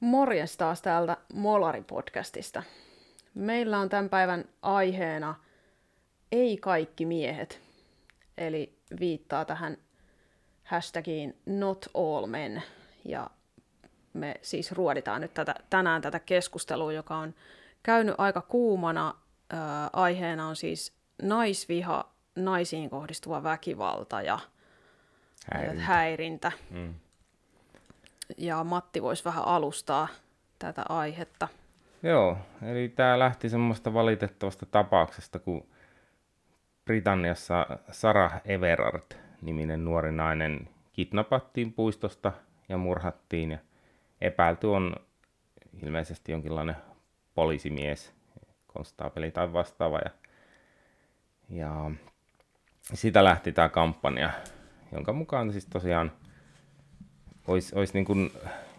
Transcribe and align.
Morjes 0.00 0.56
taas 0.56 0.82
täältä 0.82 1.16
Molari-podcastista. 1.34 2.62
Meillä 3.34 3.78
on 3.78 3.88
tämän 3.88 4.08
päivän 4.08 4.44
aiheena 4.62 5.34
Ei 6.32 6.56
kaikki 6.56 7.06
miehet, 7.06 7.60
eli 8.38 8.78
viittaa 9.00 9.44
tähän 9.44 9.76
hashtagiin 10.64 11.38
Not 11.46 11.86
All 11.94 12.26
Men. 12.26 12.62
Ja 13.04 13.30
me 14.12 14.34
siis 14.42 14.72
ruoditaan 14.72 15.20
nyt 15.20 15.34
tätä, 15.34 15.54
tänään 15.70 16.02
tätä 16.02 16.18
keskustelua, 16.18 16.92
joka 16.92 17.16
on 17.16 17.34
käynyt 17.82 18.14
aika 18.18 18.40
kuumana. 18.42 19.14
Ää, 19.50 19.90
aiheena 19.92 20.48
on 20.48 20.56
siis 20.56 20.92
naisviha, 21.22 22.12
naisiin 22.36 22.90
kohdistuva 22.90 23.42
väkivalta 23.42 24.22
ja 24.22 24.38
häirintä. 25.52 25.82
häirintä. 25.82 26.52
Mm 26.70 26.94
ja 28.38 28.64
Matti 28.64 29.02
voisi 29.02 29.24
vähän 29.24 29.44
alustaa 29.44 30.08
tätä 30.58 30.82
aihetta. 30.88 31.48
Joo, 32.02 32.36
eli 32.62 32.88
tämä 32.88 33.18
lähti 33.18 33.48
semmoista 33.48 33.94
valitettavasta 33.94 34.66
tapauksesta, 34.66 35.38
kun 35.38 35.66
Britanniassa 36.84 37.66
Sarah 37.90 38.40
Everard 38.44 39.02
niminen 39.42 39.84
nuori 39.84 40.12
nainen 40.12 40.68
kidnappattiin 40.92 41.72
puistosta 41.72 42.32
ja 42.68 42.78
murhattiin 42.78 43.50
ja 43.50 43.58
epäilty 44.20 44.66
on 44.66 44.96
ilmeisesti 45.82 46.32
jonkinlainen 46.32 46.76
poliisimies, 47.34 48.12
konstaapeli 48.66 49.30
tai 49.30 49.52
vastaava 49.52 49.98
ja, 49.98 50.10
ja 51.48 51.90
sitä 52.82 53.24
lähti 53.24 53.52
tämä 53.52 53.68
kampanja, 53.68 54.30
jonka 54.92 55.12
mukaan 55.12 55.52
siis 55.52 55.66
tosiaan 55.66 56.12
olisi, 57.46 57.78
olisi 57.78 57.94
niin 57.94 58.04
kuin 58.04 58.32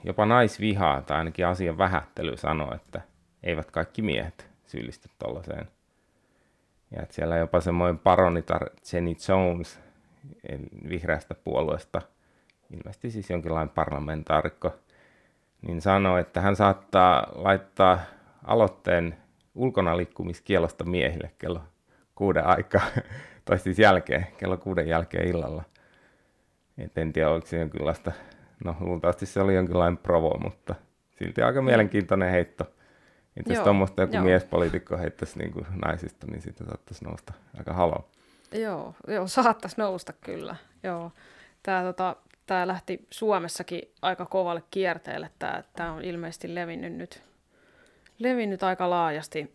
jopa 0.04 0.26
naisvihaa 0.26 1.02
tai 1.02 1.18
ainakin 1.18 1.48
asian 1.48 1.78
vähättely 1.78 2.38
sanoa, 2.38 2.76
että 2.76 3.02
eivät 3.44 3.72
kaikki 3.72 4.02
miehet 4.02 4.49
syyllisty 4.68 5.10
tuollaiseen. 5.20 5.68
Ja 6.91 7.02
että 7.02 7.16
siellä 7.16 7.38
jopa 7.38 7.62
semmoinen 7.62 7.99
paronitar 7.99 8.70
Jenny 8.94 9.13
Jones 9.30 9.80
vihreästä 10.90 11.35
puolueesta, 11.35 12.02
ilmeisesti 12.72 13.12
siis 13.12 13.30
jonkinlainen 13.30 13.74
parlamentaarikko, 13.76 14.76
niin 15.62 15.82
sanoi, 15.82 16.22
että 16.22 16.41
hän 16.41 16.55
saattaa 16.55 17.27
laittaa 17.35 18.00
aloitteen 18.44 19.18
ulkona 19.55 19.98
liikkumiskielosta 19.98 20.84
miehille 20.84 21.32
kello 21.40 21.62
kuuden 22.16 22.46
aikaa, 22.46 22.82
tai 23.46 23.60
siis 23.60 23.79
jälkeen, 23.79 24.27
kello 24.38 24.57
kuuden 24.57 24.88
jälkeen 24.88 25.27
illalla. 25.27 25.63
Et 26.77 26.98
en 26.98 27.13
tiedä, 27.13 27.29
oliko 27.29 27.48
se 27.48 27.60
jonkinlaista 27.60 28.12
No 28.63 28.75
luultavasti 28.79 29.25
se 29.25 29.41
oli 29.41 29.55
jonkinlainen 29.55 29.98
provo, 29.98 30.37
mutta 30.43 30.75
silti 31.20 31.41
aika 31.41 31.61
mm. 31.61 31.65
mielenkiintoinen 31.65 32.31
heitto. 32.31 32.65
Että 33.37 33.53
jos 33.53 33.63
tuommoista 33.63 34.01
joku 34.01 34.15
joo. 34.15 34.23
miespoliitikko 34.23 34.98
heittäisi 34.98 35.39
niin 35.39 35.51
kuin 35.51 35.65
naisista, 35.85 36.27
niin 36.27 36.41
siitä 36.41 36.65
saattaisi 36.65 37.05
nousta 37.05 37.33
aika 37.57 37.73
halo. 37.73 38.09
Joo, 38.51 38.95
joo 39.07 39.27
saattaisi 39.27 39.76
nousta 39.77 40.13
kyllä. 40.13 40.55
Joo. 40.83 41.11
Tämä, 41.63 41.83
tota, 41.83 42.15
tämä 42.45 42.67
lähti 42.67 43.07
Suomessakin 43.11 43.81
aika 44.01 44.26
kovalle 44.26 44.63
kierteelle. 44.71 45.29
Tämä, 45.39 45.63
tämä 45.76 45.91
on 45.91 46.03
ilmeisesti 46.03 46.55
levinnyt 46.55 46.93
nyt, 46.93 47.23
levinnyt 48.20 48.63
aika 48.63 48.89
laajasti, 48.89 49.53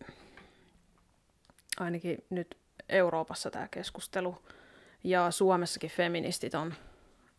ainakin 1.79 2.23
nyt 2.29 2.57
Euroopassa 2.89 3.51
tämä 3.51 3.67
keskustelu. 3.71 4.37
Ja 5.03 5.31
Suomessakin 5.31 5.89
feministit 5.89 6.55
on 6.55 6.73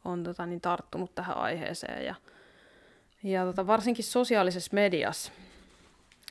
on 0.04 0.24
tota, 0.24 0.46
niin 0.46 0.60
tarttunut 0.60 1.14
tähän 1.14 1.36
aiheeseen. 1.36 2.04
Ja, 2.04 2.14
ja 3.22 3.44
tota, 3.44 3.66
varsinkin 3.66 4.04
sosiaalisessa 4.04 4.74
mediassa, 4.74 5.32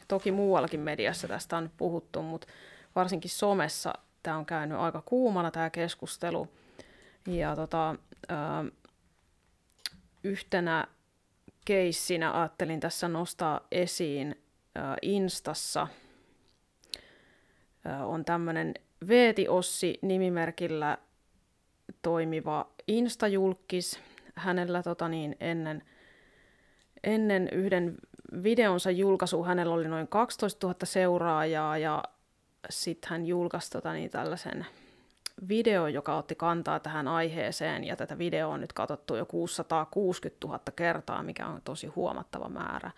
toki 0.08 0.31
muuallakin 0.31 0.80
mediassa 0.80 1.27
tästä 1.27 1.58
on 1.58 1.72
puhuttu, 1.77 2.22
mutta 2.22 2.47
varsinkin 2.95 3.31
somessa 3.31 3.94
tämä 4.23 4.38
on 4.38 4.45
käynyt 4.45 4.77
aika 4.77 5.02
kuumana 5.05 5.52
tämä 5.52 5.70
keskustelu. 5.70 6.48
Ja 7.27 7.55
tota, 7.55 7.95
ää, 8.30 8.65
yhtenä 10.23 10.88
keissinä 11.65 12.39
ajattelin 12.39 12.80
tässä 12.80 13.08
nostaa 13.08 13.67
esiin 13.71 14.43
ää, 14.76 14.98
Instassa 15.02 15.88
ää, 17.86 18.05
on 18.05 18.26
tämmöinen 18.26 18.73
Veeti 19.08 19.48
Ossi 19.48 19.99
nimimerkillä 20.02 20.98
toimiva 22.02 22.70
Insta-julkis. 22.87 23.99
Hänellä 24.36 24.83
tota 24.83 25.08
niin, 25.08 25.36
ennen, 25.39 25.83
ennen 27.03 27.49
yhden 27.52 27.97
videonsa 28.43 28.92
julkaisu 28.92 29.43
hänellä 29.43 29.73
oli 29.73 29.87
noin 29.87 30.08
12 30.08 30.67
000 30.67 30.80
seuraajaa 30.83 31.77
ja 31.77 32.03
sitten 32.70 33.09
hän 33.09 33.25
julkaisi 33.25 33.71
tota 33.71 33.93
niin, 33.93 34.09
tällaisen 34.09 34.65
video, 35.49 35.87
joka 35.87 36.17
otti 36.17 36.36
kantaa 36.36 36.80
tähän 36.80 37.08
aiheeseen, 37.08 37.83
ja 37.83 37.95
tätä 37.95 38.17
videoa 38.17 38.53
on 38.53 38.61
nyt 38.61 38.73
katsottu 38.73 39.15
jo 39.15 39.25
660 39.25 40.47
000 40.47 40.59
kertaa, 40.75 41.23
mikä 41.23 41.47
on 41.47 41.61
tosi 41.64 41.87
huomattava 41.87 42.49
määrä. 42.49 42.91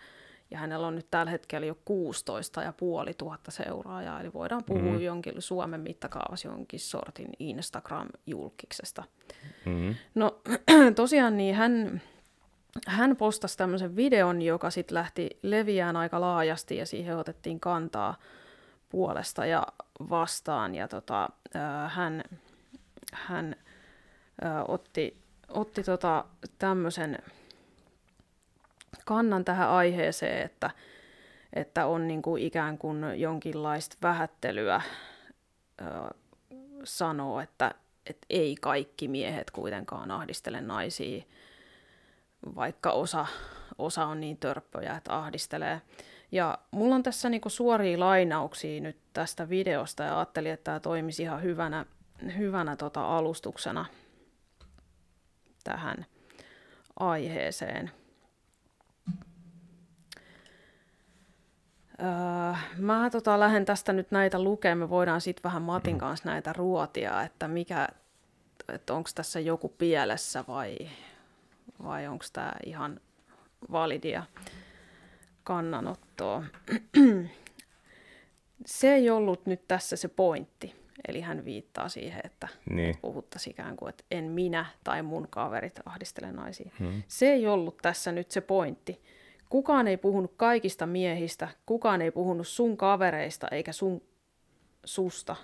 Ja 0.54 0.60
hänellä 0.60 0.86
on 0.86 0.94
nyt 0.94 1.06
tällä 1.10 1.30
hetkellä 1.30 1.66
jo 1.66 1.76
16 1.84 2.62
ja 2.62 2.72
puoli 2.72 3.14
tuhatta 3.14 3.50
seuraajaa, 3.50 4.20
eli 4.20 4.32
voidaan 4.32 4.64
puhua 4.64 4.82
mm-hmm. 4.82 5.00
jonkin 5.00 5.34
Suomen 5.38 5.80
mittakaavassa 5.80 6.48
jonkin 6.48 6.80
sortin 6.80 7.28
Instagram-julkiksesta. 7.38 9.04
Mm-hmm. 9.64 9.94
No 10.14 10.40
tosiaan 10.94 11.36
niin 11.36 11.54
hän, 11.54 12.02
hän 12.86 13.16
postasi 13.16 13.58
tämmöisen 13.58 13.96
videon, 13.96 14.42
joka 14.42 14.70
sitten 14.70 14.94
lähti 14.94 15.30
leviään 15.42 15.96
aika 15.96 16.20
laajasti 16.20 16.76
ja 16.76 16.86
siihen 16.86 17.16
otettiin 17.16 17.60
kantaa 17.60 18.16
puolesta 18.88 19.46
ja 19.46 19.66
vastaan. 20.10 20.74
Ja 20.74 20.88
tota, 20.88 21.28
äh, 21.56 21.92
hän, 21.94 22.24
hän 23.12 23.56
äh, 24.44 24.64
otti, 24.68 25.16
otti 25.48 25.82
tota 25.82 26.24
tämmöisen 26.58 27.18
kannan 29.04 29.44
tähän 29.44 29.68
aiheeseen, 29.68 30.42
että, 30.42 30.70
että 31.52 31.86
on 31.86 32.08
niin 32.08 32.22
kuin 32.22 32.42
ikään 32.42 32.78
kuin 32.78 33.20
jonkinlaista 33.20 33.96
vähättelyä 34.02 34.82
ö, 35.80 35.84
sanoo, 36.84 37.40
että, 37.40 37.74
että 38.06 38.26
ei 38.30 38.56
kaikki 38.60 39.08
miehet 39.08 39.50
kuitenkaan 39.50 40.10
ahdistele 40.10 40.60
naisia, 40.60 41.22
vaikka 42.56 42.90
osa, 42.90 43.26
osa 43.78 44.06
on 44.06 44.20
niin 44.20 44.36
törppöjä, 44.36 44.96
että 44.96 45.18
ahdistelee. 45.18 45.80
Ja 46.32 46.58
mulla 46.70 46.94
on 46.94 47.02
tässä 47.02 47.28
niinku 47.28 47.48
suoria 47.48 48.00
lainauksia 48.00 48.80
nyt 48.80 48.96
tästä 49.12 49.48
videosta 49.48 50.02
ja 50.02 50.18
ajattelin, 50.18 50.52
että 50.52 50.64
tämä 50.64 50.80
toimisi 50.80 51.22
ihan 51.22 51.42
hyvänä, 51.42 51.86
hyvänä 52.36 52.76
tota 52.76 53.16
alustuksena 53.16 53.84
tähän 55.64 56.06
aiheeseen. 57.00 57.90
Öö, 62.00 62.54
mä 62.78 63.10
tota, 63.10 63.40
lähden 63.40 63.64
tästä 63.64 63.92
nyt 63.92 64.10
näitä 64.10 64.42
lukemaan. 64.42 64.78
Me 64.78 64.90
voidaan 64.90 65.20
sitten 65.20 65.42
vähän 65.42 65.62
Matin 65.62 65.98
kanssa 65.98 66.28
näitä 66.28 66.52
ruotia, 66.52 67.22
että 67.22 67.48
mikä, 67.48 67.88
että 68.68 68.94
onko 68.94 69.10
tässä 69.14 69.40
joku 69.40 69.68
pielessä 69.68 70.44
vai, 70.48 70.76
vai 71.82 72.06
onko 72.08 72.24
tämä 72.32 72.52
ihan 72.66 73.00
validia 73.72 74.22
kannanottoa. 75.44 76.42
se 78.66 78.94
ei 78.94 79.10
ollut 79.10 79.46
nyt 79.46 79.68
tässä 79.68 79.96
se 79.96 80.08
pointti. 80.08 80.84
Eli 81.08 81.20
hän 81.20 81.44
viittaa 81.44 81.88
siihen, 81.88 82.20
että 82.24 82.48
niin. 82.70 82.94
puhuttaisiin 83.00 83.50
ikään 83.50 83.76
kuin, 83.76 83.88
että 83.88 84.04
en 84.10 84.24
minä 84.24 84.66
tai 84.84 85.02
mun 85.02 85.26
kaverit 85.30 85.80
ahdistele 85.86 86.32
naisia. 86.32 86.70
Hmm. 86.78 87.02
Se 87.08 87.26
ei 87.26 87.46
ollut 87.46 87.76
tässä 87.82 88.12
nyt 88.12 88.30
se 88.30 88.40
pointti 88.40 89.02
Kukaan 89.48 89.88
ei 89.88 89.96
puhunut 89.96 90.32
kaikista 90.36 90.86
miehistä, 90.86 91.48
kukaan 91.66 92.02
ei 92.02 92.10
puhunut 92.10 92.48
sun 92.48 92.76
kavereista 92.76 93.48
eikä 93.50 93.72
sun 93.72 94.02
susta. 94.84 95.36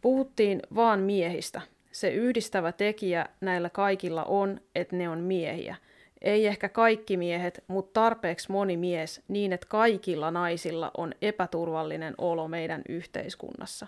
Puhuttiin 0.00 0.62
vaan 0.74 1.00
miehistä. 1.00 1.60
Se 1.92 2.10
yhdistävä 2.10 2.72
tekijä 2.72 3.26
näillä 3.40 3.70
kaikilla 3.70 4.24
on, 4.24 4.60
että 4.74 4.96
ne 4.96 5.08
on 5.08 5.20
miehiä. 5.20 5.76
Ei 6.22 6.46
ehkä 6.46 6.68
kaikki 6.68 7.16
miehet, 7.16 7.64
mutta 7.68 8.00
tarpeeksi 8.00 8.52
moni 8.52 8.76
mies 8.76 9.22
niin, 9.28 9.52
että 9.52 9.66
kaikilla 9.70 10.30
naisilla 10.30 10.90
on 10.96 11.12
epäturvallinen 11.22 12.14
olo 12.18 12.48
meidän 12.48 12.82
yhteiskunnassa. 12.88 13.86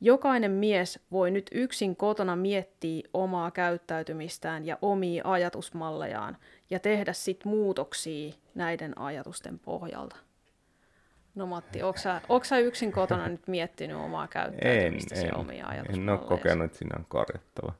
Jokainen 0.00 0.50
mies 0.50 1.00
voi 1.12 1.30
nyt 1.30 1.50
yksin 1.52 1.96
kotona 1.96 2.36
miettiä 2.36 3.08
omaa 3.12 3.50
käyttäytymistään 3.50 4.66
ja 4.66 4.78
omia 4.82 5.22
ajatusmallejaan– 5.24 6.36
ja 6.70 6.80
tehdä 6.80 7.12
sit 7.12 7.44
muutoksia 7.44 8.32
näiden 8.54 8.98
ajatusten 8.98 9.58
pohjalta. 9.58 10.16
No 11.34 11.46
Matti, 11.46 11.82
onko 11.82 12.44
sä, 12.44 12.58
yksin 12.58 12.92
kotona 12.92 13.28
nyt 13.28 13.48
miettinyt 13.48 13.96
omaa 13.96 14.28
käyttäytymistä 14.28 15.14
en, 15.14 15.26
en, 15.26 15.36
omia 15.36 15.66
En 15.88 16.08
ole 16.08 16.18
kokenut, 16.18 16.64
että 16.64 16.78
siinä 16.78 16.96
on 16.98 17.06
korjattava. 17.08 17.72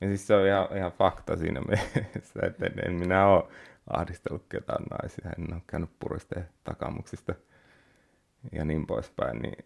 Ja 0.00 0.08
siis 0.08 0.26
se 0.26 0.34
on 0.34 0.46
ihan, 0.46 0.76
ihan 0.76 0.92
fakta 0.92 1.36
siinä 1.36 1.60
mielessä, 1.60 2.40
että 2.46 2.66
en, 2.66 2.72
en 2.86 2.94
minä 2.94 3.26
ole 3.26 3.44
ahdistellut 3.90 4.44
ketään 4.48 4.84
naisia, 4.90 5.30
en 5.38 5.54
ole 5.54 5.62
käynyt 5.66 5.90
puristeen 5.98 6.48
takamuksista 6.64 7.34
ja 8.52 8.64
niin 8.64 8.86
poispäin, 8.86 9.42
niin 9.42 9.64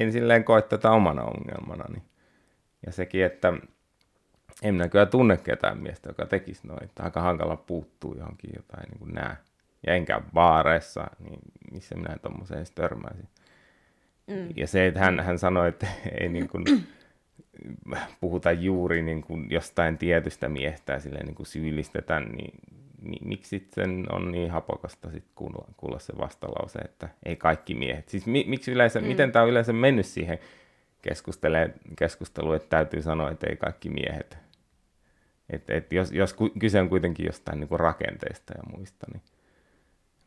en 0.00 0.12
silleen 0.12 0.44
koe 0.44 0.62
tätä 0.62 0.90
omana 0.90 1.22
ongelmana. 1.22 1.84
Niin. 1.88 2.02
Ja 2.86 2.92
sekin, 2.92 3.24
että 3.24 3.52
en 4.62 4.74
minä 4.74 4.88
kyllä 4.88 5.06
tunne 5.06 5.36
ketään 5.36 5.78
miestä, 5.78 6.10
joka 6.10 6.26
tekisi 6.26 6.66
noin. 6.66 6.90
Aika 6.98 7.20
hankala 7.20 7.56
puuttuu 7.56 8.14
johonkin 8.18 8.50
jotain 8.56 8.88
niin 8.90 8.98
kuin 8.98 9.14
nää. 9.14 9.36
Ja 9.86 9.94
enkä 9.94 10.20
baareissa, 10.34 11.06
niin 11.18 11.40
missä 11.72 11.94
minä 11.94 12.16
tuommoiseen 12.22 12.66
törmäisin. 12.74 13.28
Mm. 14.26 14.48
Ja 14.56 14.66
se, 14.66 14.86
että 14.86 15.00
hän, 15.00 15.20
hän 15.20 15.38
sanoi, 15.38 15.68
että 15.68 15.86
ei 16.20 16.28
niin 16.28 16.48
kuin, 16.48 16.64
puhuta 18.20 18.52
juuri 18.52 19.02
niin 19.02 19.22
kuin 19.22 19.46
jostain 19.50 19.98
tietystä 19.98 20.48
miestä 20.48 20.92
ja 20.92 21.00
silleen 21.00 21.26
niin 21.26 21.34
kuin 21.34 21.46
syyllistetä, 21.46 22.20
niin 22.20 22.54
miksi 23.20 23.48
sitten 23.48 24.06
on 24.12 24.32
niin 24.32 24.50
hapokasta 24.50 25.10
sit 25.10 25.24
kuulla, 25.34 25.64
kuulla 25.76 25.98
se 25.98 26.12
vastalause, 26.18 26.78
että 26.78 27.08
ei 27.24 27.36
kaikki 27.36 27.74
miehet. 27.74 28.08
Siis 28.08 28.26
mi, 28.26 28.44
miksi 28.48 28.72
yleensä, 28.72 29.00
mm. 29.00 29.06
miten 29.06 29.32
tämä 29.32 29.42
on 29.42 29.50
yleensä 29.50 29.72
mennyt 29.72 30.06
siihen 30.06 30.38
keskusteluun, 31.96 32.56
että 32.56 32.68
täytyy 32.68 33.02
sanoa, 33.02 33.30
että 33.30 33.46
ei 33.50 33.56
kaikki 33.56 33.88
miehet. 33.88 34.38
Et, 35.50 35.70
et 35.70 35.92
jos, 35.92 36.12
jos 36.12 36.36
kyse 36.58 36.80
on 36.80 36.88
kuitenkin 36.88 37.26
jostain 37.26 37.60
niinku 37.60 37.76
rakenteista 37.76 38.54
ja 38.56 38.62
muista, 38.76 39.06
niin... 39.12 39.22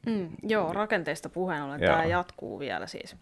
Mm, 0.06 0.30
joo, 0.44 0.74
rakenteista 0.74 1.30
puheen 1.30 1.64
ollen 1.64 1.80
tämä 1.80 2.06
jatkuu 2.06 2.60
vielä 2.60 2.88
siis. 2.88 3.16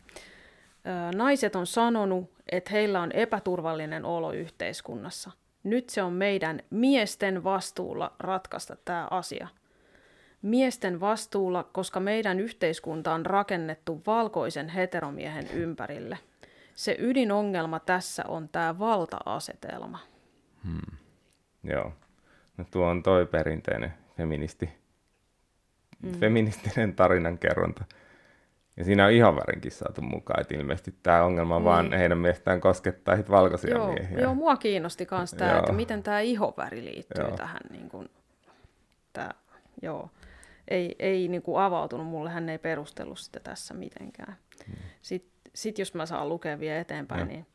Naiset 1.16 1.56
on 1.56 1.68
sanonut, 1.68 2.32
että 2.52 2.72
heillä 2.72 3.02
on 3.02 3.12
epäturvallinen 3.12 4.06
olo 4.06 4.32
yhteiskunnassa. 4.32 5.32
Nyt 5.64 5.90
se 5.90 6.04
on 6.04 6.14
meidän 6.14 6.62
miesten 6.70 7.44
vastuulla 7.44 8.16
ratkaista 8.20 8.76
tämä 8.86 9.08
asia. 9.12 9.48
Miesten 10.42 11.00
vastuulla, 11.00 11.64
koska 11.64 12.00
meidän 12.00 12.40
yhteiskunta 12.40 13.14
on 13.14 13.26
rakennettu 13.26 14.02
valkoisen 14.08 14.70
heteromiehen 14.70 15.48
ympärille. 15.54 16.18
Se 16.76 16.96
ydinongelma 17.00 17.80
tässä 17.80 18.24
on 18.28 18.50
tämä 18.50 18.80
valta-asetelma. 18.80 20.00
Hmm. 20.64 20.98
Joo. 21.64 21.94
No 22.58 22.66
tuo 22.72 22.88
on 22.88 23.04
toi 23.04 23.26
perinteinen 23.26 23.94
feministi. 24.18 24.70
Mm. 26.02 26.20
feministinen 26.20 26.96
tarinankerronta. 26.96 27.86
Ja 28.78 28.84
siinä 28.84 29.06
on 29.06 29.12
ihan 29.12 29.36
värinkin 29.36 29.72
saatu 29.72 30.02
mukaan, 30.02 30.42
että 30.42 30.56
ilmeisesti 30.56 30.96
tämä 31.04 31.24
ongelma 31.24 31.56
niin. 31.56 31.66
vaan 31.66 31.94
heidän 31.94 32.18
mielestään 32.18 32.62
koskettaa 32.62 33.16
hit 33.16 33.30
valkoisia 33.30 33.70
joo, 33.70 33.94
miehiä. 33.94 34.20
Joo, 34.20 34.36
mua 34.36 34.58
kiinnosti 34.58 35.08
myös 35.12 35.32
tämä, 35.32 35.60
että 35.60 35.72
miten 35.72 36.04
tämä 36.04 36.20
ihoväri 36.20 36.86
liittyy 36.86 37.26
joo. 37.26 37.38
tähän. 37.38 37.62
Niin 37.70 37.90
kuin, 37.90 38.10
tää, 39.14 39.34
joo. 39.82 40.10
Ei, 40.68 40.96
ei 41.00 41.28
niin 41.28 41.42
kuin 41.42 41.62
avautunut 41.62 42.08
mulle, 42.08 42.30
hän 42.30 42.50
ei 42.50 42.58
perustellut 42.58 43.20
sitä 43.20 43.40
tässä 43.40 43.74
mitenkään. 43.74 44.36
Hmm. 44.68 44.76
Sitten 45.02 45.52
sit 45.56 45.80
jos 45.80 45.94
mä 45.94 46.06
saan 46.06 46.30
lukea 46.30 46.60
vielä 46.60 46.80
eteenpäin, 46.80 47.20
ja. 47.20 47.26
niin 47.26 47.46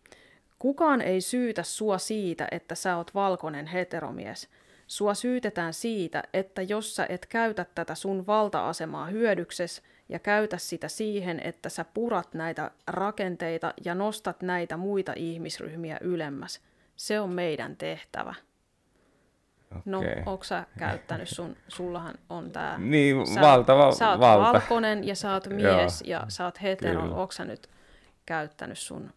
kukaan 0.58 1.00
ei 1.00 1.20
syytä 1.20 1.62
sua 1.62 1.98
siitä, 1.98 2.48
että 2.50 2.74
sä 2.74 2.96
oot 2.96 3.14
valkoinen 3.14 3.66
heteromies. 3.66 4.48
Sua 4.86 5.14
syytetään 5.14 5.74
siitä, 5.74 6.22
että 6.32 6.62
jos 6.62 6.96
sä 6.96 7.06
et 7.08 7.26
käytä 7.26 7.66
tätä 7.74 7.94
sun 7.94 8.26
valta-asemaa 8.26 9.06
hyödykses– 9.06 9.82
ja 10.08 10.18
käytä 10.18 10.58
sitä 10.58 10.88
siihen, 10.88 11.40
että 11.44 11.68
sä 11.68 11.84
purat 11.94 12.34
näitä 12.34 12.70
rakenteita 12.86 13.74
ja 13.84 13.94
nostat 13.94 14.42
näitä 14.42 14.76
muita 14.76 15.12
ihmisryhmiä 15.16 15.98
ylemmäs. 16.00 16.60
Se 16.96 17.20
on 17.20 17.30
meidän 17.30 17.76
tehtävä. 17.76 18.34
Okay. 19.70 19.82
No, 19.84 20.02
onko 20.26 20.44
sä 20.44 20.64
käyttänyt 20.78 21.28
sun, 21.28 21.56
sullahan 21.68 22.14
on 22.30 22.50
tää... 22.50 22.78
Niin, 22.90 23.26
sä, 23.26 23.40
valtava 23.40 23.92
Sä 23.92 24.10
oot 24.10 24.20
valta. 24.20 24.52
valkoinen 24.52 25.06
ja 25.06 25.14
sä 25.14 25.32
oot 25.32 25.46
mies 25.48 26.02
ja 26.06 26.24
sä 26.28 26.44
oot 26.44 26.62
hetero. 26.62 27.02
Onko 27.02 27.32
sä 27.32 27.44
nyt 27.44 27.70
käyttänyt 28.26 28.78
sun 28.78 29.10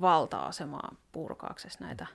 valta-asemaa 0.00 0.94
purkaaksesi 1.12 1.78
näitä 1.80 2.06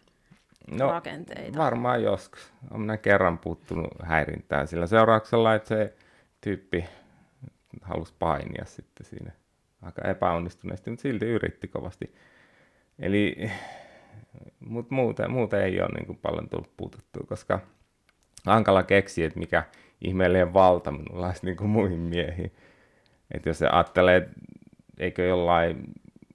no, 0.72 0.92
rakenteita? 0.92 1.58
varmaan 1.58 2.04
joskus. 2.04 2.54
Olen 2.72 3.00
kerran 3.00 3.38
puuttunut 3.38 3.88
häirintään 4.04 4.68
sillä 4.68 4.88
seurauksella, 4.88 5.56
että 5.56 5.68
se 5.68 5.94
tyyppi 6.42 6.86
halusi 7.81 8.13
painia 8.19 8.66
sitten 8.66 9.06
siinä 9.06 9.31
aika 9.81 10.01
epäonnistuneesti, 10.01 10.89
mutta 10.89 11.01
silti 11.01 11.25
yritti 11.25 11.68
kovasti. 11.68 12.16
Eli 13.00 13.36
mutta 14.60 14.95
muuten, 14.95 15.31
muuten 15.31 15.62
ei 15.62 15.81
ole 15.81 15.89
niin 15.89 16.06
kuin 16.06 16.18
paljon 16.18 16.50
tullut 16.50 16.77
puututtua, 16.77 17.24
koska 17.27 17.60
hankala 18.45 18.83
keksiä, 18.83 19.27
että 19.27 19.39
mikä 19.39 19.63
ihmeellinen 20.01 20.54
valta 20.54 20.92
minulla 20.92 21.25
olisi 21.25 21.45
niin 21.45 21.57
kuin 21.57 21.69
muihin 21.69 22.00
miehiin. 22.00 22.51
Että 23.31 23.50
jos 23.50 23.60
se 23.60 23.68
ajattelee, 23.68 24.30
eikö 24.98 25.25
jollain 25.25 25.83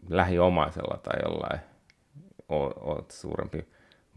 lähiomaisella 0.09 0.99
tai 1.03 1.21
jollain 1.23 1.61
oot 2.49 3.11
suurempi 3.11 3.67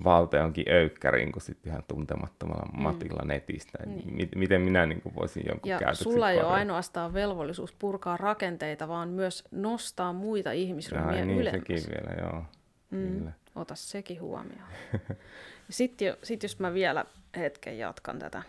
valta 0.03 0.37
jonkin 0.37 0.65
öykkäriin 0.69 1.31
kuin 1.31 1.43
sitten 1.43 1.71
ihan 1.71 1.83
tuntemattomalla 1.87 2.65
mm. 2.73 2.81
matilla 2.81 3.25
netistä. 3.25 3.77
Niin. 3.85 4.29
miten 4.35 4.61
minä 4.61 4.85
niin 4.85 5.01
kuin 5.01 5.15
voisin 5.15 5.43
jonkun 5.49 5.69
Ja 5.69 5.93
sulla 5.93 6.31
ei 6.31 6.39
ole 6.39 6.47
ainoastaan 6.47 7.13
velvollisuus 7.13 7.73
purkaa 7.73 8.17
rakenteita, 8.17 8.87
vaan 8.87 9.09
myös 9.09 9.43
nostaa 9.51 10.13
muita 10.13 10.51
ihmisryhmiä 10.51 11.19
ja, 11.19 11.25
niin, 11.25 11.39
ylemmäs. 11.39 11.61
sekin 11.61 11.83
vielä, 11.89 12.21
joo. 12.21 12.43
Mm. 12.91 13.17
Kyllä. 13.17 13.31
Ota 13.55 13.75
sekin 13.75 14.21
huomioon. 14.21 14.69
sitten 15.69 16.17
sit 16.23 16.43
jos 16.43 16.59
mä 16.59 16.73
vielä 16.73 17.05
hetken 17.37 17.77
jatkan 17.77 18.19
tätä. 18.19 18.43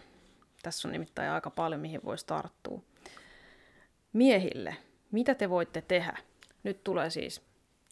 Tässä 0.62 0.88
on 0.88 0.92
nimittäin 0.92 1.30
aika 1.30 1.50
paljon, 1.50 1.80
mihin 1.80 2.00
voisi 2.04 2.26
tarttua. 2.26 2.82
Miehille, 4.12 4.76
mitä 5.10 5.34
te 5.34 5.50
voitte 5.50 5.82
tehdä? 5.88 6.16
Nyt 6.62 6.84
tulee 6.84 7.10
siis 7.10 7.42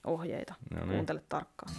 ohjeita. 0.04 0.54
No 0.70 0.80
niin. 0.80 0.90
Kuuntele 0.90 1.22
tarkkaan. 1.28 1.72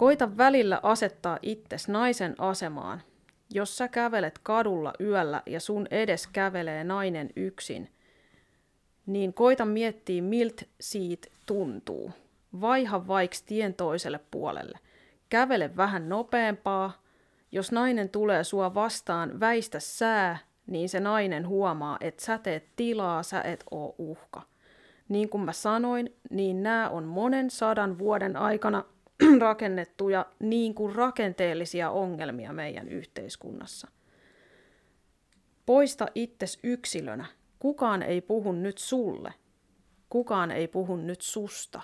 Koita 0.00 0.36
välillä 0.36 0.80
asettaa 0.82 1.38
itses 1.42 1.88
naisen 1.88 2.34
asemaan. 2.38 3.02
Jos 3.50 3.76
sä 3.76 3.88
kävelet 3.88 4.38
kadulla 4.42 4.92
yöllä 5.00 5.42
ja 5.46 5.60
sun 5.60 5.86
edes 5.90 6.26
kävelee 6.26 6.84
nainen 6.84 7.30
yksin, 7.36 7.88
niin 9.06 9.34
koita 9.34 9.64
miettiä, 9.64 10.22
miltä 10.22 10.62
siitä 10.80 11.28
tuntuu. 11.46 12.10
Vaiha 12.60 13.06
vaiks 13.06 13.42
tien 13.42 13.74
toiselle 13.74 14.20
puolelle. 14.30 14.78
Kävele 15.28 15.76
vähän 15.76 16.08
nopeampaa. 16.08 17.02
Jos 17.52 17.72
nainen 17.72 18.08
tulee 18.08 18.44
sua 18.44 18.74
vastaan, 18.74 19.40
väistä 19.40 19.80
sää, 19.80 20.38
niin 20.66 20.88
se 20.88 21.00
nainen 21.00 21.48
huomaa, 21.48 21.96
että 22.00 22.24
sä 22.24 22.38
teet 22.38 22.64
tilaa, 22.76 23.22
sä 23.22 23.42
et 23.42 23.64
oo 23.70 23.94
uhka. 23.98 24.42
Niin 25.08 25.28
kuin 25.28 25.44
mä 25.44 25.52
sanoin, 25.52 26.14
niin 26.30 26.62
nämä 26.62 26.88
on 26.88 27.04
monen 27.04 27.50
sadan 27.50 27.98
vuoden 27.98 28.36
aikana 28.36 28.84
rakennettuja 29.40 30.26
niin 30.38 30.74
kuin 30.74 30.94
rakenteellisia 30.94 31.90
ongelmia 31.90 32.52
meidän 32.52 32.88
yhteiskunnassa. 32.88 33.88
Poista 35.66 36.06
itses 36.14 36.58
yksilönä. 36.62 37.24
Kukaan 37.58 38.02
ei 38.02 38.20
puhu 38.20 38.52
nyt 38.52 38.78
sulle. 38.78 39.34
Kukaan 40.08 40.50
ei 40.50 40.68
puhu 40.68 40.96
nyt 40.96 41.20
susta. 41.20 41.82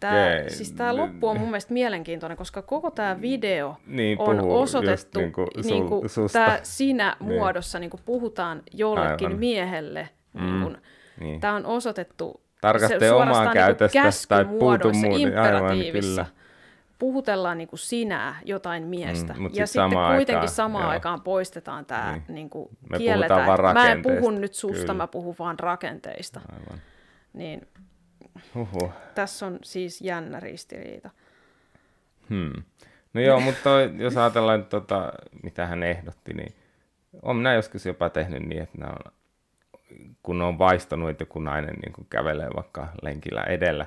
Tämä, 0.00 0.44
siis 0.48 0.72
tämä 0.72 0.96
loppu 0.96 1.28
on 1.28 1.38
mun 1.38 1.48
mielestä 1.48 1.72
mielenkiintoinen, 1.72 2.38
koska 2.38 2.62
koko 2.62 2.90
tämä 2.90 3.20
video 3.20 3.76
niin, 3.86 4.20
on 4.20 4.40
osoitettu 4.40 5.18
niin 5.18 5.32
kuin 5.32 5.46
sul, 5.60 5.70
niin 5.70 5.88
kuin 5.88 6.02
tämä 6.32 6.60
sinä 6.62 7.16
niin. 7.20 7.32
muodossa, 7.32 7.78
niin 7.78 7.90
kuin 7.90 8.02
puhutaan 8.04 8.62
jollekin 8.72 9.26
Aivan. 9.26 9.40
miehelle. 9.40 10.08
Mm. 10.32 10.46
Niin 10.46 10.62
kuin, 10.62 10.76
niin. 11.20 11.40
Tämä 11.40 11.54
on 11.54 11.66
osoitettu 11.66 12.40
tarkaste 12.60 13.12
omaa 13.12 13.44
niin 13.44 13.52
käytöstä 13.52 14.00
tai 14.28 14.44
puutu 14.44 14.92
muuta. 14.92 15.42
Aivan, 15.42 15.78
kyllä. 15.92 16.26
Puhutellaan 16.98 17.58
niin 17.58 17.68
kuin 17.68 17.80
sinä 17.80 18.34
jotain 18.44 18.86
miestä. 18.86 19.34
Mm, 19.38 19.44
ja 19.44 19.66
sit 19.66 19.82
sitten 19.82 19.90
kuitenkin 19.90 20.34
aikaan, 20.34 20.48
samaan 20.48 20.84
joo. 20.84 20.90
aikaan 20.90 21.20
poistetaan 21.20 21.86
tämä, 21.86 22.12
niin. 22.12 22.24
Niin 22.28 22.50
kuin 22.50 22.68
me 22.90 22.98
kielletään. 22.98 23.74
Mä 23.74 23.92
en 23.92 24.02
puhu 24.02 24.30
nyt 24.30 24.54
susta, 24.54 24.80
kyllä. 24.80 24.94
mä 24.94 25.06
puhun 25.06 25.34
vaan 25.38 25.58
rakenteista. 25.58 26.40
Aivan. 26.52 26.82
Niin, 27.32 27.68
Huhhuh. 28.54 28.92
Tässä 29.14 29.46
on 29.46 29.58
siis 29.62 30.00
jännä 30.00 30.40
ristiriita. 30.40 31.10
Hmm. 32.30 32.62
No 33.14 33.20
joo, 33.20 33.40
mutta 33.40 33.60
toi, 33.62 33.94
jos 33.96 34.16
ajatellaan, 34.16 34.64
tota, 34.64 35.12
mitä 35.42 35.66
hän 35.66 35.82
ehdotti, 35.82 36.34
niin 36.34 36.54
on 37.22 37.36
minä 37.36 37.54
joskus 37.54 37.86
jopa 37.86 38.10
tehnyt 38.10 38.42
niin, 38.42 38.62
että 38.62 38.78
nämä 38.78 38.92
on 38.92 39.12
kun 40.22 40.42
on 40.42 40.58
vaistonut, 40.58 41.10
että 41.10 41.24
kun 41.24 41.44
nainen 41.44 41.74
niin 41.74 41.92
kuin 41.92 42.06
kävelee 42.10 42.48
vaikka 42.56 42.88
lenkillä 43.02 43.42
edellä 43.42 43.86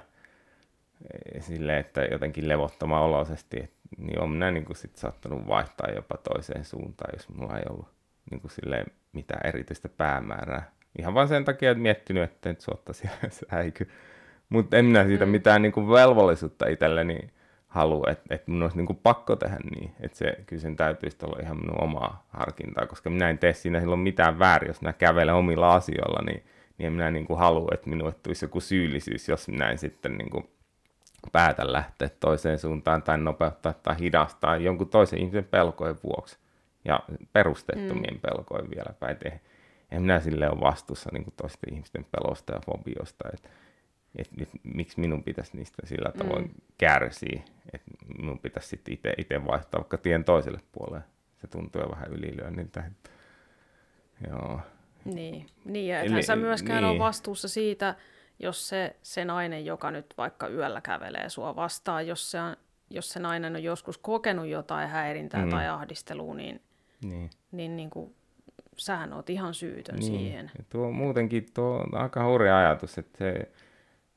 e, 1.36 1.42
sille, 1.42 1.80
että 1.80 2.02
jotenkin 2.02 2.48
levottoma 2.48 3.02
oloisesti, 3.02 3.70
niin 3.98 4.20
on 4.20 4.30
minä 4.30 4.52
niin 4.52 4.66
kuin 4.66 4.78
sit 4.78 4.96
saattanut 4.96 5.48
vaihtaa 5.48 5.90
jopa 5.96 6.18
toiseen 6.18 6.66
suuntaan, 6.66 7.10
jos 7.14 7.30
mulla 7.30 7.58
ei 7.58 7.64
ollut 7.70 7.88
niin 8.32 8.42
kuin 8.42 8.52
sille 8.52 8.86
mitään 9.14 9.48
erityistä 9.48 9.90
päämäärää. 9.90 10.72
Ihan 11.00 11.14
vain 11.14 11.28
sen 11.28 11.46
takia, 11.46 11.72
että 11.72 11.82
miettinyt, 11.82 12.24
että 12.24 12.50
nyt 12.50 12.62
suottaisi 12.62 13.10
häiky. 13.48 13.90
Mutta 14.50 14.78
en 14.78 14.86
minä 14.86 15.06
siitä 15.06 15.26
mm. 15.26 15.32
mitään 15.32 15.62
niin 15.62 15.72
kuin 15.72 15.90
velvollisuutta 15.90 16.68
itselleni 16.68 17.20
halu, 17.74 18.04
että, 18.10 18.36
että 18.36 18.52
mun 18.52 18.64
olisi 18.64 18.78
niin 18.78 18.86
kuin 18.86 19.00
pakko 19.04 19.36
tehdä 19.36 19.58
niin, 19.76 19.92
että 20.00 20.18
se, 20.18 20.38
kyllä 20.46 20.62
sen 20.62 20.76
täytyisi 20.76 21.18
olla 21.24 21.40
ihan 21.42 21.58
minun 21.58 21.84
omaa 21.84 22.26
harkintaa, 22.30 22.88
koska 22.88 23.10
minä 23.10 23.30
en 23.30 23.38
tee 23.38 23.54
siinä 23.54 23.80
silloin 23.80 24.00
mitään 24.00 24.40
väärin, 24.40 24.68
jos 24.68 24.82
minä 24.82 24.94
kävelen 24.94 25.36
omilla 25.36 25.74
asioilla, 25.74 26.22
niin, 26.26 26.44
niin 26.78 26.88
en 26.88 26.94
minä 26.94 27.12
niin 27.12 27.26
kuin 27.26 27.40
halua, 27.40 27.72
että 27.74 27.90
minulle 27.90 28.14
tulisi 28.24 28.46
joku 28.46 28.60
syyllisyys, 28.60 29.30
jos 29.30 29.48
minä 29.48 29.70
en 29.70 29.78
sitten 29.78 30.18
niin 30.18 30.30
kuin 30.30 30.50
päätä 31.32 31.74
lähteä 31.74 32.10
toiseen 32.20 32.60
suuntaan 32.60 33.04
tai 33.04 33.18
nopeuttaa 33.18 33.74
tai 33.74 33.96
hidastaa 34.00 34.58
jonkun 34.58 34.90
toisen 34.90 35.20
ihmisen 35.20 35.46
pelkojen 35.46 35.98
vuoksi 36.04 36.38
ja 36.86 37.00
perustettomien 37.34 38.14
mm. 38.14 38.20
pelkojen 38.20 38.70
vieläpä, 38.70 39.08
että 39.08 39.32
en 39.92 40.02
minä 40.02 40.20
sille 40.20 40.50
ole 40.50 40.62
vastuussa 40.62 41.10
niin 41.14 41.24
kuin 41.24 41.34
toisten 41.38 41.74
ihmisten 41.74 42.06
pelosta 42.12 42.54
ja 42.54 42.60
fobiosta, 42.60 43.30
että 43.34 43.50
että 44.16 44.36
et, 44.42 44.50
miksi 44.64 45.00
minun 45.00 45.24
pitäisi 45.24 45.58
niistä 45.58 45.86
sillä 45.86 46.12
tavoin 46.18 46.46
mm. 46.46 46.54
kärsiä, 46.78 47.42
että 47.74 47.92
minun 48.18 48.40
pitäisi 48.40 48.70
sitten 48.70 49.14
itse 49.18 49.46
vaihtaa 49.46 49.80
vaikka 49.80 49.98
tien 49.98 50.24
toiselle 50.24 50.60
puolelle. 50.72 51.04
Se 51.42 51.48
tuntuu 51.48 51.82
jo 51.82 51.90
vähän 51.92 52.12
ylilyönniltä. 52.12 52.84
Joo. 54.28 54.60
Niin, 55.06 55.48
niin 55.66 55.88
ja 55.88 56.02
ethän 56.02 56.24
sä 56.24 56.36
myöskään 56.36 56.84
niin. 56.84 56.92
ole 56.92 57.00
vastuussa 57.00 57.48
siitä, 57.48 57.96
jos 58.40 58.70
se, 58.70 58.96
se 59.02 59.26
nainen, 59.26 59.66
joka 59.66 59.92
nyt 59.92 60.14
vaikka 60.18 60.48
yöllä 60.48 60.82
kävelee 60.82 61.30
sua 61.30 61.56
vastaan, 61.56 62.08
jos 62.08 62.32
se, 62.32 62.42
on, 62.42 62.56
jos 62.90 63.10
se 63.10 63.20
nainen 63.20 63.56
on 63.56 63.64
joskus 63.64 63.98
kokenut 63.98 64.48
jotain 64.48 64.90
häirintää 64.90 65.46
mm. 65.46 65.52
tai 65.52 65.68
ahdistelua, 65.68 66.36
niin, 66.36 66.62
niin. 67.02 67.30
niin, 67.52 67.76
niin 67.76 67.90
kuin, 67.90 68.16
sähän 68.78 69.14
oot 69.14 69.30
ihan 69.30 69.54
syytön 69.54 69.96
niin. 69.96 70.06
siihen. 70.06 70.52
Ja 70.58 70.64
tuo 70.70 70.92
muutenkin 70.92 71.46
tuo 71.54 71.78
on 71.78 72.02
aika 72.02 72.26
hurja 72.26 72.58
ajatus, 72.58 72.98
että 72.98 73.18
se, 73.18 73.52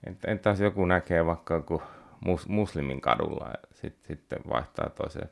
että 0.06 0.30
entäs 0.30 0.60
joku 0.60 0.86
näkee 0.86 1.26
vaikka 1.26 1.62
kun 1.62 1.82
mus, 2.20 2.48
muslimin 2.48 3.00
kadulla 3.00 3.46
ja 3.48 3.68
sit, 3.72 3.96
sitten 4.02 4.38
vaihtaa 4.48 4.90
toiseen 4.90 5.30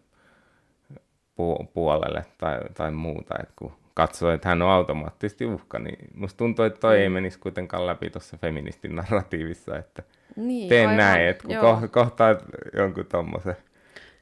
pu, 1.37 1.71
puolelle 1.75 2.25
tai, 2.39 2.61
tai 2.75 2.91
muuta, 2.91 3.35
että 3.43 3.55
kun 3.57 3.73
katsoo, 3.95 4.31
että 4.31 4.49
hän 4.49 4.63
on 4.63 4.71
automaattisesti 4.71 5.47
uhka, 5.47 5.79
niin 5.79 5.99
musta 6.15 6.39
tuntuu, 6.39 6.65
että 6.65 6.81
toi 6.81 6.97
mm. 6.97 7.03
ei 7.03 7.09
menisi 7.09 7.39
kuitenkaan 7.39 7.87
läpi 7.87 8.11
tuossa 8.11 8.37
feministin 8.37 8.97
narratiivissa, 8.97 9.79
että 9.79 10.03
niin, 10.37 10.69
teen 10.69 10.89
aivan, 10.89 10.97
näin, 10.97 11.27
että 11.27 11.45
kun 11.47 11.57
ko- 11.57 11.89
kohtaat 11.89 12.45
jonkun 12.77 13.07
tommosen. 13.07 13.57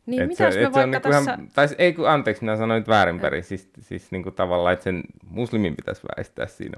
Niin, 0.06 0.28
mitä 0.28 0.48
me 0.48 0.62
vaikka 0.62 0.86
niinku 0.86 1.08
tässä... 1.08 1.32
Ihan, 1.32 1.48
tai 1.54 1.68
ei 1.78 1.92
kun, 1.92 2.08
anteeksi, 2.08 2.42
minä 2.42 2.56
sanoin 2.56 2.80
nyt 2.80 2.88
väärinpäin, 2.88 3.44
siis, 3.44 3.70
siis 3.80 4.10
niin 4.10 4.22
kuin 4.22 4.34
tavallaan, 4.34 4.72
että 4.72 4.82
sen 4.82 5.02
muslimin 5.28 5.76
pitäisi 5.76 6.02
väistää 6.16 6.46
siinä, 6.46 6.76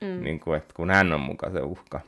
mm. 0.00 0.24
niin 0.24 0.40
kuin, 0.40 0.58
että 0.58 0.74
kun 0.74 0.90
hän 0.90 1.12
on 1.12 1.20
mukaan 1.20 1.52
se 1.52 1.60
uhka. 1.60 2.00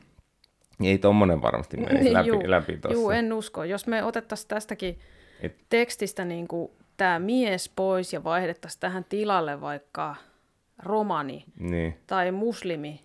Niin 0.82 0.92
ei 0.92 0.98
tuommoinen 0.98 1.42
varmasti 1.42 1.76
menisi 1.80 2.04
niin, 2.04 2.12
läpi, 2.12 2.28
juu, 2.28 2.42
läpi 2.44 2.76
tuossa. 2.76 3.00
Juu, 3.00 3.10
en 3.10 3.32
usko. 3.32 3.64
Jos 3.64 3.86
me 3.86 4.04
otettaisiin 4.04 4.48
tästäkin 4.48 4.98
Et... 5.40 5.56
tekstistä 5.68 6.24
niin 6.24 6.48
kuin 6.48 6.70
tämä 6.96 7.18
mies 7.18 7.68
pois 7.68 8.12
ja 8.12 8.24
vaihdettaisiin 8.24 8.80
tähän 8.80 9.04
tilalle 9.04 9.60
vaikka 9.60 10.16
romani 10.78 11.44
niin. 11.58 11.98
tai 12.06 12.32
muslimi, 12.32 13.00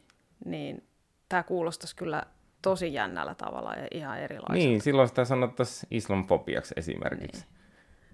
niin 0.45 0.83
tämä 1.29 1.43
kuulostaisi 1.43 1.95
kyllä 1.95 2.23
tosi 2.61 2.93
jännällä 2.93 3.35
tavalla 3.35 3.73
ja 3.73 3.87
ihan 3.91 4.19
erilaiselta. 4.19 4.53
Niin, 4.53 4.81
silloin 4.81 5.07
sitä 5.07 5.25
sanottaisiin 5.25 5.87
islamofobiaksi 5.91 6.73
esimerkiksi. 6.77 7.41
Niin. 7.41 7.57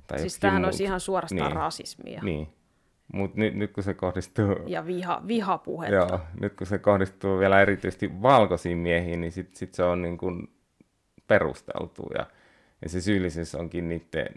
Tai 0.08 0.20
siis 0.20 0.40
tämähän 0.40 0.66
olisi 0.66 0.84
ihan 0.84 1.00
suorastaan 1.00 1.50
niin. 1.50 1.56
rasismia. 1.56 2.22
Niin. 2.24 2.48
Mutta 3.14 3.40
nyt, 3.40 3.56
nyt 3.56 3.74
kun 3.74 3.84
se 3.84 3.94
kohdistuu... 3.94 4.56
Ja 4.68 4.86
viha, 4.86 5.22
vihapuhetta. 5.28 5.96
Joo, 5.96 6.20
nyt 6.40 6.54
kun 6.54 6.68
se 6.68 6.78
kohdistuu 6.78 7.40
vielä 7.40 7.62
erityisesti 7.62 8.22
valkoisiin 8.22 8.78
miehiin, 8.78 9.22
niin 9.22 9.32
sitten 9.32 9.58
sit 9.58 9.74
se 9.74 9.84
on 9.84 10.02
niin 10.02 10.18
kuin 10.18 10.48
perusteltu. 11.28 12.10
Ja, 12.18 12.26
ja 12.82 12.90
se 12.90 13.02
syyllisyys 13.02 13.56
onkin 13.56 13.90
niiden 13.90 14.28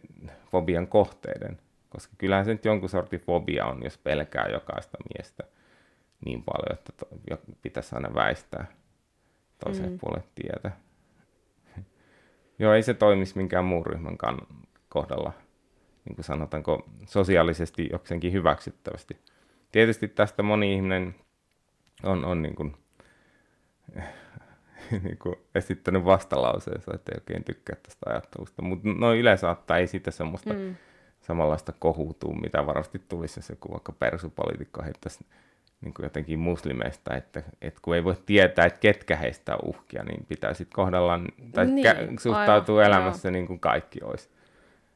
fobian 0.50 0.86
kohteiden. 0.86 1.58
Koska 1.88 2.14
kyllähän 2.18 2.44
se 2.44 2.52
nyt 2.52 2.64
jonkun 2.64 2.88
sortin 2.88 3.20
fobia 3.20 3.66
on, 3.66 3.82
jos 3.82 3.98
pelkää 3.98 4.48
jokaista 4.48 4.98
miestä 5.14 5.44
niin 6.24 6.42
paljon, 6.42 6.78
että 6.78 6.92
to, 6.92 7.08
pitäisi 7.62 7.94
aina 7.94 8.14
väistää 8.14 8.66
toiseen 9.64 9.90
mm. 9.90 9.98
puolelle 9.98 10.26
tietä. 10.34 10.70
Joo, 12.58 12.74
ei 12.74 12.82
se 12.82 12.94
toimisi 12.94 13.36
minkään 13.36 13.64
muun 13.64 13.86
ryhmän 13.86 14.18
kohdalla 14.88 15.32
niin 16.06 16.16
kuin 16.16 16.24
sanotaanko, 16.24 16.88
sosiaalisesti 17.06 17.88
jokseenkin 17.92 18.32
hyväksyttävästi. 18.32 19.16
Tietysti 19.72 20.08
tästä 20.08 20.42
moni 20.42 20.74
ihminen 20.74 21.14
on, 22.02 22.24
on 22.24 22.42
niin 22.42 22.54
kuin, 22.54 22.76
niin 25.04 25.18
kuin 25.18 25.36
esittänyt 25.54 26.04
vastalauseensa, 26.04 26.94
että 26.94 27.12
ei 27.12 27.18
oikein 27.20 27.44
tykkää 27.44 27.76
tästä 27.82 28.10
ajattelusta, 28.10 28.62
mutta 28.62 28.88
no 28.98 29.14
yleensä 29.14 29.50
ottaa 29.50 29.78
ei 29.78 29.86
siitä 29.86 30.10
semmoista 30.10 30.52
mm. 30.52 30.76
samanlaista 31.20 31.72
kohutua, 31.78 32.34
mitä 32.34 32.66
varmasti 32.66 33.02
tulisi, 33.08 33.38
jos 33.38 33.50
joku 33.50 33.72
vaikka 33.72 33.92
persupoliitikko 33.92 34.82
heittäisi 34.82 35.24
niin 35.80 35.94
kuin 35.94 36.04
jotenkin 36.04 36.38
muslimeista, 36.38 37.16
että, 37.16 37.42
että 37.62 37.80
kun 37.82 37.94
ei 37.94 38.04
voi 38.04 38.14
tietää, 38.26 38.66
että 38.66 38.80
ketkä 38.80 39.16
heistä 39.16 39.54
on 39.54 39.60
uhkia, 39.64 40.02
niin 40.02 40.26
pitää 40.26 40.54
sitten 40.54 40.74
kohdalla 40.74 41.20
tai 41.52 41.66
niin, 41.66 41.86
kä- 41.86 42.20
suhtautua 42.20 42.80
aivan, 42.80 42.92
elämässä 42.92 43.28
joo. 43.28 43.32
niin 43.32 43.46
kuin 43.46 43.60
kaikki 43.60 43.98
olisi. 44.02 44.35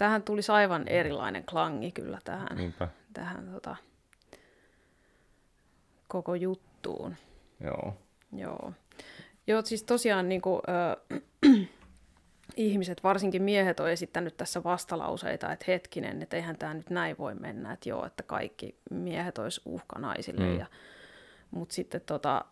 Tähän 0.01 0.23
tulisi 0.23 0.53
aivan 0.53 0.89
erilainen 0.89 1.45
klangi 1.45 1.93
kyllä 1.93 2.19
tähän, 2.25 2.57
Niinpä. 2.57 2.89
tähän 3.13 3.53
tota, 3.53 3.77
koko 6.09 6.35
juttuun. 6.35 7.17
Joo. 7.65 7.97
Joo. 8.33 8.73
Joo, 9.47 9.63
siis 9.63 9.83
tosiaan 9.83 10.29
niin 10.29 10.41
kuin, 10.41 10.61
ö, 10.69 11.19
ihmiset, 12.57 13.05
varsinkin 13.05 13.43
miehet, 13.43 13.81
on 13.81 13.91
esittänyt 13.91 14.37
tässä 14.37 14.65
vastalauseita, 14.65 15.53
että 15.53 15.65
hetkinen, 15.69 16.23
että 16.23 16.37
eihän 16.37 16.59
tämä 16.59 16.75
nyt 16.75 16.91
näin 16.91 17.19
voi 17.19 17.35
mennä, 17.35 17.73
että 17.73 17.89
joo, 17.89 18.07
että 18.07 18.23
kaikki 18.23 18.79
miehet 18.91 19.39
olisi 19.39 19.61
uhka 19.65 19.99
naisille. 19.99 20.45
Mm. 20.45 20.59
Ja, 20.59 20.67
mutta 21.51 21.75
sitten 21.75 22.01
tota, 22.01 22.45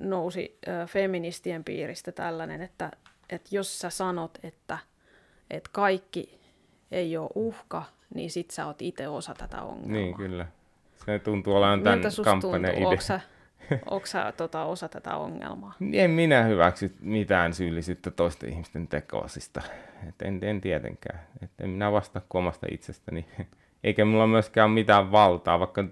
nousi 0.00 0.58
ö, 0.68 0.86
feministien 0.86 1.64
piiristä 1.64 2.12
tällainen, 2.12 2.62
että, 2.62 2.90
että 3.30 3.48
jos 3.52 3.78
sä 3.78 3.90
sanot, 3.90 4.38
että, 4.42 4.78
että 5.50 5.70
kaikki 5.72 6.41
ei 6.92 7.16
ole 7.16 7.30
uhka, 7.34 7.82
niin 8.14 8.30
sit 8.30 8.50
sä 8.50 8.66
oot 8.66 8.82
itse 8.82 9.08
osa 9.08 9.34
tätä 9.34 9.62
ongelmaa. 9.62 9.92
Niin, 9.92 10.14
kyllä. 10.14 10.46
Se 11.06 11.18
tuntuu 11.18 11.56
olevan 11.56 11.82
tämän 11.82 12.00
kampanjan 12.24 12.74
idea. 12.74 12.88
Onko 12.88 13.00
sä, 13.00 13.20
onko 13.90 14.06
sä 14.06 14.32
tota, 14.36 14.64
osa 14.64 14.88
tätä 14.88 15.16
ongelmaa? 15.16 15.74
En 15.92 16.10
minä 16.10 16.42
hyväksy 16.42 16.94
mitään 17.00 17.54
syyllisyyttä 17.54 18.10
toisten 18.10 18.50
ihmisten 18.50 18.88
tekoasista. 18.88 19.62
Et 20.08 20.22
en, 20.22 20.38
en 20.42 20.60
tietenkään. 20.60 21.20
Et 21.42 21.50
en 21.60 21.70
minä 21.70 21.92
vastaa 21.92 22.22
kuin 22.28 22.40
omasta 22.40 22.66
itsestäni. 22.70 23.26
Eikä 23.84 24.04
mulla 24.04 24.26
myöskään 24.26 24.66
ole 24.66 24.74
mitään 24.74 25.12
valtaa, 25.12 25.60
vaikka 25.60 25.84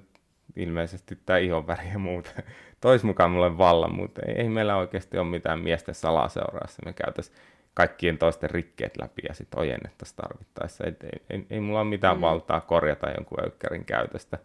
ilmeisesti 0.57 1.19
tämä 1.27 1.39
ihonväri 1.39 1.89
ja 1.93 1.99
muuta 1.99 2.31
tois 2.81 3.05
mukaan 3.05 3.31
mulle 3.31 3.59
vallan, 3.59 3.95
mutta 3.95 4.21
ei, 4.27 4.35
ei 4.35 4.49
meillä 4.49 4.77
oikeasti 4.77 5.19
ole 5.19 5.27
mitään 5.27 5.61
miesten 5.61 5.95
salaseuraassa. 5.95 6.83
Me 6.85 6.93
käytäisiin 6.93 7.37
kaikkien 7.81 8.19
toisten 8.19 8.51
rikkeet 8.51 8.97
läpi 9.01 9.23
ja 9.29 9.35
sitten 9.35 9.61
ojennettaisiin 9.61 10.17
tarvittaessa. 10.17 10.85
Et 10.87 11.05
ei, 11.05 11.23
ei, 11.31 11.47
ei 11.51 11.61
mulla 11.61 11.81
ole 11.81 11.89
mitään 11.89 12.17
mm. 12.17 12.21
valtaa 12.21 12.61
korjata 12.61 13.11
jonkun 13.11 13.45
öykkärin 13.45 13.85
käytöstä. 13.85 14.39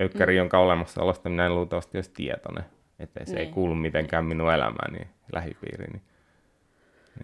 Öykkäri, 0.00 0.32
mm. 0.32 0.36
jonka 0.36 0.58
olemassaolosta 0.58 1.28
minä 1.28 1.46
en 1.46 1.54
luultavasti 1.54 1.98
olisi 1.98 2.10
tietoinen. 2.14 2.64
Että 2.98 3.24
se 3.24 3.34
niin. 3.34 3.38
ei 3.38 3.52
kuulu 3.52 3.74
mitenkään 3.74 4.24
minun 4.24 4.52
elämääni, 4.52 5.08
lähipiiriini. 5.32 6.02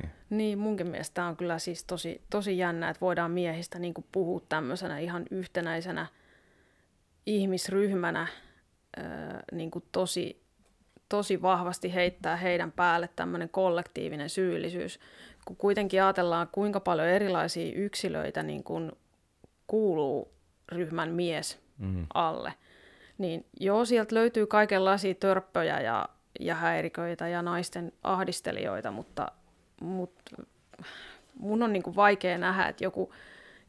Niin. 0.00 0.10
niin, 0.30 0.58
munkin 0.58 0.86
mielestä 0.86 1.14
tämä 1.14 1.28
on 1.28 1.36
kyllä 1.36 1.58
siis 1.58 1.84
tosi, 1.84 2.22
tosi 2.30 2.58
jännä, 2.58 2.88
että 2.88 3.00
voidaan 3.00 3.30
miehistä 3.30 3.78
niin 3.78 3.94
puhua 4.12 4.40
tämmöisenä 4.48 4.98
ihan 4.98 5.24
yhtenäisenä 5.30 6.06
ihmisryhmänä 7.26 8.26
niin 9.52 9.70
kuin 9.70 9.84
tosi, 9.92 10.42
tosi 11.08 11.42
vahvasti 11.42 11.94
heittää 11.94 12.36
heidän 12.36 12.72
päälle 12.72 13.08
tämmöinen 13.16 13.48
kollektiivinen 13.48 14.30
syyllisyys, 14.30 15.00
kun 15.46 15.56
kuitenkin 15.56 16.02
ajatellaan, 16.02 16.48
kuinka 16.52 16.80
paljon 16.80 17.08
erilaisia 17.08 17.72
yksilöitä 17.74 18.42
niin 18.42 18.64
kuin 18.64 18.92
kuuluu 19.66 20.32
ryhmän 20.72 21.10
mies 21.10 21.58
mm. 21.78 22.06
alle, 22.14 22.52
niin 23.18 23.46
joo, 23.60 23.84
sieltä 23.84 24.14
löytyy 24.14 24.46
kaikenlaisia 24.46 25.14
törppöjä 25.14 25.80
ja, 25.80 26.08
ja 26.40 26.54
häiriköitä 26.54 27.28
ja 27.28 27.42
naisten 27.42 27.92
ahdistelijoita, 28.02 28.90
mutta, 28.90 29.32
mutta 29.80 30.42
mun 31.38 31.62
on 31.62 31.72
niin 31.72 31.82
kuin 31.82 31.96
vaikea 31.96 32.38
nähdä, 32.38 32.68
että 32.68 32.84
joku, 32.84 33.12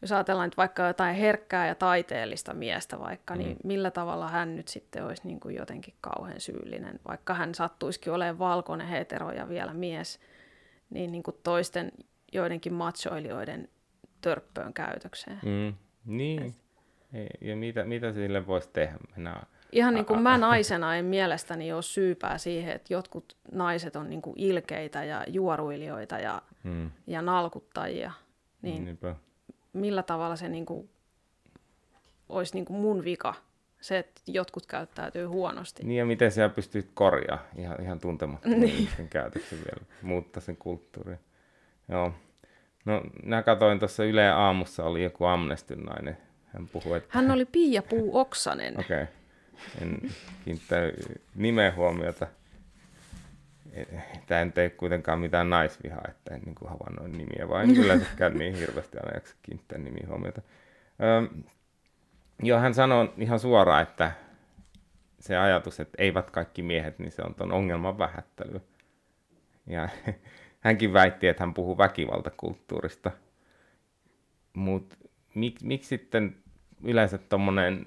jos 0.02 0.12
ajatellaan 0.12 0.48
nyt 0.48 0.58
vaikka 0.58 0.88
jotain 0.88 1.16
herkkää 1.16 1.68
ja 1.68 1.76
taiteellista 1.76 2.54
miestä 2.54 3.00
vaikka, 3.00 3.36
niin 3.36 3.48
mm. 3.48 3.50
niin 3.50 3.60
millä 3.64 3.92
tavalla 3.92 4.28
hän 4.28 4.56
nyt 4.56 4.68
sitten 4.68 5.06
olisi 5.06 5.22
niin 5.26 5.40
kuin 5.40 5.56
jotenkin 5.56 5.94
kauhean 6.02 6.42
syyllinen, 6.42 7.00
vaikka 7.08 7.34
hän 7.34 7.56
sattuisikin 7.56 8.14
olemaan 8.14 8.40
valkoinen 8.40 8.88
hetero 8.88 9.32
ja 9.32 9.50
vielä 9.50 9.74
mies, 9.74 10.20
niin, 10.90 11.12
niin 11.12 11.24
kuin 11.24 11.38
toisten 11.44 11.92
joidenkin 12.34 12.74
machoilijoiden 12.74 13.70
törppöön 14.22 14.74
käytökseen. 14.74 15.40
Mm. 15.46 15.74
Niin, 16.06 16.56
ja 17.42 17.56
mitä, 17.56 17.84
mitä 17.84 18.14
sille 18.14 18.48
voisi 18.48 18.70
tehdä? 18.74 18.98
Mennään 19.16 19.48
Ihan 19.72 19.94
niin 19.94 20.06
kuin 20.06 20.22
mä 20.22 20.38
naisena 20.38 20.96
en 20.96 21.06
mielestäni 21.06 21.74
ole 21.74 21.82
syypää 21.82 22.38
siihen, 22.38 22.76
että 22.76 22.94
jotkut 22.94 23.38
naiset 23.52 23.96
on 23.96 24.10
niin 24.10 24.22
kuin 24.22 24.34
ilkeitä 24.38 25.04
ja 25.04 25.24
juoruilijoita 25.28 26.20
ja, 26.20 26.42
hmm. 26.64 26.92
ja 27.08 27.22
nalkuttajia. 27.22 28.12
niin 28.62 28.86
Niinpä. 28.86 29.16
millä 29.74 30.04
tavalla 30.04 30.36
se 30.36 30.50
niin 30.50 30.66
kuin, 30.66 30.90
olisi 32.30 32.54
niin 32.54 32.66
kuin 32.66 32.80
mun 32.80 33.04
vika, 33.04 33.34
se, 33.82 33.98
että 33.98 34.22
jotkut 34.28 34.66
käyttäytyy 34.66 35.26
huonosti. 35.26 35.84
Niin 35.84 35.98
ja 35.98 36.06
miten 36.06 36.32
siellä 36.32 36.54
pystyt 36.54 36.90
korjaa 36.94 37.44
ihan, 37.58 37.82
ihan 37.82 38.00
tuntemattomien 38.00 38.60
Niin. 38.62 38.76
ihmisten 38.76 39.10
käytöksen 39.10 39.58
vielä, 39.58 39.86
muuttaa 40.02 40.42
sen 40.42 40.58
kulttuurin. 40.58 41.20
Joo. 41.90 42.14
No, 42.86 43.04
mä 43.24 43.44
katsoin 43.44 43.80
tuossa 43.80 44.04
Yle 44.04 44.30
Aamussa, 44.30 44.84
oli 44.84 45.04
joku 45.04 45.26
Amnestyn 45.26 45.80
nainen. 45.80 46.18
Hän 46.46 46.68
puhui, 46.68 46.98
että 46.98 47.10
Hän 47.12 47.32
oli 47.32 47.46
Pia 47.46 47.82
Puu 47.82 48.18
Oksanen. 48.18 48.80
Okei. 48.80 49.04
Okay. 49.04 49.14
En 49.82 50.12
kiinnittänyt 50.46 50.96
nimen 51.36 51.76
huomiota. 51.76 52.28
Tämä 54.28 54.42
ei 54.42 54.52
tee 54.52 54.70
kuitenkaan 54.70 55.20
mitään 55.20 55.50
naisvihaa, 55.50 56.06
että 56.10 56.36
en 56.36 56.42
niin 56.42 56.56
kuin 56.56 56.70
havainnoin 56.70 57.12
nimiä, 57.12 57.50
vaan 57.50 57.64
en 57.64 57.78
yleensäkään 57.78 58.38
niin 58.38 58.56
hirveästi 58.56 58.98
aina 58.98 59.14
jaksa 59.14 59.36
kiinnittää 59.44 59.78
nimiä 59.78 60.06
huomiota. 60.08 60.42
Öö, 61.04 61.42
joo, 62.44 62.60
hän 62.60 62.74
sanoi 62.74 63.14
ihan 63.18 63.40
suoraan, 63.40 63.84
että 63.84 64.12
se 65.20 65.38
ajatus, 65.38 65.80
että 65.80 66.04
eivät 66.04 66.32
kaikki 66.32 66.62
miehet, 66.62 67.00
niin 67.00 67.12
se 67.12 67.22
on 67.22 67.36
tuon 67.36 67.52
ongelman 67.52 67.98
vähättely. 67.98 68.62
Ja 69.68 69.90
hänkin 70.60 70.94
väitti, 70.94 71.28
että 71.28 71.44
hän 71.44 71.54
puhuu 71.54 71.78
väkivaltakulttuurista. 71.78 73.12
Mutta 74.54 74.96
mik, 75.36 75.62
miksi 75.64 75.88
sitten 75.88 76.36
yleensä 76.84 77.18
tuommoinen 77.18 77.84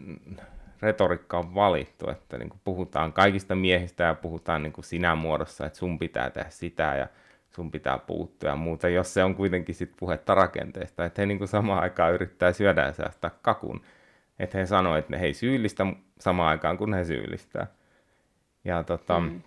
retoriikka 0.82 1.38
on 1.38 1.54
valittu, 1.54 2.10
että 2.10 2.38
niin 2.38 2.48
kuin 2.48 2.60
puhutaan 2.64 3.12
kaikista 3.12 3.54
miehistä 3.54 4.04
ja 4.04 4.14
puhutaan 4.14 4.62
niin 4.62 4.72
kuin 4.72 4.84
sinä 4.84 5.14
muodossa, 5.14 5.66
että 5.66 5.78
sun 5.78 5.98
pitää 5.98 6.30
tehdä 6.30 6.50
sitä 6.50 6.96
ja 6.96 7.08
sun 7.50 7.70
pitää 7.70 7.98
puuttua 7.98 8.50
ja 8.50 8.56
muuta, 8.56 8.88
jos 8.88 9.14
se 9.14 9.24
on 9.24 9.34
kuitenkin 9.34 9.74
sit 9.74 9.92
puhetta 9.96 10.34
rakenteesta, 10.34 11.04
että 11.04 11.22
he 11.22 11.26
niin 11.26 11.38
kuin 11.38 11.48
samaan 11.48 11.82
aikaan 11.82 12.14
yrittää 12.14 12.52
syödä 12.52 12.82
ja 12.82 12.92
säästää 12.92 13.30
kakun, 13.42 13.80
että 14.40 14.58
he 14.58 14.66
sanoo, 14.66 14.96
että 14.96 15.16
ne 15.16 15.22
ei 15.22 15.34
syyllistä 15.34 15.86
samaan 16.20 16.48
aikaan, 16.48 16.78
kun 16.78 16.94
he 16.94 17.04
syyllistää. 17.04 17.66
Ja 18.64 18.84
tota, 18.84 19.20
mm. 19.20 19.42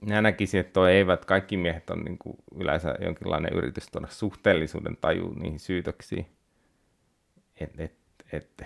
Minä 0.00 0.22
näkisin, 0.22 0.60
että 0.60 0.72
toi 0.72 0.92
eivät 0.92 1.24
kaikki 1.24 1.56
miehet 1.56 1.90
on 1.90 2.04
niin 2.04 2.18
kuin 2.18 2.36
yleensä 2.54 2.94
jonkinlainen 3.00 3.52
yritys 3.52 3.88
tuoda 3.90 4.06
suhteellisuuden 4.10 4.96
taju 5.00 5.34
niihin 5.34 5.58
syytöksiin. 5.58 6.26
Et, 7.60 7.80
et, 7.80 7.94
et, 8.32 8.62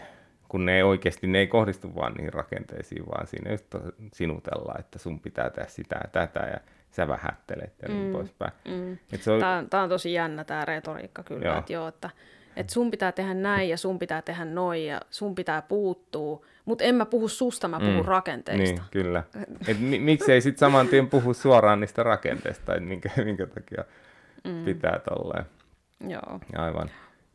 kun 0.48 0.64
ne 0.64 0.76
ei 0.76 0.82
oikeasti, 0.82 1.26
ne 1.26 1.38
ei 1.38 1.46
kohdistu 1.46 1.94
vaan 1.94 2.14
niihin 2.14 2.32
rakenteisiin, 2.32 3.06
vaan 3.06 3.26
siinä 3.26 3.50
just 3.50 3.74
sinutellaan, 4.12 4.80
että 4.80 4.98
sun 4.98 5.20
pitää 5.20 5.50
tehdä 5.50 5.68
sitä 5.68 5.96
ja 6.04 6.08
tätä 6.12 6.40
ja 6.40 6.60
sä 6.90 7.08
vähättelet 7.08 7.74
ja 7.82 7.88
niin 7.88 8.06
Mm, 8.06 8.12
poispäin. 8.12 8.52
Mm. 8.68 8.92
Et 9.12 9.22
se 9.22 9.30
on, 9.30 9.40
Tämä, 9.40 9.56
on, 9.58 9.70
tämä 9.70 9.82
on 9.82 9.88
tosi 9.88 10.12
jännä 10.12 10.44
tämä 10.44 10.64
retoriikka 10.64 11.22
kyllä, 11.22 11.44
Joo. 11.46 11.58
että 11.58 11.72
joo, 11.72 11.88
että, 11.88 12.10
että 12.56 12.72
sun 12.72 12.90
pitää 12.90 13.12
tehdä 13.12 13.34
näin 13.34 13.68
ja 13.68 13.76
sun 13.76 13.98
pitää 13.98 14.22
tehdä 14.22 14.44
noin 14.44 14.86
ja 14.86 15.00
sun 15.10 15.34
pitää 15.34 15.62
puuttua, 15.62 16.46
mutta 16.64 16.84
en 16.84 16.94
mä 16.94 17.06
puhu 17.06 17.28
susta, 17.28 17.68
mä 17.68 17.80
puhun 17.80 17.96
Mm, 17.96 18.04
rakenteista. 18.04 18.62
Niin, 18.64 18.90
kyllä. 18.90 19.22
Et 19.68 19.80
mi- 19.80 19.98
miksei 19.98 20.40
sitten 20.40 20.58
saman 20.58 20.88
tien 20.88 21.08
puhu 21.10 21.34
suoraan 21.34 21.80
niistä 21.80 22.02
rakenteista, 22.02 22.74
että 22.74 22.88
minkä, 22.88 23.10
minkä 23.24 23.46
takia 23.46 23.84
mm. 24.44 24.64
pitää 24.64 24.98
tolleen. 24.98 25.44
Joo. 26.08 26.40
Aivan. 26.56 26.90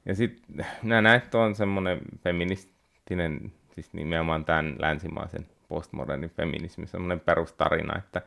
Ja 0.06 0.16
sitten 0.16 0.66
näet 1.04 1.36
on 1.36 1.56
semmoinen 1.56 2.00
feministinen, 2.24 3.52
siis 3.76 3.94
nimenomaan 3.94 4.46
tämän 4.46 4.76
länsimaisen 4.80 5.46
postmodernin 5.68 6.30
feminismin 6.30 6.88
semmoinen 6.88 7.20
perustarina, 7.20 7.98
että 7.98 8.22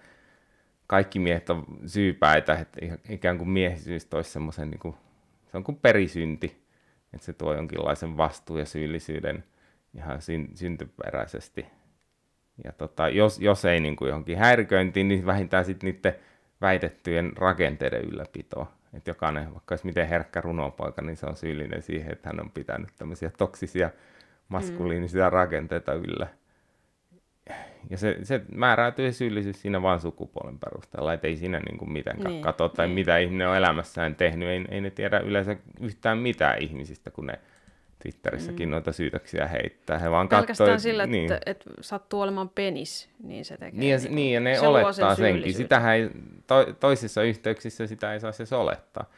kaikki 0.86 1.18
miehet 1.18 1.50
on 1.50 1.64
syypäitä, 1.86 2.54
että 2.54 2.80
ikään 3.08 3.38
kuin 3.38 3.50
miehisyys 3.50 4.06
toisi 4.06 4.30
semmoisen, 4.30 4.70
niin 4.70 4.78
kuin, 4.78 4.94
se 5.50 5.56
on 5.56 5.64
kuin 5.64 5.78
perisynti, 5.82 6.61
että 7.14 7.26
se 7.26 7.32
tuo 7.32 7.54
jonkinlaisen 7.54 8.16
vastuun 8.16 8.58
ja 8.58 8.64
syyllisyyden 8.64 9.44
ihan 9.94 10.22
syn- 10.22 10.56
syntyperäisesti. 10.56 11.66
Ja 12.64 12.72
tota, 12.72 13.08
jos, 13.08 13.38
jos 13.38 13.64
ei 13.64 13.80
niin 13.80 13.96
kuin 13.96 14.08
johonkin 14.08 14.38
häiriköintiin, 14.38 15.08
niin 15.08 15.26
vähintään 15.26 15.64
sitten 15.64 15.94
niiden 15.94 16.14
väitettyjen 16.60 17.32
rakenteiden 17.36 18.04
ylläpitoa. 18.04 18.72
Että 18.94 19.10
jokainen, 19.10 19.52
vaikka 19.52 19.72
olisi 19.72 19.86
miten 19.86 20.08
herkkä 20.08 20.40
runopoika, 20.40 21.02
niin 21.02 21.16
se 21.16 21.26
on 21.26 21.36
syyllinen 21.36 21.82
siihen, 21.82 22.12
että 22.12 22.28
hän 22.28 22.40
on 22.40 22.50
pitänyt 22.50 22.88
tämmöisiä 22.98 23.30
toksisia 23.38 23.90
maskuliinisia 24.48 25.24
mm. 25.24 25.32
rakenteita 25.32 25.94
yllä. 25.94 26.26
Ja 27.90 27.98
se, 27.98 28.18
se 28.22 28.40
määräytyy 28.54 29.12
syyllisyys 29.12 29.62
siinä 29.62 29.82
vain 29.82 30.00
sukupuolen 30.00 30.58
perusteella, 30.58 31.12
että 31.12 31.26
ei 31.26 31.36
siinä 31.36 31.60
niin 31.60 31.78
kuin 31.78 31.92
mitenkään 31.92 32.24
Niin, 32.24 32.32
niin, 32.32 32.42
kato, 32.42 32.68
tai 32.68 32.86
niin. 32.86 32.94
mitä 32.94 33.18
ihminen 33.18 33.48
on 33.48 33.56
elämässään 33.56 34.14
tehnyt. 34.14 34.48
Ei, 34.48 34.64
ei 34.68 34.80
ne 34.80 34.90
tiedä 34.90 35.18
yleensä 35.18 35.56
yhtään 35.80 36.18
mitään 36.18 36.58
ihmisistä, 36.58 37.10
kun 37.10 37.26
ne 37.26 37.40
Twitterissäkin 38.02 38.68
mm. 38.68 38.70
noita 38.70 38.92
syytöksiä 38.92 39.46
heittää. 39.46 39.98
He 39.98 40.10
vaan 40.10 40.28
Pelkästään 40.28 40.70
katsoo, 40.70 40.78
sillä, 40.78 41.06
niin. 41.06 41.32
että, 41.32 41.50
että 41.50 41.70
sattuu 41.80 42.20
olemaan 42.20 42.48
penis, 42.48 43.08
niin 43.22 43.44
se 43.44 43.56
tekee. 43.56 43.80
Niin 43.80 43.90
ja, 43.90 43.98
niinku- 43.98 44.14
niin, 44.14 44.34
ja 44.34 44.40
ne 44.40 44.54
se 44.54 44.66
olettaa 44.66 45.14
sen 45.14 45.34
senkin. 45.34 45.54
Sitähän 45.54 45.94
ei, 45.94 46.10
to, 46.46 46.72
toisissa 46.80 47.22
yhteyksissä 47.22 47.86
sitä 47.86 48.12
ei 48.12 48.20
saisi 48.20 48.42
edes 48.42 48.52
olettaa. 48.52 49.10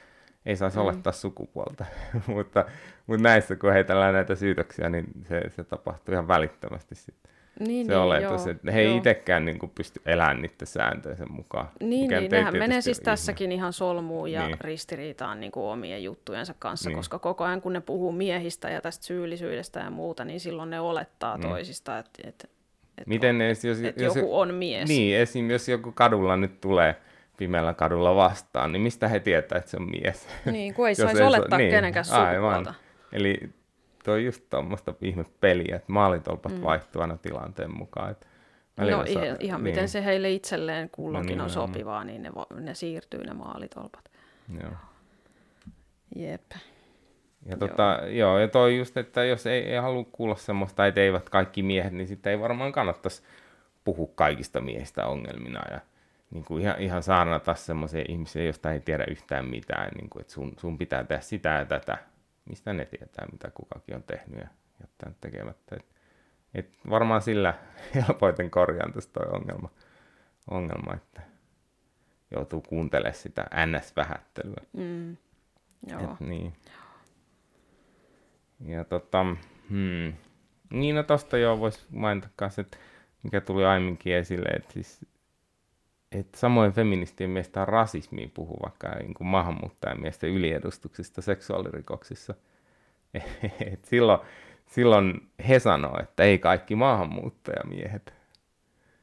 Ei 0.47 0.57
saisi 0.57 0.77
mm. 0.77 0.83
olettaa 0.83 1.13
sukupuolta. 1.13 1.85
mutta, 2.27 2.65
mutta 3.07 3.23
näissä, 3.23 3.57
kun 3.57 3.73
heitellään 3.73 4.15
näitä 4.15 4.35
syytöksiä, 4.35 4.89
niin 4.89 5.05
se, 5.29 5.43
se 5.49 5.65
tapahtuu 5.65 6.13
ihan 6.13 6.29
välittömästi 6.29 6.95
sitten. 6.95 7.34
Niin, 7.61 7.87
se 7.87 7.93
niin, 7.93 8.01
oletus, 8.03 8.47
joo, 8.47 8.51
että 8.51 8.73
he 8.73 8.81
ei 8.81 8.97
itsekään 8.97 9.45
niin 9.45 9.59
kuin 9.59 9.73
pysty 9.75 10.01
elämään 10.07 10.43
niiden 10.43 10.67
sääntöjensä 10.67 11.27
mukaan. 11.27 11.69
Niin, 11.81 12.11
niin 12.11 12.31
nehän 12.31 12.57
menee 12.59 12.81
siis 12.81 12.99
ihme. 12.99 13.05
tässäkin 13.05 13.53
ihan 13.53 13.73
solmuun 13.73 14.33
ja 14.33 14.41
niin. 14.41 14.49
Niin. 14.51 14.61
ristiriitaan 14.61 15.41
niin 15.41 15.53
kuin 15.53 15.67
omien 15.67 16.05
juttujensa 16.05 16.55
kanssa, 16.59 16.89
niin. 16.89 16.95
Niin. 16.95 16.99
koska 16.99 17.19
koko 17.19 17.45
ajan 17.45 17.61
kun 17.61 17.73
ne 17.73 17.81
puhuu 17.81 18.13
miehistä 18.13 18.71
ja 18.71 18.81
tästä 18.81 19.05
syyllisyydestä 19.05 19.81
ja 19.81 19.91
muuta, 19.91 20.25
niin 20.25 20.41
silloin 20.41 20.71
ne 20.71 20.81
olettaa 20.81 21.37
Mm. 21.37 21.43
toisista, 21.43 21.99
että, 21.99 22.11
että, 22.29 22.49
että, 22.99 23.09
Miten 23.09 23.31
on, 23.31 23.39
ne, 23.39 23.49
jos, 23.49 23.65
että 23.83 24.03
jos, 24.03 24.17
joku 24.17 24.39
on 24.41 24.55
mies. 24.55 24.89
Niin, 24.89 25.17
esim. 25.17 25.51
jos 25.51 25.69
joku 25.69 25.93
kadulla 25.93 26.37
nyt 26.37 26.61
tulee 26.61 26.97
pimeällä 27.37 27.75
kadulla 27.75 28.17
vastaan, 28.17 28.73
niin 28.73 28.83
mistä 28.83 29.09
he 29.09 29.21
tietää, 29.21 29.59
että 29.59 29.71
se 29.71 29.77
on 29.77 29.91
mies? 29.91 30.29
Niin, 30.53 30.75
kun 30.75 30.89
ei 30.89 30.95
saisi 31.05 31.23
olettaa 31.23 31.59
niin, 31.59 31.71
kenenkään 31.71 32.05
aivan. 32.11 32.35
sukupuolta. 32.35 32.75
Eli 33.13 33.41
tuo 34.05 34.15
on 34.15 34.25
just 34.25 34.45
tuommoista 34.51 34.95
ihme 35.01 35.25
peliä, 35.41 35.77
että 35.77 35.93
maalitolpat 35.93 36.53
mm. 36.53 36.63
vaihtuu 36.63 37.03
aina 37.03 37.17
tilanteen 37.17 37.77
mukaan. 37.77 38.11
Että 38.11 38.27
välillä 38.79 38.97
No 38.97 39.07
saa- 39.07 39.23
ihan, 39.23 39.37
niin, 39.41 39.61
miten 39.61 39.89
se 39.89 40.05
heille 40.05 40.31
itselleen 40.33 40.91
kullakin 40.91 41.39
No 41.39 41.45
on 41.45 41.51
sopivaa, 41.51 42.05
niin 42.05 42.23
ne, 42.23 42.29
vo- 42.29 42.61
ne 42.61 42.75
siirtyy 42.75 43.25
ne 43.25 43.33
maalitolpat. 43.33 44.11
Joo. 44.63 44.73
Jep. 46.17 46.53
Ja, 47.47 47.57
tota, 47.57 48.01
joo, 48.09 48.39
ja 48.39 48.49
toi 48.49 48.79
just, 48.79 48.97
että 48.97 49.25
jos 49.25 49.47
ei, 49.47 49.63
ei 49.63 49.77
halua 49.79 50.05
kuulla 50.13 50.37
semmoista, 50.37 50.87
että 50.87 51.01
eivät 51.01 51.29
kaikki 51.29 51.63
miehet, 51.63 51.93
niin 51.93 52.07
sitten 52.07 52.31
ei 52.31 52.41
varmaan 52.41 52.73
kannattaisi 52.73 53.23
puhua 53.85 54.09
kaikista 54.15 54.61
miehistä 54.61 55.07
ongelmina 55.07 55.61
ja 55.71 55.81
niin 56.31 56.45
kuin 56.45 56.63
ihan, 56.63 56.81
ihan 56.81 57.03
saarnata 57.03 57.55
semmoisia 57.55 58.05
ihmisiä, 58.09 58.45
joista 58.45 58.73
ei 58.73 58.81
tiedä 58.81 59.05
yhtään 59.09 59.49
mitään, 59.49 59.91
niin 59.95 60.11
kuin, 60.11 60.21
että 60.21 60.33
sun, 60.33 60.53
sun 60.61 60.79
pitää 60.79 61.05
tehdä 61.05 61.23
sitä 61.23 61.49
ja 61.49 61.65
tätä. 61.65 61.99
Mistä 62.45 62.73
ne 62.73 62.85
tietää, 62.85 63.27
mitä 63.33 63.51
kukakin 63.51 63.97
on 63.97 64.03
tehnyt 64.03 64.41
ja 64.41 64.49
jättänyt 64.81 65.21
tekemättä. 65.21 65.77
Et, 65.77 65.87
et 66.55 66.71
varmaan 66.91 67.23
sillä 67.23 67.55
helpoiten 67.95 68.51
korjaan 68.51 68.93
tästä 68.93 69.13
toi 69.13 69.33
ongelma, 69.33 69.71
ongelma, 70.51 70.95
että 70.95 71.23
joutuu 72.31 72.61
kuuntelemaan 72.61 73.15
sitä 73.15 73.47
NS-vähättelyä. 73.67 74.65
Mm. 74.73 75.17
Joo. 75.87 76.01
Et, 76.01 76.21
niin. 76.21 76.53
Ja 78.61 78.85
tota, 78.85 79.27
hmm. 79.71 80.13
niin 80.71 80.95
no 80.95 81.03
tosta 81.03 81.39
joo 81.39 81.59
vois 81.59 81.87
mainita 81.91 82.29
kanssa, 82.37 82.61
että 82.61 82.77
mikä 83.23 83.41
tuli 83.41 83.65
aiemminkin 83.65 84.15
esille, 84.15 84.49
että 84.49 84.73
siis 84.73 85.07
että 86.15 86.39
samoin 86.39 86.73
feministien 86.73 87.31
mielestä 87.31 87.61
on 87.61 87.69
rasismiin 87.69 88.31
puhua 88.31 88.59
vaikka 88.63 88.89
niin 88.89 89.15
kuin 89.15 89.29
maahanmuuttajamiesten 89.29 90.31
yliedustuksista 90.31 91.23
seksuaalirikoksissa. 91.23 92.35
Et 93.73 93.85
silloin, 93.85 94.19
silloin 94.67 95.31
he 95.49 95.59
sanoo, 95.59 96.01
että 96.03 96.23
ei 96.23 96.39
kaikki 96.39 96.75
maahanmuuttajamiehet. 96.75 98.15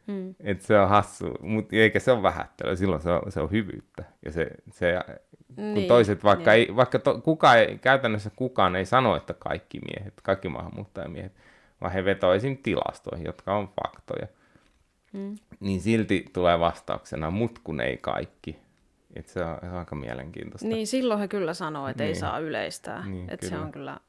Mm. 0.08 0.36
Et 0.39 0.62
se 0.62 0.80
on 0.80 0.89
hassu, 0.89 1.26
mutta 1.41 1.76
eikä 1.76 2.00
se 2.00 2.12
ole 2.12 2.24
vähättelyä, 2.24 2.76
silloin 2.76 3.02
se 3.02 3.12
on, 3.12 3.32
se 3.32 3.39
on 3.39 3.52
hyvyyttä. 3.52 4.04
Ja 4.26 4.32
se, 4.32 4.47
se, 4.71 4.93
kun 5.56 5.74
Niin, 5.74 5.88
toiset, 5.88 6.24
vaikka, 6.24 6.52
niin. 6.52 6.69
ei, 6.69 6.76
vaikka 6.76 7.00
to, 7.00 7.21
kuka 7.21 7.56
ei, 7.56 7.78
käytännössä 7.78 8.30
kukaan 8.36 8.76
ei 8.76 8.86
sano, 8.86 9.15
että 9.15 9.34
kaikki 9.34 9.80
miehet, 9.80 10.13
kaikki 10.24 10.50
maahanmuuttajamiehet, 10.50 11.34
vaan 11.82 11.93
he 11.93 12.06
vetoo 12.06 12.34
esim. 12.34 12.58
tilastoihin, 12.58 13.26
jotka 13.26 13.56
on 13.56 13.67
faktoja. 13.67 14.28
Mm. 15.13 15.36
Niin 15.60 15.82
silti 15.82 16.26
tulee 16.34 16.60
vastauksena, 16.60 17.32
mut 17.32 17.60
kun 17.60 17.82
ei 17.82 17.97
kaikki. 17.97 18.60
Et 19.15 19.28
se, 19.28 19.43
on, 19.43 19.58
se 19.62 19.69
on 19.69 19.78
aika 19.78 19.95
mielenkiintoista. 19.95 20.67
Niin, 20.67 20.88
silloin 20.88 21.19
he 21.19 21.28
kyllä 21.28 21.54
sanoo, 21.54 21.88
että 21.88 22.04
ei 22.04 22.10
Niin. 22.12 22.19
saa 22.19 22.39
yleistää. 22.39 23.06
Niin, 23.08 23.30
että 23.30 23.47
se 23.50 23.58
on 23.58 23.71
kyllä, 23.71 24.00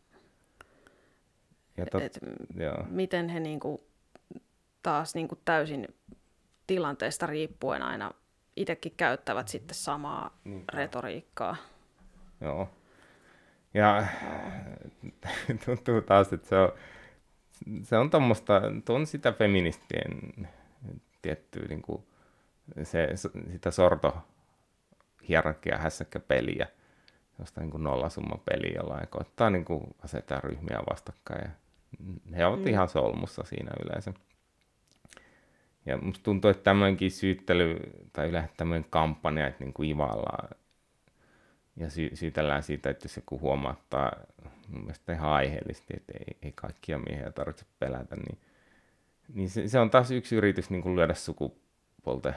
ja 1.76 1.86
tot, 1.86 2.02
että 2.02 2.20
joo. 2.56 2.84
miten 2.88 3.28
he 3.28 3.40
niinku 3.40 3.84
taas 4.82 5.14
niinku 5.14 5.38
täysin 5.44 5.88
tilanteesta 6.66 7.26
riippuen 7.26 7.82
aina 7.82 8.10
itsekin 8.56 8.92
käyttävät 8.96 9.48
sitten 9.48 9.74
samaa 9.74 10.38
Niin. 10.44 10.64
retoriikkaa. 10.72 11.56
Joo. 12.40 12.68
Ja 13.74 14.06
tuntuu 15.64 16.00
taas, 16.02 16.32
että 16.32 16.48
se 16.48 16.56
on, 16.56 16.72
se 17.82 17.96
on 17.96 18.10
tommoista, 18.10 18.62
on 18.88 19.06
sitä 19.06 19.32
feministien 19.32 20.32
tiettyä 21.22 21.66
niin 21.68 21.82
kuin, 21.82 22.02
se, 22.82 23.08
sitä 23.52 23.70
sorto 23.70 24.16
hierarkia 25.28 25.78
hässäkkäpeliä, 25.78 26.66
josta 27.38 27.60
niin 27.60 27.70
kuin 27.70 27.84
peliä, 28.50 28.72
jolla 28.76 29.00
ei 29.00 29.06
koittaa 29.06 29.50
niin 29.50 29.64
kuin 29.64 29.94
asettaa 30.04 30.40
ryhmiä 30.40 30.78
vastakkain. 30.90 31.42
Ja 31.44 31.50
he 32.36 32.46
ovat 32.46 32.60
mm. 32.60 32.66
ihan 32.66 32.88
solmussa 32.88 33.42
siinä 33.44 33.70
yleensä. 33.84 34.12
Ja 35.86 35.98
musta 35.98 36.22
tuntuu, 36.22 36.50
että 36.50 36.62
tämmöinenkin 36.62 37.10
syyttely, 37.10 37.80
tai 38.12 38.28
yleensä 38.28 38.48
tämmöinen 38.56 38.86
kampanja, 38.90 39.46
että 39.46 39.64
niin 39.64 39.72
kuin 39.72 39.88
ivallaan 39.88 40.48
ja 41.76 41.90
sy- 41.90 42.16
syytellään 42.16 42.62
siitä, 42.62 42.90
että 42.90 43.04
jos 43.04 43.16
joku 43.16 43.40
huomauttaa 43.40 44.12
mun 44.68 44.80
mielestä 44.80 45.12
ihan 45.12 45.30
aiheellisesti, 45.30 45.94
että 45.96 46.12
ei, 46.18 46.36
ei 46.42 46.52
kaikkia 46.52 46.98
miehiä 46.98 47.32
tarvitse 47.32 47.64
pelätä, 47.78 48.16
niin, 48.16 48.38
niin 49.34 49.50
se, 49.50 49.68
se, 49.68 49.78
on 49.78 49.90
taas 49.90 50.10
yksi 50.10 50.36
yritys 50.36 50.70
niin 50.70 50.82
kuin 50.82 50.96
lyödä 50.96 51.14
sukupuolten 51.14 52.34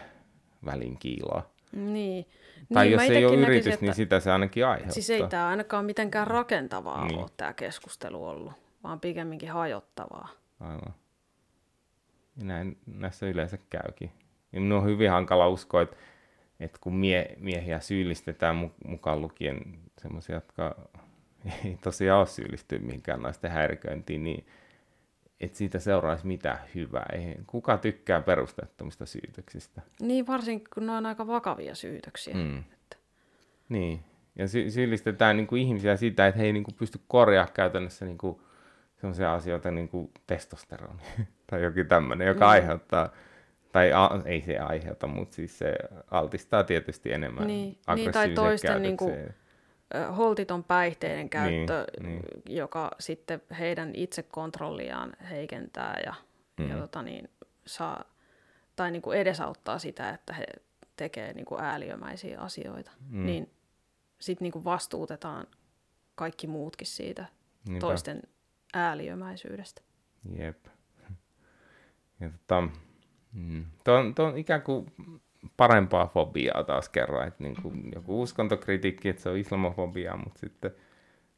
välin 0.65 0.98
kiiloa. 0.98 1.50
Niin. 1.71 2.26
Tai 2.74 2.86
niin, 2.86 2.93
jos 2.93 3.02
ei 3.02 3.26
ole 3.26 3.36
yritys, 3.36 3.74
että... 3.74 3.86
niin 3.86 3.95
sitä 3.95 4.19
se 4.19 4.32
ainakin 4.32 4.65
aiheuttaa. 4.65 4.93
Siis 4.93 5.10
ei 5.10 5.28
tämä 5.28 5.48
ainakaan 5.48 5.86
mitenkään 5.86 6.28
rakentavaa 6.28 7.08
niin. 7.08 7.19
ole 7.19 7.30
tämä 7.38 7.54
keskustelu 7.54 8.28
ollut, 8.28 8.54
vaan 8.84 9.00
pikemminkin 9.00 9.50
hajottavaa. 9.50 10.30
Aivan. 10.60 10.93
Ja 12.38 12.45
näin 12.45 12.78
näissä 12.86 13.26
yleensä 13.26 13.58
käykin. 13.69 14.12
Ja 14.54 14.62
minun 14.62 14.80
on 14.80 14.86
hyvin 14.86 15.10
hankala 15.10 15.48
uskoa, 15.48 15.82
että, 15.82 15.98
että 16.60 16.78
kun 16.82 16.95
mie, 16.95 17.36
miehiä 17.38 17.80
syyllistetään 17.80 18.71
mukaan 18.86 19.21
lukien 19.21 19.80
semmoisia, 20.02 20.36
jotka 20.36 20.76
ei 21.65 21.78
tosiaan 21.84 22.19
ole 22.19 22.28
syyllistynyt 22.28 22.86
mihinkään 22.86 23.21
naisten 23.21 23.52
häiriköintiin, 23.52 24.24
niin 24.24 24.45
että 25.39 25.58
siitä 25.58 25.80
seuraisi 25.80 26.28
mitään 26.28 26.60
hyvää. 26.76 27.06
Ei, 27.13 27.36
kuka 27.48 27.78
tykkää 27.78 28.21
perustettomista 28.21 29.06
syytöksistä? 29.06 29.82
Niin, 30.00 30.28
varsinkin 30.28 30.67
kun 30.74 30.86
ne 30.86 30.91
on 30.91 31.06
aika 31.06 31.28
vakavia 31.28 31.76
syytöksiä. 31.76 32.34
Mm. 32.34 32.60
Että... 32.60 32.98
Niin, 33.69 34.04
ja 34.36 34.48
sy- 34.48 34.69
syyllistetään 34.69 35.38
niin 35.38 35.48
kuin 35.48 35.62
ihmisiä 35.62 35.95
siitä, 35.95 36.28
että 36.28 36.39
he 36.39 36.45
ei 36.45 36.54
niin 36.54 36.63
kuin 36.63 36.76
pysty 36.76 37.00
korjaamaan 37.08 37.54
käytännössä 37.54 38.06
niin 38.06 38.17
kuin 38.17 38.39
sellaisia 38.95 39.34
asioita 39.34 39.71
niin 39.71 39.89
kuin 39.89 40.12
testosteroni 40.28 41.04
tai 41.48 41.63
jokin 41.63 41.88
tämmöinen, 41.88 42.28
joka 42.28 42.45
mm. 42.45 42.52
aiheuttaa, 42.52 43.10
tai 43.71 43.93
a, 43.93 44.10
ei 44.26 44.41
se 44.41 44.58
aiheuta, 44.58 45.08
mutta 45.08 45.36
siis 45.36 45.58
se 45.58 45.76
altistaa 46.12 46.63
tietysti 46.63 47.13
enemmän 47.13 47.48
niin, 47.48 47.78
niin 47.95 48.12
tai 48.12 48.30
toisten 48.30 48.82
niin 48.82 48.98
kuin, 48.98 49.15
holtiton 50.17 50.63
päihteiden 50.63 51.17
niin, 51.17 51.30
käyttö, 51.30 51.86
niin, 52.04 52.10
niin. 52.10 52.58
joka 52.58 52.91
sitten 53.00 53.41
heidän 53.60 53.91
itsekontrolliaan 53.93 55.13
heikentää 55.30 56.00
ja, 56.06 56.13
mm. 56.58 56.69
ja 56.69 56.78
tota 56.78 57.02
niin, 57.02 57.30
saa, 57.65 58.04
tai 58.76 58.91
niin 58.91 59.02
kuin 59.02 59.17
edesauttaa 59.17 59.80
sitä, 59.80 60.10
että 60.10 60.34
he 60.34 60.45
tekee 60.98 61.34
niin 61.34 61.45
kuin 61.45 61.62
ääliömäisiä 61.62 62.39
asioita, 62.39 62.91
mm. 63.10 63.26
niin 63.26 63.50
sitten 64.19 64.52
niin 64.52 64.63
vastuutetaan 64.63 65.48
kaikki 66.15 66.48
muutkin 66.48 66.88
siitä 66.88 67.26
Niinpä. 67.67 67.80
toisten 67.80 68.21
ääliömäisyydestä. 68.74 69.82
Jep. 70.38 70.65
Ja 72.19 72.30
tota, 72.30 72.69
mm, 73.34 73.65
tuo, 73.84 73.93
on, 73.93 74.15
tuo 74.15 74.26
on 74.26 74.38
ikään 74.38 74.62
kuin 74.62 74.93
parempaa 75.58 76.08
fobiaa 76.08 76.63
taas 76.63 76.89
kerran, 76.89 77.27
että 77.27 77.43
niin 77.43 77.55
kuin 77.62 77.91
joku 77.95 78.21
uskontokritiikki, 78.21 79.10
että 79.10 79.21
se 79.21 79.29
on 79.29 79.38
islamofobia, 79.38 80.17
mutta 80.17 80.39
sitten 80.39 80.71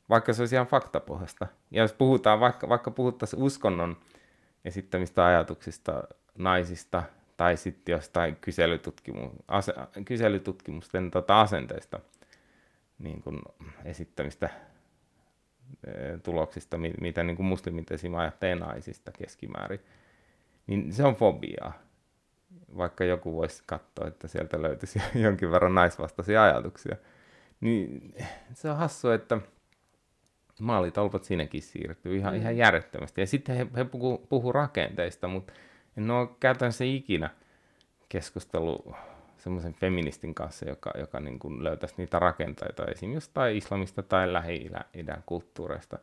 vaikka 0.10 0.34
se 0.34 0.42
olisi 0.42 0.56
ihan 0.56 0.68
faktapohjasta. 0.68 1.48
Ja 1.72 1.82
jos 1.82 1.94
puhutaan, 1.94 2.40
vaikka, 2.40 2.70
vaikka 2.70 2.92
puhuttaisiin 2.92 3.44
uskonnon 3.44 3.98
esittämistä 4.66 5.26
ajatuksista 5.26 6.04
naisista 6.38 7.04
tai 7.38 7.58
sitten 7.58 7.94
jostain 7.94 8.36
kyselytutkimu, 8.36 9.30
ase, 9.48 9.74
kyselytutkimusten 10.06 11.12
tota, 11.12 11.42
asenteista 11.42 12.00
niin 13.00 13.22
kuin 13.22 13.42
esittämistä 13.86 14.50
e, 15.88 16.18
tuloksista, 16.24 16.78
mitä 17.02 17.24
niin 17.24 17.38
kuin 17.38 17.48
muslimit 17.48 17.92
esimerkiksi 17.92 18.22
ajattelee 18.22 18.56
naisista 18.56 19.12
keskimäärin, 19.12 19.80
niin 20.68 20.94
se 20.94 21.04
on 21.04 21.16
fobiaa 21.16 21.87
vaikka 22.78 23.04
joku 23.04 23.36
voisi 23.36 23.64
katsoa, 23.66 24.08
että 24.08 24.28
sieltä 24.28 24.62
löytyisi 24.62 25.02
jonkin 25.26 25.52
verran 25.52 25.76
naisvastaisia 25.76 26.44
ajatuksia. 26.44 26.96
Niin 27.62 28.14
se 28.54 28.70
on 28.70 28.78
hassu, 28.78 29.10
että 29.10 29.38
maalitolpat 30.60 31.24
siinäkin 31.24 31.62
siirtyy 31.62 32.18
ihan, 32.18 32.34
mm. 32.34 32.40
ihan 32.40 32.58
järjettömästi. 32.58 33.22
Ja 33.22 33.28
sitten 33.28 33.56
he, 33.56 33.68
he 33.76 33.84
puhuu, 33.84 34.18
puhuu 34.18 34.52
rakenteista, 34.52 35.28
mutta 35.28 35.54
en 35.98 36.12
ole 36.12 36.30
käytännössä 36.40 36.84
ikinä 36.84 37.30
keskustelu 38.10 38.96
semmoisen 39.38 39.74
feministin 39.74 40.36
kanssa, 40.36 40.70
joka, 40.70 40.92
joka 41.00 41.20
niin 41.20 41.40
kuin 41.40 41.64
löytäisi 41.64 41.96
niitä 41.98 42.20
rakenteita 42.20 42.86
esim. 42.86 43.14
jostain 43.14 43.58
islamista 43.58 44.04
tai 44.04 44.34
lähi-idän 44.34 45.24
kulttuureista. 45.26 46.00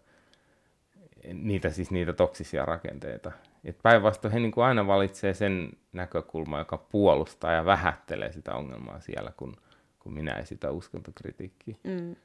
Niitä 1.33 1.71
siis 1.71 1.91
niitä 1.91 2.13
toksisia 2.13 2.65
rakenteita. 2.65 3.33
Et 3.65 3.79
päinvastoin 3.83 4.33
he 4.33 4.41
niin 4.41 4.53
kuin 4.53 4.65
aina 4.65 4.87
valitsee 4.87 5.35
sen 5.35 5.71
näkökulman, 5.93 6.59
joka 6.59 6.79
puolustaa 6.79 7.53
ja 7.53 7.65
vähättelee 7.65 8.33
sitä 8.33 8.55
ongelmaa 8.55 9.01
siellä, 9.01 9.33
kun, 9.37 9.57
kun 9.99 10.13
minä 10.13 10.33
esitän 10.33 10.73
uskontokritiikkiä. 10.73 11.77
Mm. 11.85 12.17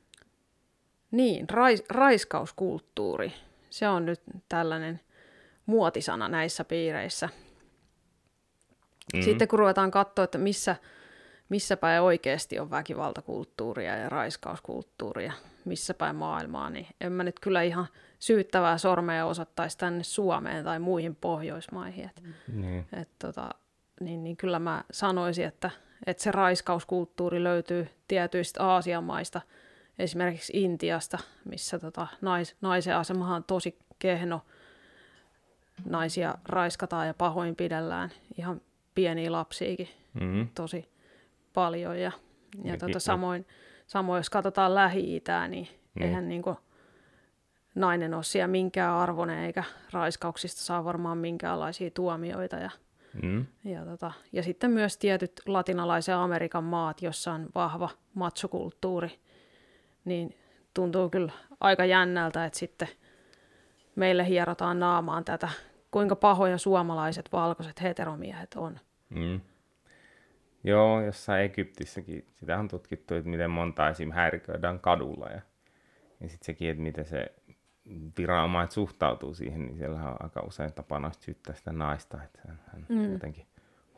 Niin, 1.11 1.49
rais, 1.49 1.83
raiskauskulttuuri. 1.89 3.33
Se 3.69 3.87
on 3.87 4.05
nyt 4.05 4.21
tällainen 4.49 4.99
muotisana 5.65 6.27
näissä 6.27 6.63
piireissä. 6.63 7.29
Mm. 9.13 9.21
Sitten 9.21 9.47
kun 9.47 9.59
ruvetaan 9.59 9.91
katsoa, 9.91 10.23
että 10.23 10.37
missä, 10.37 10.75
missä 11.49 11.77
päin 11.77 12.01
oikeasti 12.01 12.59
on 12.59 12.71
väkivaltakulttuuria 12.71 13.97
ja 13.97 14.09
raiskauskulttuuria, 14.09 15.33
missä 15.65 15.93
päin 15.93 16.15
maailmaa, 16.15 16.69
niin 16.69 16.87
en 17.01 17.11
mä 17.11 17.23
nyt 17.23 17.39
kyllä 17.39 17.61
ihan 17.61 17.87
syyttävää 18.19 18.77
sormea 18.77 19.25
osattaisi 19.25 19.77
tänne 19.77 20.03
Suomeen 20.03 20.63
tai 20.63 20.79
muihin 20.79 21.15
Pohjoismaihin. 21.15 22.05
Et, 22.05 22.23
niin. 22.53 22.85
Et, 22.93 23.09
tota, 23.19 23.49
niin, 23.99 24.23
niin 24.23 24.37
kyllä 24.37 24.59
mä 24.59 24.83
sanoisin, 24.91 25.45
että, 25.45 25.71
että 26.05 26.23
se 26.23 26.31
raiskauskulttuuri 26.31 27.43
löytyy 27.43 27.89
tietyistä 28.07 28.63
Aasian 28.63 29.03
maista, 29.03 29.41
esimerkiksi 29.99 30.53
Intiasta, 30.63 31.17
missä 31.45 31.79
tota, 31.79 32.07
nais, 32.21 32.55
naisen 32.61 32.95
asemahan 32.95 33.35
on 33.35 33.43
tosi 33.43 33.79
kehno. 33.99 34.41
Naisia 35.85 36.35
raiskataan 36.45 37.07
ja 37.07 37.13
pahoinpidellään, 37.13 38.09
ihan 38.37 38.61
pieniä 38.95 39.31
lapsiakin 39.31 39.89
mm-hmm. 40.13 40.47
tosi 40.55 40.88
paljon. 41.59 41.99
Ja, 41.99 42.11
ja 42.63 42.77
tota, 42.77 42.99
samoin, 42.99 43.45
samoin, 43.87 44.19
jos 44.19 44.29
katsotaan 44.29 44.75
Lähi-Itää, 44.75 45.47
niin 45.47 45.67
mm. 45.95 46.01
eihän 46.01 46.29
niin 46.29 46.41
kuin, 46.41 46.57
nainen 47.75 48.13
ole 48.13 48.23
siellä 48.23 48.47
minkään 48.47 48.93
arvoinen, 48.93 49.39
eikä 49.39 49.63
raiskauksista 49.91 50.61
saa 50.61 50.85
varmaan 50.85 51.17
minkäänlaisia 51.17 51.91
tuomioita. 51.91 52.55
Ja, 52.55 52.69
mm. 53.23 53.45
ja, 53.63 53.85
tota, 53.85 54.11
ja 54.31 54.43
sitten 54.43 54.71
myös 54.71 54.97
tietyt 54.97 55.31
latinalaisen 55.45 56.15
Amerikan 56.15 56.63
maat, 56.63 57.01
jossa 57.01 57.33
on 57.33 57.49
vahva 57.55 57.89
matsokulttuuri, 58.13 59.19
niin 60.05 60.37
tuntuu 60.73 61.09
kyllä 61.09 61.31
aika 61.59 61.85
jännältä, 61.85 62.45
että 62.45 62.59
sitten 62.59 62.87
meille 63.95 64.27
hierotaan 64.27 64.79
naamaan 64.79 65.25
tätä, 65.25 65.49
kuinka 65.91 66.15
pahoja 66.15 66.57
suomalaiset 66.57 67.29
valkoiset 67.31 67.81
heteromiehet 67.81 68.55
on. 68.55 68.79
Mm. 69.09 69.41
Joo, 70.63 71.01
jossain 71.01 71.43
Egyptissäkin, 71.43 72.25
sitä 72.39 72.59
on 72.59 72.67
tutkittu, 72.67 73.15
että 73.15 73.29
miten 73.29 73.51
monta 73.51 73.89
esim. 73.89 74.11
häiriköidään 74.11 74.79
kadulla 74.79 75.25
ja, 75.25 75.41
ja 76.19 76.29
sitten 76.29 76.45
sekin, 76.45 76.69
että 76.69 76.83
miten 76.83 77.05
se 77.05 77.31
viranomaiset 78.17 78.71
suhtautuu 78.71 79.33
siihen, 79.33 79.65
niin 79.65 79.77
siellä 79.77 80.03
on 80.03 80.17
aika 80.23 80.41
usein 80.41 80.73
tapana 80.73 81.11
syyttää 81.19 81.55
sitä 81.55 81.71
naista, 81.71 82.23
että 82.23 82.39
hän 82.45 82.85
mm. 82.89 83.13
jotenkin 83.13 83.45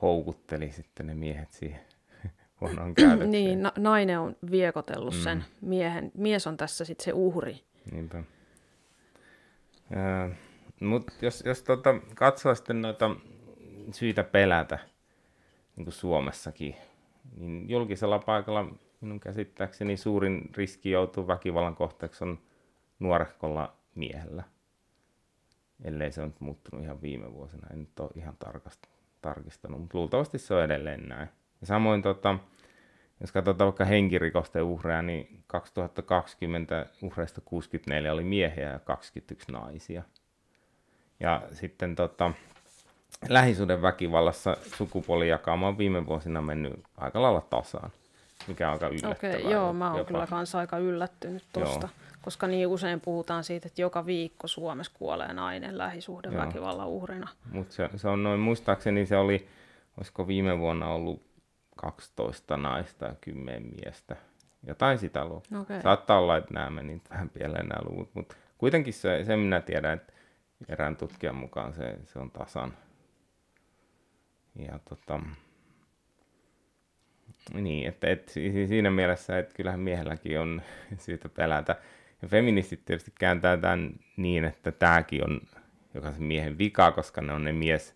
houkutteli 0.02 0.72
sitten 0.72 1.08
ne 1.08 1.14
miehet 1.14 1.52
siihen 1.52 1.80
huonoon 2.62 2.96
käytökseen. 2.96 3.32
niin, 3.32 3.64
na- 3.64 3.74
nainen 3.78 4.20
on 4.20 4.36
viekotellut 4.52 5.14
mm. 5.14 5.20
sen 5.20 5.46
miehen, 5.62 6.12
mies 6.18 6.48
on 6.48 6.58
tässä 6.58 6.86
sitten 6.86 7.06
se 7.06 7.14
uhri. 7.14 7.64
Niinpä. 7.92 8.24
Mutta 10.82 11.14
jos, 11.22 11.44
jos 11.46 11.64
tota, 11.64 11.96
katsoo 12.16 12.56
sitten 12.56 12.82
noita 12.82 13.16
syitä 13.92 14.24
pelätä, 14.24 14.80
niin 15.76 15.86
kuin 15.86 15.94
Suomessakin, 15.94 16.76
niin 17.38 17.70
julkisella 17.70 18.20
paikalla 18.20 18.66
minun 19.02 19.20
käsittääkseni 19.20 19.98
suurin 19.98 20.50
riski 20.58 20.92
joutuu 20.92 21.28
väkivallan 21.28 21.76
kohteeksi 21.76 22.24
on 22.24 22.40
nuorekolla 23.00 23.76
miehellä. 23.96 24.44
Ellei 25.84 26.12
se 26.12 26.22
on 26.22 26.34
muuttunut 26.40 26.86
ihan 26.86 27.02
viime 27.02 27.34
vuosina. 27.34 27.68
En 27.72 27.80
nyt 27.80 28.00
ole 28.00 28.10
ihan 28.16 28.38
tarkast, 28.40 28.88
tarkistanut, 29.22 29.82
mutta 29.82 29.98
luultavasti 29.98 30.38
se 30.38 30.54
on 30.54 30.64
edelleen 30.64 31.10
näin. 31.10 31.30
Ja 31.62 31.68
samoin 31.68 32.02
tota, 32.02 32.40
jos 33.20 33.32
katsotaan 33.32 33.66
vaikka 33.66 33.86
henkirikosten 33.86 34.64
uhreja, 34.64 35.02
niin 35.02 35.44
2020 35.48 36.86
uhreista 37.02 37.42
64 37.42 38.14
oli 38.14 38.24
miehiä 38.24 38.72
ja 38.72 38.80
21 38.80 39.52
naisia. 39.52 40.04
Ja 41.20 41.42
sitten 41.52 41.96
tota, 41.96 42.32
lähisuuden 43.30 43.82
väkivallassa 43.82 44.58
sukupuolijakauma 44.78 45.68
on 45.68 45.78
viime 45.78 46.06
vuosina 46.06 46.42
mennyt 46.42 46.74
aika 46.98 47.22
lailla 47.22 47.42
tasaan, 47.42 47.92
mikä 48.48 48.68
on 48.68 48.74
aika 48.74 48.88
yllättävää. 48.88 49.36
Okei, 49.36 49.52
joo, 49.52 49.74
mä 49.74 49.94
oon 49.94 50.06
kyllä 50.06 50.28
kanssa 50.28 50.60
aika 50.60 50.78
yllättynyt 50.78 51.44
tuosta, 51.54 51.90
koska 52.22 52.48
niin 52.48 52.68
usein 52.68 53.02
puhutaan 53.02 53.44
siitä, 53.44 53.68
että 53.68 53.82
joka 53.82 54.06
viikko 54.06 54.48
Suomessa 54.48 54.92
kuolee 54.96 55.34
nainen 55.34 55.78
lähisuhdeväkivallan 55.78 56.88
uhrina. 56.88 57.28
Mutta 57.52 57.74
se, 57.74 57.90
se 57.96 58.08
on 58.08 58.24
noin, 58.24 58.40
muistaakseni 58.40 59.06
se 59.06 59.18
oli, 59.18 59.48
olisiko 59.98 60.28
viime 60.28 60.60
vuonna 60.60 60.88
ollut 60.88 61.22
12 61.76 62.58
naista 62.58 63.06
ja 63.06 63.16
10 63.22 63.64
miestä. 63.64 64.16
Jotain 64.68 65.00
sitä 65.00 65.26
luokkaa. 65.26 65.62
Okay. 65.62 65.82
Saattaa 65.82 66.20
olla, 66.20 66.38
että 66.38 66.54
nämä 66.54 66.70
meni 66.70 67.02
vähän 67.10 67.30
pieleen 67.30 67.68
nämä 67.68 67.90
luvut, 67.90 68.10
mutta 68.14 68.36
kuitenkin 68.58 68.94
se, 68.94 69.24
se 69.24 69.36
minä 69.38 69.62
tiedän, 69.62 69.94
että 69.94 70.14
erään 70.70 70.98
tutkijan 70.98 71.36
mukaan 71.36 71.74
se, 71.74 71.98
se 72.06 72.20
on 72.20 72.32
tasan. 72.32 72.74
Ja 74.56 74.80
tota, 74.90 75.20
niin, 77.54 77.88
että 77.88 78.08
et, 78.08 78.30
siinä 78.68 78.92
mielessä, 78.92 79.40
että 79.40 79.56
kyllähän 79.56 79.80
miehelläkin 79.80 80.40
on 80.40 80.62
syytä 81.06 81.30
pelätä. 81.30 81.76
Ja 82.22 82.28
feministit 82.28 82.86
tietysti 82.86 83.12
kääntää 83.20 83.58
tämän 83.58 83.92
niin, 84.18 84.46
että 84.46 84.72
tämäkin 84.72 85.24
on 85.24 85.42
jokaisen 85.94 86.24
miehen 86.24 86.58
vika, 86.58 86.92
koska 86.92 87.22
ne 87.22 87.34
on 87.34 87.44
ne 87.44 87.52
mies 87.52 87.96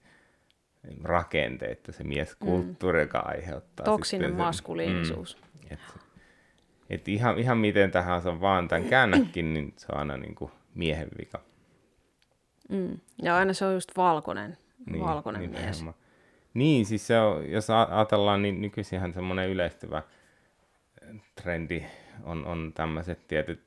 rakenteet, 1.03 1.87
se 1.89 2.03
mieskulttuuri, 2.03 2.99
mm. 2.99 3.03
joka 3.03 3.19
aiheuttaa. 3.19 3.83
Toksinen 3.83 4.29
sen, 4.29 4.37
maskuliinisuus. 4.37 5.37
Mm, 5.37 5.67
et, 5.69 5.79
et 6.89 7.07
ihan, 7.07 7.39
ihan 7.39 7.57
miten 7.57 7.91
tahansa 7.91 8.41
vaan 8.41 8.67
tämän 8.67 8.89
käännäkin, 8.89 9.53
niin 9.53 9.73
se 9.77 9.87
on 9.91 9.99
aina 9.99 10.17
niin 10.17 10.35
kuin 10.35 10.51
miehen 10.75 11.07
vika. 11.19 11.41
Mm. 12.69 12.99
Ja 13.23 13.37
aina 13.37 13.53
se 13.53 13.65
on 13.65 13.73
just 13.73 13.97
valkoinen, 13.97 14.57
niin, 14.85 15.03
valkoinen 15.03 15.41
niin 15.41 15.51
mies. 15.51 15.79
Hemma. 15.79 15.93
Niin, 16.55 16.85
siis 16.85 17.07
se 17.07 17.19
on, 17.19 17.51
jos 17.51 17.69
ajatellaan, 17.69 18.41
niin 18.41 18.61
nykyisinhän 18.61 19.13
semmoinen 19.13 19.49
yleistyvä 19.49 20.03
trendi 21.35 21.85
on, 22.23 22.45
on 22.45 22.71
tämmöiset 22.75 23.27
tietyt, 23.27 23.63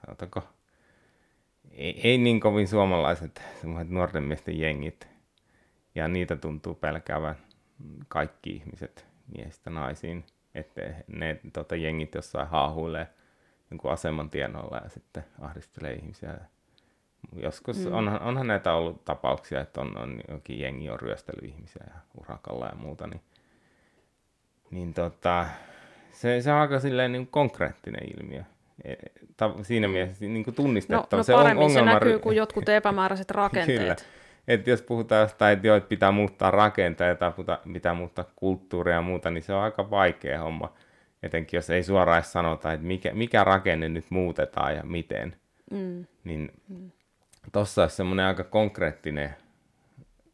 sanotaanko, 0.00 0.42
ei, 1.70 2.00
ei 2.08 2.18
niin 2.18 2.40
kovin 2.40 2.68
suomalaiset 2.68 3.42
semmoiset 3.60 3.90
nuorten 3.90 4.22
miesten 4.22 4.58
jengit. 4.58 5.08
Ja 5.94 6.08
niitä 6.08 6.36
tuntuu 6.36 6.74
pelkäävän 6.74 7.36
kaikki 8.08 8.50
ihmiset 8.50 9.06
miehistä 9.36 9.70
naisiin, 9.70 10.24
että 10.54 10.80
ne 11.06 11.40
tota, 11.52 11.76
jengit 11.76 12.14
jossain 12.14 12.48
haahuilee 12.48 13.08
jonkun 13.70 13.92
aseman 13.92 14.30
tienoilla 14.30 14.76
ja 14.76 14.88
sitten 14.88 15.24
ahdistelee 15.40 15.92
ihmisiä 15.92 16.38
joskus 17.36 17.86
mm. 17.86 17.92
onhan, 17.92 18.22
onhan 18.22 18.46
näitä 18.46 18.72
ollut 18.72 19.04
tapauksia, 19.04 19.60
että 19.60 19.80
on, 19.80 19.98
on 19.98 20.20
jokin 20.28 20.60
jengi 20.60 20.90
on 20.90 21.00
ryöstellyt 21.00 21.44
ihmisiä 21.44 21.84
ja 21.86 22.00
urakalla 22.20 22.66
ja 22.66 22.74
muuta, 22.74 23.06
niin, 23.06 23.20
niin 24.70 24.94
tota, 24.94 25.46
se, 26.12 26.40
se 26.40 26.52
on 26.52 26.58
aika 26.58 26.80
silleen 26.80 27.12
niin 27.12 27.26
konkreettinen 27.26 28.08
ilmiö. 28.18 28.42
E, 28.84 28.94
ta, 29.36 29.54
siinä 29.62 29.88
mielessä 29.88 30.24
niin 30.24 30.44
kuin 30.44 30.54
tunnistettava. 30.54 31.06
No, 31.10 31.16
no 31.16 31.22
se 31.22 31.34
on 31.34 31.70
se 31.70 31.82
näkyy 31.82 32.18
kuin 32.18 32.36
jotkut 32.36 32.68
epämääräiset 32.68 33.30
rakenteet. 33.40 33.78
Kyllä. 33.80 33.96
Et 34.48 34.66
jos 34.66 34.82
puhutaan 34.82 35.20
jostain, 35.20 35.52
että, 35.52 35.66
jo, 35.66 35.76
että 35.76 35.88
pitää 35.88 36.12
muuttaa 36.12 36.50
rakenteita 36.50 37.32
tai 37.46 37.58
pitää 37.72 37.94
muuttaa 37.94 38.24
kulttuuria 38.36 38.94
ja 38.94 39.02
muuta, 39.02 39.30
niin 39.30 39.42
se 39.42 39.52
on 39.52 39.62
aika 39.62 39.90
vaikea 39.90 40.40
homma. 40.40 40.72
Etenkin 41.22 41.58
jos 41.58 41.70
ei 41.70 41.82
suoraan 41.82 42.24
sanota, 42.24 42.72
että 42.72 42.86
mikä, 42.86 43.14
mikä 43.14 43.44
rakenne 43.44 43.88
nyt 43.88 44.06
muutetaan 44.10 44.76
ja 44.76 44.82
miten. 44.82 45.36
Mm. 45.70 46.06
Niin 46.24 46.52
mm 46.68 46.90
tuossa 47.52 47.82
olisi 47.82 47.96
semmoinen 47.96 48.26
aika 48.26 48.44
konkreettinen 48.44 49.36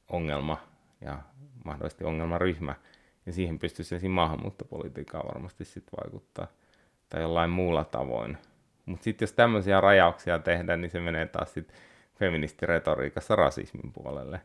ongelma 0.08 0.58
ja 1.00 1.18
mahdollisesti 1.64 2.04
ongelmaryhmä, 2.04 2.74
ja 3.26 3.32
siihen 3.32 3.58
pystyisi 3.58 3.94
esimerkiksi 3.94 4.14
maahanmuuttopolitiikkaa 4.14 5.26
varmasti 5.26 5.64
sitten 5.64 5.98
vaikuttaa, 6.04 6.46
tai 7.08 7.20
jollain 7.22 7.50
muulla 7.50 7.84
tavoin. 7.84 8.38
Mutta 8.86 9.04
sitten 9.04 9.26
jos 9.26 9.32
tämmöisiä 9.32 9.80
rajauksia 9.80 10.38
tehdään, 10.38 10.80
niin 10.80 10.90
se 10.90 11.00
menee 11.00 11.26
taas 11.26 11.54
sitten 11.54 11.76
feministiretoriikassa 12.18 13.36
rasismin 13.36 13.92
puolelle. 13.92 14.40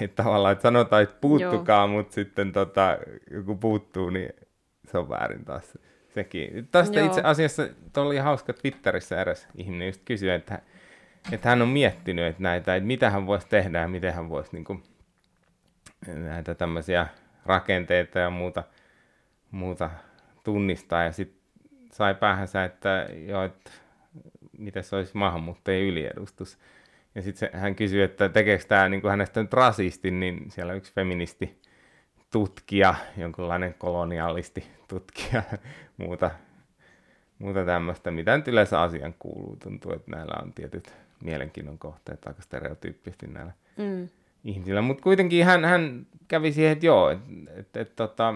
Että 0.00 0.22
tavallaan, 0.22 0.52
että 0.52 0.62
sanotaan, 0.62 1.02
että 1.02 1.16
puuttukaa, 1.20 1.86
mutta 1.86 2.14
sitten 2.14 2.52
tota, 2.52 2.98
joku 3.30 3.56
puuttuu, 3.56 4.10
niin 4.10 4.32
se 4.90 4.98
on 4.98 5.08
väärin 5.08 5.44
taas 5.44 5.78
sekin. 6.14 6.68
Tästä 6.70 6.98
Joo. 6.98 7.06
itse 7.06 7.20
asiassa, 7.24 7.68
oli 7.96 8.18
hauska 8.18 8.52
Twitterissä 8.52 9.20
eräs 9.20 9.48
ihminen 9.54 9.88
just 9.88 10.02
kysyi, 10.04 10.30
että 10.30 10.62
että 11.32 11.48
hän 11.48 11.62
on 11.62 11.68
miettinyt 11.68 12.26
että 12.26 12.42
näitä, 12.42 12.76
että 12.76 12.86
mitä 12.86 13.10
hän 13.10 13.26
voisi 13.26 13.48
tehdä 13.48 13.80
ja 13.80 13.88
miten 13.88 14.14
hän 14.14 14.28
voisi 14.28 14.50
niin 14.52 14.64
kuin, 14.64 14.82
näitä 16.06 16.54
tämmöisiä 16.54 17.06
rakenteita 17.46 18.18
ja 18.18 18.30
muuta, 18.30 18.64
muuta 19.50 19.90
tunnistaa. 20.44 21.04
Ja 21.04 21.12
sitten 21.12 21.40
sai 21.92 22.14
päähänsä, 22.14 22.64
että 22.64 23.06
joo, 23.26 23.44
että 23.44 23.70
miten 24.58 24.84
se 24.84 24.96
olisi 24.96 25.16
maahanmuuttajien 25.16 25.86
yliedustus. 25.86 26.58
Ja 27.14 27.22
sitten 27.22 27.50
hän 27.52 27.74
kysyi, 27.74 28.02
että 28.02 28.28
tekeekö 28.28 28.64
tämä 28.64 28.88
niin 28.88 29.08
hänestä 29.10 29.42
nyt 29.42 29.52
rasisti, 29.52 30.10
niin 30.10 30.50
siellä 30.50 30.72
yksi 30.72 30.92
feministi 30.92 31.62
tutkija, 32.32 32.94
jonkinlainen 33.16 33.74
kolonialisti 33.78 34.66
tutkija, 34.88 35.42
muuta, 35.96 36.30
muuta 37.38 37.64
tämmöistä, 37.64 38.10
mitä 38.10 38.36
nyt 38.36 38.48
yleensä 38.48 38.80
asian 38.80 39.14
kuuluu. 39.18 39.56
Tuntuu, 39.56 39.92
että 39.92 40.10
näillä 40.10 40.34
on 40.42 40.52
tietyt 40.52 40.94
mielenkiinnon 41.24 41.78
kohteet 41.78 42.26
aika 42.26 42.42
stereotyyppisesti 42.42 43.26
näillä 43.26 43.52
mm. 43.76 44.08
ihmisillä. 44.44 44.82
Mutta 44.82 45.02
kuitenkin 45.02 45.44
hän, 45.44 45.64
hän 45.64 46.06
kävi 46.28 46.52
siihen, 46.52 46.72
että 46.72 46.86
joo, 46.86 47.10
että 47.10 47.30
et, 47.56 47.76
et, 47.76 47.96
tota, 47.96 48.34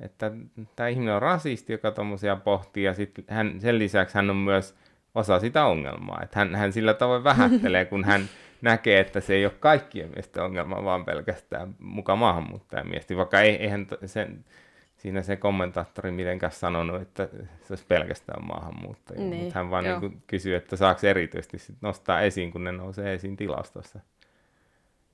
että 0.00 0.32
tämä 0.76 0.88
ihminen 0.88 1.14
on 1.14 1.22
rasisti, 1.22 1.72
joka 1.72 1.90
tuommoisia 1.90 2.36
pohtii, 2.36 2.84
ja 2.84 2.94
sit 2.94 3.24
hän, 3.28 3.60
sen 3.60 3.78
lisäksi 3.78 4.14
hän 4.14 4.30
on 4.30 4.36
myös 4.36 4.74
osa 5.14 5.40
sitä 5.40 5.64
ongelmaa. 5.64 6.20
Että 6.22 6.38
hän, 6.38 6.54
hän 6.54 6.72
sillä 6.72 6.94
tavoin 6.94 7.24
vähättelee, 7.24 7.84
kun 7.84 8.04
hän 8.04 8.22
näkee, 8.62 9.00
että 9.00 9.20
se 9.20 9.34
ei 9.34 9.44
ole 9.44 9.52
kaikkien 9.60 10.10
miesten 10.10 10.42
ongelma, 10.42 10.84
vaan 10.84 11.04
pelkästään 11.04 11.74
mukaan 11.78 12.18
maahanmuuttajamiesti, 12.18 13.16
vaikka 13.16 13.40
ei, 13.40 13.56
eihän 13.56 13.86
sen, 14.06 14.44
siinä 15.00 15.22
se 15.22 15.36
kommentaattori 15.36 16.10
mitenkään 16.10 16.52
sanonut, 16.52 17.02
että 17.02 17.28
se 17.32 17.72
olisi 17.72 17.84
pelkästään 17.88 18.46
maahanmuuttajia, 18.46 19.24
niin, 19.24 19.42
mutta 19.42 19.58
hän 19.58 19.70
vaan 19.70 19.84
niin 19.84 20.22
kysyy, 20.26 20.54
että 20.54 20.76
saako 20.76 21.06
erityisesti 21.06 21.58
sit 21.58 21.76
nostaa 21.80 22.20
esiin, 22.20 22.52
kun 22.52 22.64
ne 22.64 22.72
nousee 22.72 23.14
esiin 23.14 23.36
tilastossa. 23.36 24.00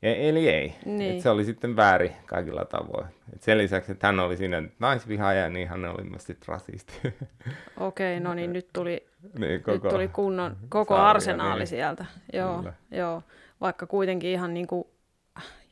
Ja, 0.03 0.15
eli 0.15 0.49
ei. 0.49 0.75
Niin. 0.85 1.17
Et 1.17 1.21
se 1.21 1.31
oli 1.31 1.45
sitten 1.45 1.77
väärin 1.77 2.13
kaikilla 2.27 2.65
tavoin. 2.65 3.07
Et 3.35 3.43
sen 3.43 3.59
lisäksi, 3.59 3.93
että 3.93 4.07
hän 4.07 4.21
oli 4.21 4.37
siinä 4.37 4.63
naisvihaaja, 4.79 5.51
niin 5.51 5.69
hän 5.69 5.85
oli 5.85 6.05
myös 6.05 6.27
sitten 6.27 6.49
rasisti. 6.49 6.93
Okei, 7.81 8.21
no 8.21 8.35
niin 8.35 8.53
nyt 8.53 8.69
tuli, 8.73 9.07
niin, 9.39 9.63
koko, 9.63 9.73
nyt 9.73 9.93
tuli 9.93 10.09
kunnon, 10.09 10.57
koko 10.69 10.95
sarja, 10.95 11.11
arsenaali 11.11 11.59
niin. 11.59 11.67
sieltä. 11.67 12.05
Joo, 12.33 12.65
joo, 12.91 13.23
vaikka 13.61 13.87
kuitenkin 13.87 14.31
ihan 14.31 14.55
niin 14.55 14.67
kuin, 14.67 14.85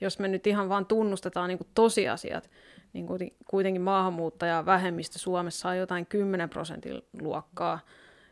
jos 0.00 0.18
me 0.18 0.28
nyt 0.28 0.46
ihan 0.46 0.68
vaan 0.68 0.86
tunnustetaan 0.86 1.48
niin 1.48 1.58
kuin 1.58 1.68
tosiasiat, 1.74 2.50
niin 2.94 3.06
kuitenkin 3.50 3.82
maahanmuuttaja 3.82 4.66
vähemmistö 4.66 5.18
Suomessa 5.18 5.68
on 5.68 5.78
jotain 5.78 6.06
10 6.06 6.48
prosentin 6.48 7.02
luokkaa, 7.20 7.80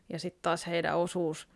ja 0.09 0.19
sitten 0.19 0.43
taas 0.43 0.67
heidän 0.67 0.97
osuus 0.97 1.49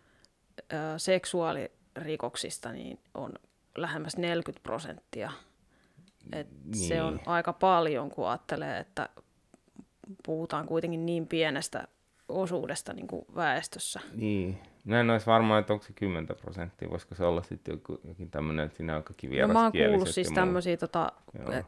ö, 0.73 0.77
seksuaalirikoksista 0.97 2.73
niin 2.73 2.99
on 3.15 3.33
lähemmäs 3.79 4.17
40 4.17 4.63
prosenttia. 4.63 5.33
Et 6.33 6.49
niin. 6.65 6.89
Se 6.89 7.03
on 7.03 7.17
niin. 7.17 7.29
aika 7.29 7.53
paljon, 7.53 8.11
kun 8.11 8.29
ajattelee, 8.29 8.79
että 8.79 9.09
puhutaan 10.27 10.67
kuitenkin 10.67 11.07
niin 11.07 11.27
pienestä 11.27 11.89
osuudesta 12.29 12.93
niin 12.93 13.07
kuin 13.07 13.27
väestössä. 13.35 14.01
Niin. 14.15 14.59
Mä 14.87 15.01
en 15.01 15.11
olisi 15.11 15.27
varma, 15.27 15.59
että 15.59 15.73
onko 15.73 15.85
se 15.85 15.93
10 15.93 16.29
prosenttia, 16.41 16.91
voisiko 16.91 17.15
se 17.15 17.25
olla 17.25 17.43
sitten 17.43 17.73
joku, 17.73 18.01
jokin 18.05 18.31
tämmöinen, 18.31 18.67
että 18.67 18.77
siinä 18.77 18.97
on 18.97 19.03
kaikki 19.03 19.27
no, 19.41 19.49
mä 19.49 19.63
oon 19.63 19.73
kuullut 19.73 20.09
siis 20.09 20.33
tämmöisiä 20.33 20.77
tota, 20.77 21.13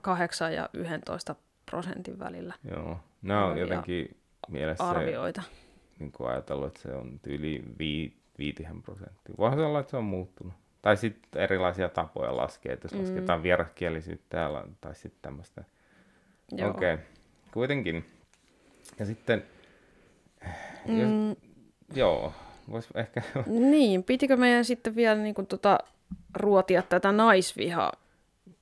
8 0.00 0.54
ja 0.54 0.68
11 0.72 1.34
prosentin 1.70 2.18
välillä. 2.18 2.54
Joo, 2.70 3.00
nämä 3.22 3.44
on 3.44 3.58
jotenkin 3.58 4.16
mielessä 4.48 4.84
arvioita. 4.84 5.42
niin 5.98 6.12
kuin 6.12 6.30
ajatellut, 6.30 6.66
että 6.66 6.80
se 6.80 6.92
on 6.94 7.20
yli 7.26 7.64
5 7.78 8.16
prosenttia. 8.84 9.34
Voihan 9.38 9.58
se 9.58 9.64
olla, 9.64 9.80
että 9.80 9.90
se 9.90 9.96
on 9.96 10.04
muuttunut. 10.04 10.54
Tai 10.82 10.96
sitten 10.96 11.42
erilaisia 11.42 11.88
tapoja 11.88 12.36
laskea, 12.36 12.72
että 12.72 12.84
jos 12.84 12.92
mm. 12.92 13.00
lasketaan 13.00 13.42
vieraskielisyyttä 13.42 14.26
täällä, 14.28 14.64
tai 14.80 14.94
sitten 14.94 15.22
tämmöistä. 15.22 15.64
Okei, 16.52 16.68
okay. 16.68 16.98
kuitenkin. 17.52 18.04
Ja 18.98 19.06
sitten, 19.06 19.44
mm. 20.88 21.28
jos, 21.28 21.36
joo, 21.94 22.32
vois 22.70 22.88
ehkä... 22.94 23.22
Niin, 23.46 24.04
pitikö 24.04 24.36
meidän 24.36 24.64
sitten 24.64 24.96
vielä 24.96 25.22
niin 25.22 25.34
kuin, 25.34 25.46
tota, 25.46 25.78
ruotia 26.34 26.82
tätä 26.82 27.12
naisvihaa 27.12 27.92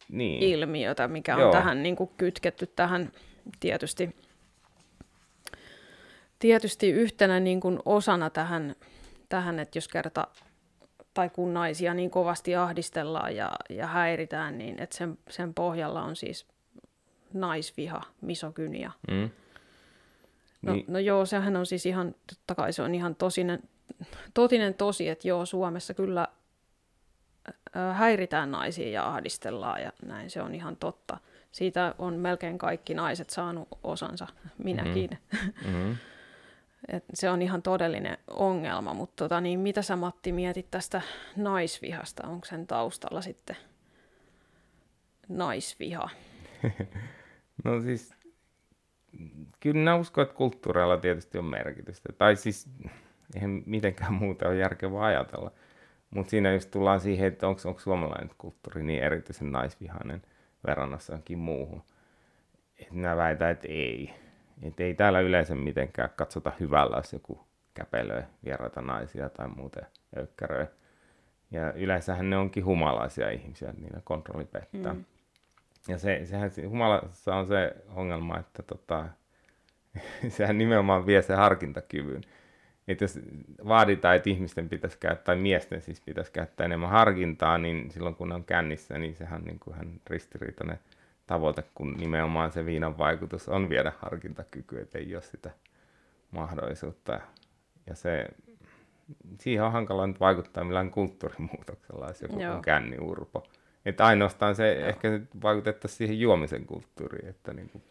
niin. 0.09 0.42
ilmiötä, 0.42 1.09
mikä 1.09 1.35
on 1.37 1.40
Joo. 1.42 1.53
tähän 1.53 1.83
niin 1.83 1.97
kuin, 1.97 2.11
kytketty 2.16 2.66
tähän 2.66 3.12
tietysti 3.61 4.16
tietysti 6.38 6.90
yhtenä 6.90 7.40
niin 7.40 7.61
kuin 7.61 7.79
osana 7.85 8.31
tähän, 8.31 8.77
tähän, 9.29 9.59
että 9.59 9.79
jos 9.79 9.88
kerta 9.88 10.27
tai 11.14 11.31
kun 11.31 11.55
naisia 11.55 11.95
niin 11.95 12.11
kovasti 12.11 12.57
ahdistellaan 12.57 13.37
ja, 13.37 13.53
ja 13.71 13.87
häiritään, 13.87 14.59
niin 14.59 14.83
että 14.83 14.97
sen, 14.97 15.19
sen 15.31 15.55
pohjalla 15.55 16.03
on 16.03 16.16
siis 16.16 16.47
naisviha, 17.33 18.03
misogynia. 18.21 18.90
Mm. 19.11 19.31
No, 20.62 20.73
niin. 20.73 20.85
no 20.88 20.99
joo, 20.99 21.27
sehän 21.27 21.57
on 21.57 21.66
siis 21.66 21.87
ihan, 21.87 22.14
totta 22.27 22.55
kai 22.55 22.73
se 22.73 22.83
on 22.83 22.95
ihan 22.95 23.14
tosinen, 23.14 23.62
totinen 24.35 24.75
tosi, 24.75 25.09
että 25.09 25.29
joo, 25.29 25.46
Suomessa 25.46 25.94
kyllä 25.94 26.29
häiritään 27.92 28.51
naisia 28.51 28.88
ja 28.88 29.09
ahdistellaan 29.09 29.83
ja 29.83 29.92
näin, 30.03 30.31
se 30.31 30.42
on 30.42 30.55
ihan 30.55 30.77
totta. 30.77 31.18
Siitä 31.53 31.94
on 31.99 32.14
melkein 32.14 32.59
kaikki 32.59 32.94
naiset 32.94 33.31
saanut 33.31 33.68
osansa, 33.83 34.27
minäkin. 34.59 35.11
Mm-hmm. 35.11 35.72
mm-hmm. 35.72 35.96
Et 36.88 37.05
se 37.14 37.31
on 37.31 37.42
ihan 37.42 37.62
todellinen 37.62 38.18
ongelma, 38.31 38.94
mutta 38.94 39.25
tota, 39.25 39.40
niin 39.40 39.61
mitä 39.61 39.83
sä 39.83 39.96
Matti 39.96 40.33
mietit 40.33 40.70
tästä 40.70 41.03
naisvihasta? 41.37 42.27
Onko 42.27 42.46
sen 42.46 42.66
taustalla 42.66 43.20
sitten 43.20 43.57
naisviha? 45.29 46.09
no 47.64 47.81
siis, 47.83 48.14
kyllä 49.61 49.81
mä 49.81 49.96
uskon, 49.96 50.22
että 50.22 50.35
kulttuureilla 50.35 50.96
tietysti 50.96 51.38
on 51.38 51.44
merkitystä. 51.44 52.12
Tai 52.12 52.37
siis, 52.37 52.68
eihän 53.35 53.62
mitenkään 53.67 54.15
muuta 54.15 54.49
ole 54.49 54.57
järkevää 54.57 55.05
ajatella. 55.05 55.53
Mutta 56.11 56.31
siinä 56.31 56.53
just 56.53 56.71
tullaan 56.71 57.01
siihen, 57.01 57.27
että 57.29 57.49
onko 57.49 57.81
suomalainen 57.81 58.31
kulttuuri 58.39 58.83
niin 58.83 59.03
erityisen 59.03 59.53
naisvihainen 59.53 60.23
verrannossa 60.67 61.12
johonkin 61.12 61.39
muuhun. 61.39 61.83
Et 62.79 62.93
mä 62.93 63.17
väitän, 63.17 63.51
että 63.51 63.69
ei 63.69 64.15
et 64.62 64.81
ei 64.81 64.95
täällä 64.95 65.21
yleensä 65.21 65.55
mitenkään 65.55 66.11
katsota 66.17 66.53
hyvällä, 66.61 66.97
jos 66.97 67.12
joku 67.12 67.47
käpelöi 67.75 68.23
vieraita 68.45 68.81
naisia 68.81 69.29
tai 69.29 69.49
muuten 69.49 69.87
öykkäröi. 70.17 70.67
Ja 71.51 71.73
yleensähän 71.73 72.31
ne 72.31 72.37
onkin 72.37 72.65
humalaisia 72.65 73.31
ihmisiä, 73.31 73.71
että 73.71 73.83
niillä 73.83 74.01
kontrolli 74.05 74.45
pettää. 74.45 74.95
Mm. 74.95 75.05
Ja 75.89 75.99
se, 75.99 76.21
sehän 76.25 76.51
humalassa 76.69 77.35
on 77.35 77.47
se 77.47 77.77
ongelma, 77.95 78.39
että 78.39 78.62
tota, 78.62 79.09
sehän 80.29 80.59
nimenomaan 80.59 81.07
vie 81.07 81.23
se 81.23 81.35
harkintakyvyn. 81.35 82.23
Että 82.88 83.05
jos 83.05 83.20
vaaditaan, 83.68 84.16
että 84.16 84.31
ihmisten 84.31 84.68
pitäisi 84.68 84.99
käyttää, 84.99 85.25
tai 85.25 85.37
miesten 85.37 85.83
siis 85.83 86.01
pitäisi 86.01 86.33
käyttää 86.33 86.64
enemmän 86.64 86.90
harkintaa, 86.90 87.59
niin 87.59 87.90
silloin 87.90 88.14
kun 88.14 88.29
ne 88.29 88.35
on 88.35 88.44
kännissä, 88.44 88.99
niin 88.99 89.16
sehän 89.16 89.42
niin 89.42 89.59
kuin 89.59 89.77
hän 89.77 90.01
ristiriitainen 90.07 90.79
tavoite, 91.27 91.64
kun 91.75 91.92
nimenomaan 91.92 92.53
se 92.53 92.64
viinan 92.64 92.99
vaikutus 92.99 93.49
on 93.49 93.68
viedä 93.68 93.92
harkintakykyä, 93.99 94.83
että 94.83 94.99
ei 94.99 95.14
ole 95.14 95.22
sitä 95.22 95.51
mahdollisuutta. 96.31 97.20
Ja 97.87 97.94
se, 97.94 98.29
siihen 99.40 99.64
on 99.64 99.72
hankala 99.72 100.07
nyt 100.07 100.20
vaikuttaa 100.20 100.64
millään 100.64 100.90
kulttuurimuutoksella, 100.90 102.09
jos 102.09 102.22
joku 102.22 102.40
Joo. 102.40 102.55
on 102.55 102.62
känniurpo. 102.62 103.46
Että 103.87 104.07
ainoastaan 104.07 104.55
se 104.55 104.75
Joo. 104.75 104.88
ehkä 104.88 105.20
vaikutettaisiin 105.42 105.99
siihen 105.99 106.20
juomisen 106.20 106.66
kulttuuriin. 106.66 107.29
Että 107.29 107.53
niin 107.53 107.68
kuin... 107.68 107.83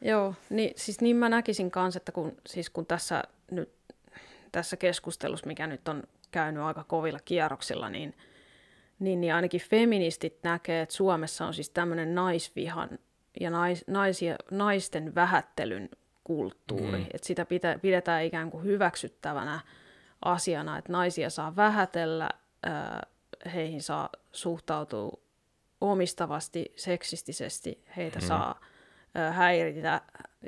Joo, 0.00 0.34
niin, 0.50 0.72
siis 0.76 1.00
niin 1.00 1.16
mä 1.16 1.28
näkisin 1.28 1.70
kanssa, 1.70 1.96
että 1.98 2.12
kun, 2.12 2.36
siis 2.46 2.70
kun 2.70 2.86
tässä, 2.86 3.22
nyt, 3.50 3.72
tässä 4.54 4.76
keskustelussa, 4.76 5.46
mikä 5.46 5.66
nyt 5.66 5.88
on 5.88 6.02
käynyt 6.30 6.62
aika 6.62 6.84
kovilla 6.84 7.20
kierroksilla, 7.24 7.90
niin– 7.90 8.14
niin, 8.98 9.20
niin 9.20 9.34
ainakin 9.34 9.60
feministit 9.60 10.38
näkee, 10.42 10.82
että 10.82 10.94
Suomessa 10.94 11.46
on 11.46 11.54
siis 11.54 11.70
tämmöinen 11.70 12.14
naisvihan 12.14 12.98
ja 13.40 13.50
nais, 13.50 13.84
naisia, 13.86 14.36
naisten 14.50 15.14
vähättelyn 15.14 15.88
kulttuuri. 16.24 16.98
Mm. 16.98 17.06
Että 17.14 17.26
sitä 17.26 17.44
pitä, 17.44 17.78
pidetään 17.82 18.24
ikään 18.24 18.50
kuin 18.50 18.64
hyväksyttävänä 18.64 19.60
asiana, 20.24 20.78
että 20.78 20.92
naisia 20.92 21.30
saa 21.30 21.56
vähätellä, 21.56 22.30
heihin 23.54 23.82
saa 23.82 24.08
suhtautua 24.32 25.18
omistavasti, 25.80 26.72
seksistisesti, 26.76 27.84
heitä 27.96 28.18
mm. 28.18 28.26
saa 28.26 28.60
häiritä 29.32 30.00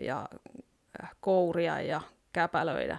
ja 0.02 0.28
kouria 1.20 1.80
ja 1.80 2.00
käpälöidä. 2.32 2.98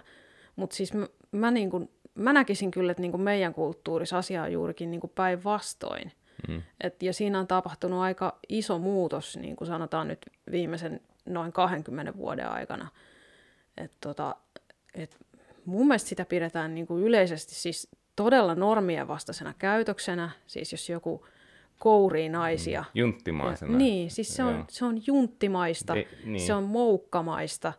Mutta 0.58 0.76
siis 0.76 0.94
mä, 0.94 1.06
mä 1.32 1.50
niin 1.50 1.70
kuin 1.70 1.90
mä 2.18 2.32
näkisin 2.32 2.70
kyllä, 2.70 2.90
että 2.90 3.00
niin 3.00 3.10
kuin 3.10 3.20
meidän 3.20 3.54
kulttuurissa 3.54 4.18
asia 4.18 4.42
on 4.42 4.52
juurikin 4.52 4.90
niin 4.90 5.00
kuin 5.00 5.12
päinvastoin. 5.14 6.12
Mm. 6.48 6.62
Et, 6.80 7.02
ja 7.02 7.12
siinä 7.12 7.38
on 7.38 7.46
tapahtunut 7.46 8.00
aika 8.00 8.38
iso 8.48 8.78
muutos, 8.78 9.36
niin 9.36 9.56
kuin 9.56 9.68
sanotaan 9.68 10.08
nyt 10.08 10.18
viimeisen 10.50 11.00
noin 11.26 11.52
20 11.52 12.16
vuoden 12.16 12.48
aikana. 12.48 12.88
Et, 13.76 13.92
tota, 14.00 14.36
et 14.94 15.16
mun 15.64 15.88
mielestä 15.88 16.08
sitä 16.08 16.24
pidetään 16.24 16.74
niin 16.74 16.86
kuin 16.86 17.02
yleisesti 17.02 17.54
siis 17.54 17.88
todella 18.16 18.54
normien 18.54 19.08
vastaisena 19.08 19.54
käytöksenä. 19.58 20.30
Siis 20.46 20.72
jos 20.72 20.88
joku 20.88 21.26
kourii 21.78 22.28
naisia. 22.28 22.80
Mm. 22.80 22.86
Junttimaisena. 22.94 23.72
Ja, 23.72 23.78
niin, 23.78 24.10
siis 24.10 24.36
se 24.36 24.44
on, 24.44 24.64
se 24.68 24.84
on 24.84 25.02
junttimaista, 25.06 25.96
e, 25.96 26.06
niin. 26.24 26.40
se 26.40 26.54
on 26.54 26.64
moukkamaista, 26.64 27.72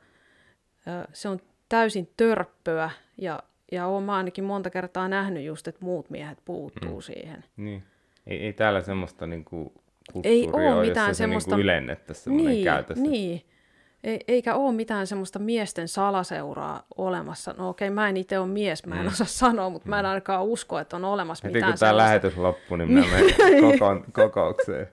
se 1.14 1.30
on 1.30 1.40
täysin 1.70 2.10
törppöä 2.18 2.90
ja 3.18 3.44
ja 3.72 3.88
olen 3.88 4.04
mä 4.04 4.16
ainakin 4.16 4.44
monta 4.44 4.70
kertaa 4.70 5.08
nähnyt 5.08 5.44
just, 5.44 5.68
että 5.68 5.86
muut 5.86 6.10
miehet 6.10 6.38
puuttuu 6.46 6.96
mm. 6.96 7.02
siihen. 7.02 7.44
Niin. 7.58 7.84
Ei, 8.28 8.46
ei 8.46 8.54
täällä 8.54 8.82
semmoista 8.82 9.28
niinku 9.28 9.74
ei 10.24 10.50
ole 10.54 10.88
mitään 10.88 11.16
se 11.16 11.24
niinku 11.24 11.40
semmoista... 11.40 11.56
niinku 11.56 11.64
ylennettäisiin 11.64 12.24
semmoinen 12.24 12.54
niin, 12.54 12.64
käytös. 12.64 12.98
Niin, 12.98 13.42
ei, 14.04 14.20
eikä 14.28 14.56
ole 14.56 14.74
mitään 14.74 15.08
semmoista 15.08 15.40
miesten 15.40 15.88
salaseuraa 15.88 16.84
olemassa. 16.98 17.56
No 17.58 17.70
okei, 17.70 17.90
mä 17.90 18.10
en 18.10 18.18
itse 18.18 18.40
ole 18.40 18.48
mies, 18.48 18.86
mä 18.86 18.96
en 18.96 19.02
mm. 19.02 19.08
osaa 19.08 19.28
sanoa, 19.28 19.70
mutta 19.70 19.86
mm. 19.86 19.90
mä 19.90 20.00
en 20.00 20.06
mm. 20.06 20.10
ainakaan 20.10 20.44
usko, 20.44 20.80
että 20.80 20.96
on 20.96 21.06
olemassa 21.06 21.48
Heti 21.48 21.58
mitään 21.58 21.74
kun 21.74 21.80
tämä 21.80 21.98
lähetys 21.98 22.38
loppuu, 22.38 22.78
niin 22.78 22.92
mä 22.92 23.02
menen 23.02 23.36
koko, 23.80 24.06
kokoukseen. 24.12 24.88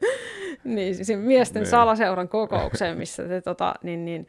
niin, 0.65 0.95
siis 0.95 1.19
miesten 1.19 1.62
niin. 1.62 1.71
salaseuran 1.71 2.29
kokoukseen, 2.29 2.99
missä 2.99 3.29
te 3.29 3.41
tota, 3.41 3.75
niin, 3.83 4.05
niin, 4.05 4.29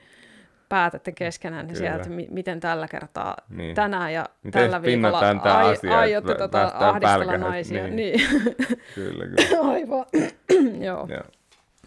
päätätte 0.69 1.11
keskenään 1.11 1.67
niin 1.67 1.75
sieltä, 1.75 2.09
m- 2.09 2.33
miten 2.33 2.59
tällä 2.59 2.87
kertaa 2.87 3.35
niin. 3.49 3.75
tänään 3.75 4.13
ja 4.13 4.25
miten 4.43 4.61
tällä 4.61 4.81
viikolla 4.81 5.19
ai- 5.19 5.71
asia, 5.71 5.99
aiotte 5.99 6.35
tota 6.35 6.71
ahdistella 6.73 7.17
pälkähät, 7.17 7.41
naisia. 7.41 7.87
Niin. 7.87 7.95
niin. 7.95 8.19
kyllä, 8.95 9.25
kyllä. 9.25 9.69
Aivan. 9.71 10.05
Joo. 10.87 11.07
Joo. 11.09 11.23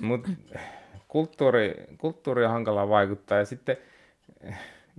Mut 0.00 0.28
kulttuuri, 1.08 1.74
kulttuuri 1.98 2.44
on 2.44 2.50
hankalaa 2.50 2.88
vaikuttaa 2.88 3.38
ja 3.38 3.44
sitten 3.44 3.76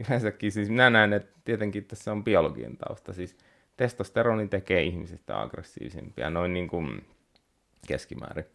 yleensäkin 0.07 0.51
siis 0.51 0.69
minä 0.69 0.89
näen, 0.89 1.13
että 1.13 1.39
tietenkin 1.45 1.85
tässä 1.85 2.11
on 2.11 2.23
biologian 2.23 2.77
tausta. 2.77 3.13
Siis 3.13 3.37
testosteroni 3.77 4.47
tekee 4.47 4.83
ihmisistä 4.83 5.41
aggressiivisempia 5.41 6.29
noin 6.29 6.53
niin 6.53 6.67
kuin 6.67 7.05
keskimäärin. 7.87 8.45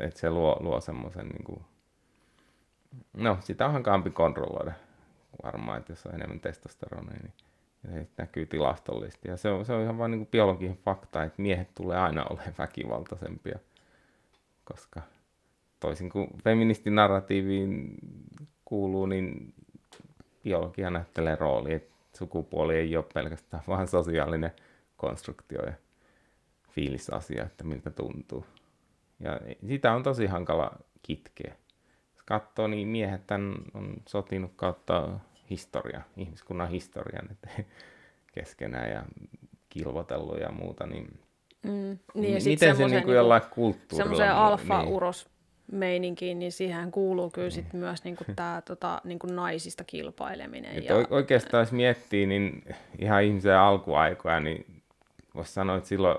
Että 0.00 0.20
se 0.20 0.30
luo, 0.30 0.56
luo 0.60 0.80
semmoisen 0.80 1.28
niin 1.28 1.44
kuin 1.44 1.60
No, 3.12 3.38
sitä 3.40 3.66
on 3.66 3.72
hankalampi 3.72 4.10
kontrolloida 4.10 4.72
varmaan, 5.42 5.78
että 5.78 5.92
jos 5.92 6.06
on 6.06 6.14
enemmän 6.14 6.40
testosteronia, 6.40 7.18
niin 7.22 7.32
se 7.82 8.08
näkyy 8.16 8.46
tilastollisesti. 8.46 9.28
Ja 9.28 9.36
se 9.36 9.50
on, 9.50 9.64
se 9.64 9.72
on 9.72 9.82
ihan 9.82 9.98
vain 9.98 10.10
niin 10.10 10.26
biologinen 10.26 10.78
fakta, 10.84 11.22
että 11.22 11.42
miehet 11.42 11.74
tulee 11.74 11.98
aina 11.98 12.24
olemaan 12.24 12.54
väkivaltaisempia, 12.58 13.58
koska 14.64 15.00
toisin 15.80 16.10
kuin 16.10 16.28
feministinarratiiviin 16.44 17.94
kuuluu, 18.64 19.06
niin 19.06 19.54
biologia 20.44 20.90
näyttelee 20.90 21.36
rooli, 21.36 21.72
että 21.72 21.94
sukupuoli 22.12 22.76
ei 22.76 22.96
ole 22.96 23.04
pelkästään 23.14 23.62
vaan 23.68 23.88
sosiaalinen 23.88 24.52
konstruktio 24.96 25.66
ja 25.66 25.72
fiilisasia, 26.70 27.44
että 27.44 27.64
miltä 27.64 27.90
tuntuu. 27.90 28.46
Ja 29.20 29.40
sitä 29.68 29.92
on 29.92 30.02
tosi 30.02 30.26
hankala 30.26 30.78
kitkeä 31.02 31.54
katsoo, 32.30 32.66
niin 32.66 32.88
miehet 32.88 33.30
on 33.74 33.96
sotinut 34.08 34.52
kautta 34.56 35.08
historia, 35.50 36.02
ihmiskunnan 36.16 36.68
historian 36.68 37.28
että 37.30 37.50
keskenään 38.34 38.90
ja 38.90 39.04
kilvotellut 39.68 40.40
ja 40.40 40.52
muuta, 40.52 40.86
niin, 40.86 41.20
mm, 41.62 41.98
niin 42.14 42.34
ja 42.34 42.40
miten 42.44 42.76
se 42.76 42.88
niin 42.88 43.02
kuin 43.02 43.16
jollain 43.16 43.42
kulttuurilla... 43.50 44.04
Semmoiseen 44.04 44.34
alfa-uros 44.34 45.24
niin. 45.24 45.78
meininkiin, 45.78 46.38
niin 46.38 46.52
siihen 46.52 46.90
kuuluu 46.90 47.30
kyllä 47.30 47.50
sit 47.50 47.72
mm. 47.72 47.78
myös 47.78 48.04
niin 48.04 48.16
kuin 48.16 48.36
tämä 48.36 48.62
tota, 48.64 49.00
niin 49.04 49.18
kuin 49.18 49.36
naisista 49.36 49.84
kilpaileminen. 49.84 50.84
ja... 50.84 50.94
Oikeastaan 51.10 51.62
jos 51.62 51.72
miettii, 51.72 52.26
niin 52.26 52.64
ihan 52.98 53.22
ihmisen 53.22 53.58
alkuaikoja, 53.58 54.40
niin 54.40 54.82
voisi 55.34 55.52
sanoa, 55.52 55.76
että 55.76 55.88
silloin 55.88 56.18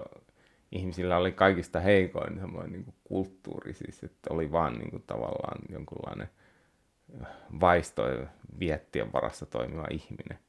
ihmisillä 0.71 1.17
oli 1.17 1.31
kaikista 1.31 1.79
heikoin 1.79 2.39
semmoinen 2.39 2.71
niin 2.71 2.83
kuin 2.83 2.95
kulttuuri, 3.12 3.74
siis 3.74 4.03
että 4.03 4.34
oli 4.34 4.51
vaan 4.51 4.74
niin 4.74 4.89
kuin, 4.91 5.03
tavallaan 5.07 5.62
jonkunlainen 5.70 6.30
äh, 7.22 7.28
vaisto 7.62 8.03
viettien 8.59 9.14
varassa 9.14 9.45
toimiva 9.45 9.88
ihminen. 9.89 10.39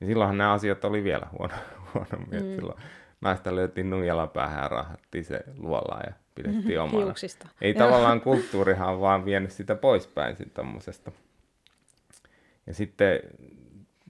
Ja 0.00 0.06
silloinhan 0.06 0.38
nämä 0.38 0.52
asiat 0.52 0.84
oli 0.84 1.04
vielä 1.04 1.26
huono, 1.38 1.54
huonommin, 1.94 2.42
mm. 2.42 2.54
silloin 2.54 2.78
naista 3.20 3.56
löytiin 3.56 3.90
nuijalla 3.90 4.26
päähän 4.26 4.62
ja 4.62 4.68
rahattiin 4.68 5.24
se 5.24 5.44
luolaan 5.56 6.02
ja 6.06 6.12
pidettiin 6.34 6.80
omana. 6.82 7.04
Hiuksista. 7.04 7.48
Ei 7.60 7.74
tavallaan 7.74 8.20
kulttuurihan 8.30 9.00
vaan 9.00 9.24
vienyt 9.24 9.52
sitä 9.52 9.74
poispäin 9.74 10.36
siitä 10.36 10.54
tommosesta. 10.54 11.12
Ja 12.66 12.74
sitten 12.74 13.20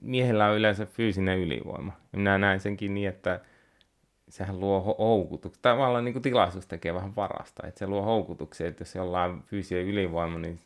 miehellä 0.01 0.47
on 0.47 0.57
yleensä 0.57 0.85
fyysinen 0.85 1.39
ylivoima. 1.39 1.91
Ja 2.11 2.17
minä 2.17 2.37
näen 2.37 2.59
senkin 2.59 2.93
niin, 2.93 3.09
että 3.09 3.39
sehän 4.29 4.59
luo 4.59 4.95
houkutuksia. 4.97 5.61
Tavallaan 5.61 6.05
niin 6.05 6.13
kuin 6.13 6.23
tilaisuus 6.23 6.67
tekee 6.67 6.93
vähän 6.93 7.15
varasta. 7.15 7.67
Että 7.67 7.79
se 7.79 7.87
luo 7.87 8.01
houkutuksia, 8.01 8.67
että 8.67 8.81
jos 8.81 8.95
jollain 8.95 9.31
on 9.31 9.43
fyysinen 9.43 9.85
ylivoima, 9.85 10.39
niin 10.39 10.59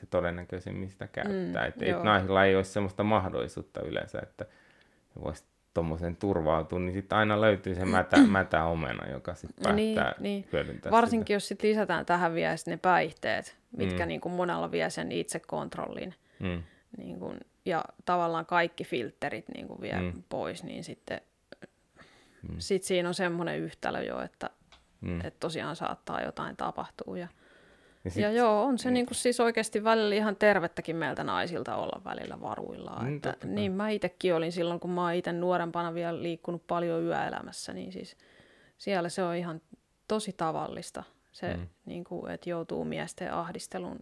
se 0.00 0.06
todennäköisemmin 0.06 0.90
sitä 0.90 1.06
käyttää. 1.06 1.62
Mm, 1.62 1.68
että 1.68 1.86
et 1.86 2.02
naisilla 2.02 2.44
ei 2.44 2.56
ole 2.56 2.64
sellaista 2.64 3.02
mahdollisuutta 3.02 3.80
yleensä, 3.80 4.18
että 4.22 4.46
voisi 5.24 5.44
tuommoisen 5.74 6.16
turvautua, 6.16 6.78
niin 6.78 6.92
sitten 6.92 7.18
aina 7.18 7.40
löytyy 7.40 7.74
se 7.74 7.84
mätä, 7.84 8.16
mätä 8.38 8.64
omena, 8.64 9.10
joka 9.12 9.34
sitten 9.34 9.76
niin, 9.76 9.94
päättää 9.94 10.20
niin, 10.20 10.32
niin. 10.32 10.48
hyödyntää 10.52 10.92
Varsinkin 10.92 11.24
sitä. 11.24 11.32
jos 11.32 11.48
sitten 11.48 11.70
lisätään 11.70 12.06
tähän 12.06 12.34
vielä 12.34 12.54
ne 12.66 12.76
päihteet, 12.76 13.56
mitkä 13.76 14.04
mm. 14.04 14.08
niin 14.08 14.20
kuin 14.20 14.32
monella 14.32 14.70
vie 14.70 14.90
sen 14.90 15.12
itsekontrollin. 15.12 16.14
Mm. 16.38 16.62
Niin 16.96 17.18
kuin, 17.18 17.38
ja 17.64 17.84
tavallaan 18.04 18.46
kaikki 18.46 18.84
filterit 18.84 19.48
niin 19.54 19.68
kuin 19.68 19.80
vie 19.80 20.00
mm. 20.00 20.22
pois, 20.28 20.64
niin 20.64 20.84
sitten 20.84 21.20
mm. 22.42 22.54
sit 22.58 22.82
siinä 22.82 23.08
on 23.08 23.14
semmoinen 23.14 23.58
yhtälö 23.58 24.02
jo, 24.02 24.20
että, 24.20 24.50
mm. 25.00 25.20
että 25.20 25.40
tosiaan 25.40 25.76
saattaa 25.76 26.22
jotain 26.22 26.56
tapahtua. 26.56 27.18
Ja, 27.18 27.28
ja, 28.04 28.10
sit, 28.10 28.22
ja 28.22 28.30
joo, 28.30 28.62
on 28.62 28.78
se 28.78 28.90
niin. 28.90 29.06
Niin 29.06 29.14
siis 29.14 29.40
oikeasti 29.40 29.84
välillä 29.84 30.14
ihan 30.14 30.36
tervettäkin 30.36 30.96
meiltä 30.96 31.24
naisilta 31.24 31.76
olla 31.76 32.04
välillä 32.04 32.40
varuillaan. 32.40 33.06
Mm, 33.06 33.16
että, 33.16 33.36
niin 33.44 33.72
mä 33.72 33.90
itsekin 33.90 34.34
olin 34.34 34.52
silloin, 34.52 34.80
kun 34.80 34.90
mä 34.90 35.02
oon 35.02 35.14
itse 35.14 35.32
nuorempana 35.32 35.94
vielä 35.94 36.22
liikkunut 36.22 36.66
paljon 36.66 37.02
yöelämässä, 37.02 37.72
niin 37.72 37.92
siis 37.92 38.16
siellä 38.78 39.08
se 39.08 39.22
on 39.22 39.36
ihan 39.36 39.60
tosi 40.08 40.32
tavallista. 40.32 41.04
Se, 41.32 41.56
mm. 41.56 41.66
niin 41.86 42.04
kuin, 42.04 42.30
että 42.30 42.50
joutuu 42.50 42.84
miesten 42.84 43.32
ahdistelun 43.32 43.98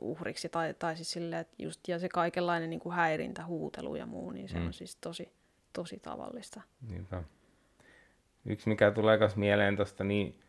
uhriksi, 0.00 0.48
tai, 0.48 0.74
tai 0.74 0.96
siis 0.96 1.12
sille, 1.12 1.38
että 1.38 1.54
just, 1.58 1.88
ja 1.88 1.98
se 1.98 2.08
kaikenlainen 2.08 2.70
niin 2.70 2.80
kuin 2.80 2.94
häirintä, 2.94 3.46
huutelu 3.46 3.96
ja 3.96 4.06
muu, 4.06 4.30
niin 4.30 4.48
se 4.48 4.58
mm. 4.58 4.66
on 4.66 4.72
siis 4.72 4.96
tosi, 4.96 5.32
tosi 5.72 5.98
tavallista. 6.00 6.60
Niinpä. 6.88 7.22
Yksi, 8.44 8.68
mikä 8.68 8.90
tulee 8.90 9.18
myös 9.18 9.36
mieleen 9.36 9.76
tuosta, 9.76 10.04
niin 10.04 10.40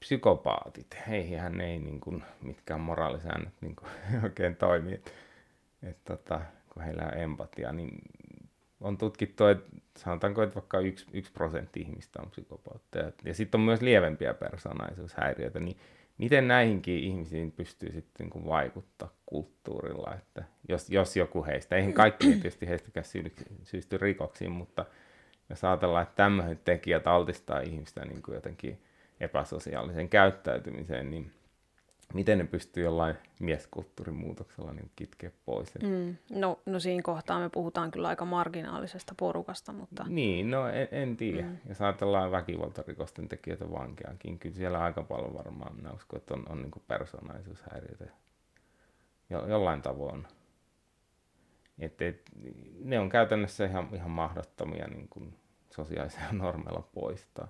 psykopaatit, 0.00 0.96
heihin 1.08 1.60
ei 1.60 1.78
niin 1.78 2.00
kuin, 2.00 2.24
mitkään 2.42 2.80
moraalisäännöt 2.80 3.54
niin 3.60 3.76
kuin, 3.76 3.90
oikein 4.24 4.56
toimi. 4.56 4.94
Et, 4.94 5.14
et, 5.82 6.04
tota, 6.04 6.40
kun 6.72 6.82
heillä 6.82 7.02
on 7.02 7.18
empatia, 7.18 7.72
niin 7.72 7.98
on 8.80 8.98
tutkittu, 8.98 9.46
että 9.46 9.70
sanotaanko, 9.98 10.42
että 10.42 10.54
vaikka 10.54 10.80
yksi, 10.80 11.06
yksi 11.12 11.32
prosentti 11.32 11.80
ihmistä 11.80 12.22
on 12.22 12.30
psykopaatteja. 12.30 13.12
Ja 13.24 13.34
sitten 13.34 13.60
on 13.60 13.64
myös 13.64 13.80
lievempiä 13.80 14.34
persoonallisuushäiriöitä, 14.34 15.60
niin 15.60 15.76
miten 16.20 16.48
näihinkin 16.48 16.98
ihmisiin 16.98 17.52
pystyy 17.52 17.92
sitten 17.92 18.30
niin 18.34 18.46
vaikuttaa 18.46 19.14
kulttuurilla, 19.26 20.14
että 20.14 20.44
jos, 20.68 20.90
jos 20.90 21.16
joku 21.16 21.44
heistä, 21.44 21.76
eihän 21.76 21.92
kaikki 21.92 22.26
tietysti 22.26 22.68
heistäkään 22.68 23.06
syysty 23.62 23.98
rikoksiin, 23.98 24.50
mutta 24.52 24.84
jos 25.50 25.64
ajatellaan, 25.64 26.02
että 26.02 26.14
tämmöiset 26.16 26.64
tekijät 26.64 27.06
altistaa 27.06 27.60
ihmistä 27.60 28.04
niin 28.04 28.22
kuin 28.22 28.34
jotenkin 28.34 28.78
epäsosiaaliseen 29.20 30.08
käyttäytymiseen, 30.08 31.10
niin 31.10 31.32
miten 32.14 32.38
ne 32.38 32.44
pystyy 32.44 32.84
jollain 32.84 33.14
mieskulttuurin 33.40 34.14
muutoksella 34.14 34.72
niin 34.72 34.90
kitkeä 34.96 35.30
pois? 35.46 35.74
Mm. 35.82 36.16
No, 36.30 36.60
no 36.66 36.80
siinä 36.80 37.02
kohtaa 37.02 37.40
me 37.40 37.48
puhutaan 37.48 37.90
kyllä 37.90 38.08
aika 38.08 38.24
marginaalisesta 38.24 39.14
porukasta, 39.16 39.72
mutta... 39.72 40.04
Niin, 40.08 40.50
no 40.50 40.68
en, 40.68 40.88
en 40.90 41.16
tiedä. 41.16 41.42
Mm. 41.42 41.56
Jos 41.68 41.80
ajatellaan 41.80 42.30
väkivaltarikosten 42.30 43.28
tekijöitä 43.28 43.70
vankeankin, 43.70 44.38
kyllä 44.38 44.56
siellä 44.56 44.80
aika 44.80 45.02
paljon 45.02 45.34
varmaan, 45.34 45.76
minä 45.76 45.92
uskon, 45.92 46.16
että 46.16 46.34
on, 46.34 46.44
on 46.48 46.62
niin 46.62 46.82
persoonallisuushäiriöitä 46.88 48.04
jo, 49.30 49.46
jollain 49.46 49.82
tavoin. 49.82 50.26
Et, 51.78 52.02
et, 52.02 52.30
ne 52.84 52.98
on 52.98 53.08
käytännössä 53.08 53.66
ihan, 53.66 53.88
ihan 53.94 54.10
mahdottomia 54.10 54.88
niin 54.88 55.08
kuin 55.08 55.36
sosiaalisia 55.70 56.32
normeilla 56.32 56.88
poistaa. 56.94 57.48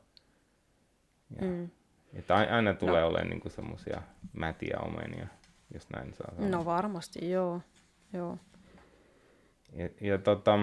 Ja, 1.36 1.46
mm. 1.46 1.70
Että 2.14 2.34
aina 2.34 2.74
tulee 2.74 3.00
no. 3.00 3.06
olemaan 3.06 3.30
niinku 3.30 3.48
semmoisia 3.48 4.02
mätiä 4.32 4.78
omenia, 4.82 5.26
jos 5.74 5.90
näin 5.90 6.14
saa 6.14 6.34
sanoa. 6.34 6.50
No 6.50 6.64
varmasti, 6.64 7.30
joo. 7.30 7.61
joo. 8.12 8.38
Ja, 9.72 9.88
ja 10.00 10.18
tota, 10.18 10.58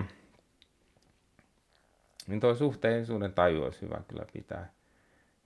niin 2.28 2.39
tuo 2.39 2.56
suhteellisuuden 2.56 3.34
taju 3.34 3.64
olisi 3.64 3.82
hyvä 3.82 4.02
kyllä 4.08 4.26
pitää. 4.34 4.72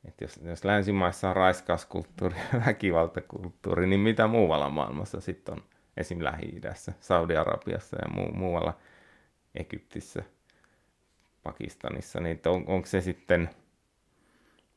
Et 0.06 0.22
jos, 0.22 0.40
jos 0.44 0.66
länsimaissa 0.66 1.30
on 1.30 1.36
raiskauskulttuuri 1.36 2.36
ja 2.54 2.60
väkivaltakulttuuri, 2.66 3.88
niin 3.88 4.00
mitä 4.00 4.28
muualla 4.28 4.70
maailmassa 4.70 5.22
sitten 5.22 5.54
on? 5.54 5.64
Esim. 5.98 6.24
Lähi-idässä, 6.24 6.94
Saudi-Arabiassa 7.00 7.98
ja 8.02 8.10
muu, 8.10 8.32
muualla 8.32 8.78
Egyptissä, 9.56 10.24
Pakistanissa, 11.44 12.20
niin 12.20 12.42
on, 12.46 12.64
onko 12.68 12.88
se 12.88 13.02
sitten 13.02 13.50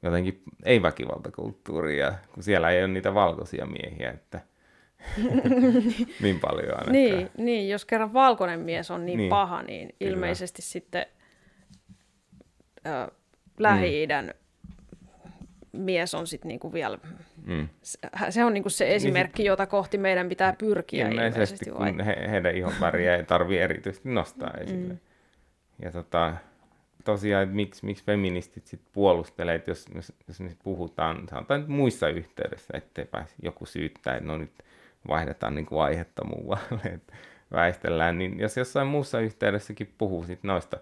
jotenkin 0.04 0.42
ei-väkivaltakulttuuria, 0.64 2.14
kun 2.34 2.42
siellä 2.42 2.70
ei 2.70 2.84
ole 2.84 2.92
niitä 2.92 3.14
valkoisia 3.14 3.66
miehiä, 3.66 4.10
että 4.10 4.40
niin 6.22 6.40
paljon 6.40 6.70
ainakaan. 6.70 6.92
Niin, 6.92 7.30
niin, 7.38 7.68
jos 7.68 7.84
kerran 7.84 8.12
valkoinen 8.12 8.60
mies 8.60 8.90
on 8.90 9.06
niin, 9.06 9.16
niin 9.16 9.30
paha, 9.30 9.62
niin 9.62 9.88
Kyllä. 9.88 10.12
ilmeisesti 10.12 10.62
sitten 10.62 11.06
äh, 12.86 13.08
Lähi-idän 13.58 14.34
mm. 15.72 15.80
mies 15.80 16.14
on 16.14 16.26
sitten 16.26 16.48
niinku 16.48 16.72
vielä, 16.72 16.98
mm. 17.46 17.68
se 18.30 18.44
on 18.44 18.54
niinku 18.54 18.70
se 18.70 18.94
esimerkki, 18.94 19.42
niin, 19.42 19.48
jota 19.48 19.66
kohti 19.66 19.98
meidän 19.98 20.28
pitää 20.28 20.54
pyrkiä 20.58 21.08
ilmeisesti. 21.08 21.70
ilmeisesti 21.70 21.70
kun 21.70 22.04
he, 22.04 22.30
heidän 22.30 22.56
ihonväriä 22.56 23.16
ei 23.16 23.24
tarvitse 23.24 23.64
erityisesti 23.64 24.08
nostaa 24.08 24.54
esille. 24.60 24.94
Mm. 24.94 25.00
Ja 25.82 25.90
tota, 25.90 26.34
tosiaan, 27.04 27.42
että 27.42 27.54
miksi, 27.54 27.86
miksi 27.86 28.04
feministit 28.04 28.66
sit 28.66 28.80
puolustelee, 28.92 29.54
että 29.54 29.70
jos, 29.70 29.86
jos, 29.94 30.12
jos 30.28 30.40
me 30.40 30.56
puhutaan, 30.62 31.28
sanotaan 31.30 31.60
nyt 31.60 31.68
muissa 31.68 32.08
yhteydessä, 32.08 32.76
ettei 32.76 33.04
pääsi 33.04 33.34
joku 33.42 33.66
syyttää, 33.66 34.14
että 34.14 34.26
no 34.26 34.38
nyt 34.38 34.52
vaihdetaan 35.08 35.54
niin 35.54 35.66
kuin 35.66 35.82
aihetta 35.82 36.24
muualle, 36.24 36.80
että 36.94 37.12
väistellään, 37.52 38.18
niin 38.18 38.38
jos 38.40 38.56
jossain 38.56 38.86
muussa 38.86 39.20
yhteydessäkin 39.20 39.94
puhuu 39.98 40.24
sit 40.24 40.42
noista 40.42 40.76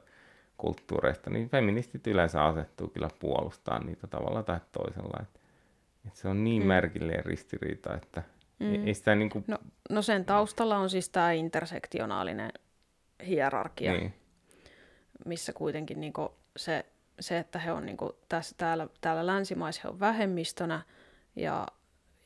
kulttuureista, 0.57 1.31
niin 1.31 1.49
feministit 1.49 2.07
yleensä 2.07 2.45
asettuu 2.45 2.89
kyllä 2.89 3.09
puolustaa 3.19 3.79
niitä 3.79 4.07
tavalla 4.07 4.43
tai 4.43 4.61
toisella. 4.73 5.19
Että, 5.23 5.41
että 6.07 6.19
se 6.19 6.29
on 6.29 6.45
niin 6.45 6.63
mm. 6.63 6.69
merkillinen 6.69 7.25
ristiriita, 7.25 7.95
että 7.95 8.23
mm. 8.59 8.87
ei 8.87 8.95
sitä 8.95 9.15
niin 9.15 9.31
kuin... 9.31 9.45
no, 9.47 9.59
no 9.91 10.03
sen 10.03 10.25
taustalla 10.25 10.77
on 10.77 10.91
siis 10.91 11.09
tämä 11.09 11.33
intersektionaalinen 11.33 12.53
hierarkia. 13.27 13.93
Niin 13.93 14.15
missä 15.25 15.53
kuitenkin 15.53 16.01
niin 16.01 16.13
se, 16.57 16.87
se, 17.21 17.39
että 17.39 17.59
he 17.59 17.73
on 17.73 17.87
niin 17.87 17.97
tässä, 18.29 18.55
täällä, 18.59 18.89
täällä 19.01 19.27
länsimaissa 19.27 19.81
he 19.85 19.89
on 19.89 20.01
vähemmistönä 20.01 20.83
ja, 21.37 21.67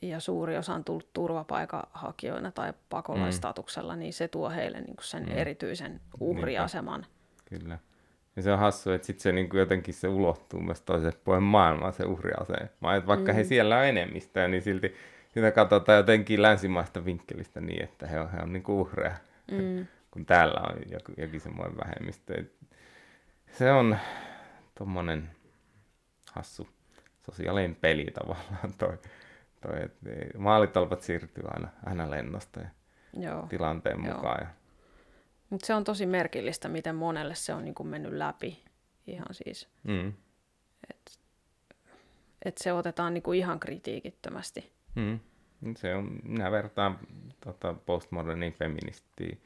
ja 0.01 0.19
suuri 0.19 0.57
osa 0.57 0.73
on 0.73 0.83
tullut 0.83 1.13
turvapaikanhakijoina 1.13 2.51
tai 2.51 2.73
pakolaistatuksella, 2.89 3.93
mm. 3.93 3.99
niin 3.99 4.13
se 4.13 4.27
tuo 4.27 4.49
heille 4.49 4.81
niin 4.81 4.95
sen 5.01 5.23
mm. 5.23 5.37
erityisen 5.37 6.01
uhriaseman. 6.19 7.01
Niinpä. 7.01 7.65
Kyllä. 7.65 7.79
Ja 8.35 8.43
se 8.43 8.53
on 8.53 8.59
hassu, 8.59 8.91
että 8.91 9.07
sitten 9.07 9.23
se 9.23 9.31
niin 9.31 9.49
kuin 9.49 9.59
jotenkin 9.59 9.93
se 9.93 10.07
ulottuu 10.07 10.59
myös 10.59 10.81
toiselle 10.81 11.17
puolen 11.23 11.43
maailmaa, 11.43 11.91
se 11.91 12.05
uhriasema. 12.05 12.95
Että 12.95 13.07
vaikka 13.07 13.31
mm. 13.31 13.35
he 13.35 13.43
siellä 13.43 13.77
on 13.77 13.85
enemmistöä, 13.85 14.47
niin 14.47 14.61
silti 14.61 14.95
sitä 15.33 15.51
katsotaan 15.51 15.97
jotenkin 15.97 16.41
länsimaista 16.41 17.05
vinkkelistä 17.05 17.61
niin, 17.61 17.83
että 17.83 18.07
he 18.07 18.19
on, 18.19 18.31
he 18.31 18.37
on 18.41 18.53
niin 18.53 18.63
kuin 18.63 18.75
uhreja. 18.75 19.15
Mm. 19.51 19.87
kun 20.11 20.25
täällä 20.25 20.61
on 20.61 20.81
joku, 20.91 21.11
jokin 21.17 21.41
semmoinen 21.41 21.77
vähemmistö 21.77 22.43
se 23.57 23.71
on 23.71 23.97
tuommoinen 24.77 25.29
hassu 26.31 26.67
sosiaalinen 27.25 27.75
peli 27.75 28.05
tavallaan 28.13 28.73
toi, 28.77 28.97
toi 29.61 29.83
että 29.83 30.09
maalitolpat 30.37 31.01
siirtyy 31.01 31.43
aina, 31.47 31.67
aina 31.85 32.09
lennosta 32.09 32.59
ja 32.59 32.69
Joo. 33.19 33.47
tilanteen 33.47 34.03
Joo. 34.03 34.15
mukaan. 34.15 34.41
Ja... 34.41 34.47
Mutta 35.49 35.67
se 35.67 35.73
on 35.73 35.83
tosi 35.83 36.05
merkillistä, 36.05 36.69
miten 36.69 36.95
monelle 36.95 37.35
se 37.35 37.53
on 37.53 37.65
niinku 37.65 37.83
mennyt 37.83 38.13
läpi 38.13 38.63
ihan 39.07 39.27
siis. 39.31 39.67
Mm. 39.83 40.13
Että 40.89 41.11
et 42.45 42.57
se 42.57 42.73
otetaan 42.73 43.13
niinku 43.13 43.33
ihan 43.33 43.59
kritiikittömästi. 43.59 44.71
Mm. 44.95 45.19
Se 45.77 45.95
on, 45.95 46.19
minä 46.23 46.51
vertaan 46.51 46.99
tota, 47.41 47.73
postmoderniin 47.73 48.53
feministiä, 48.53 49.37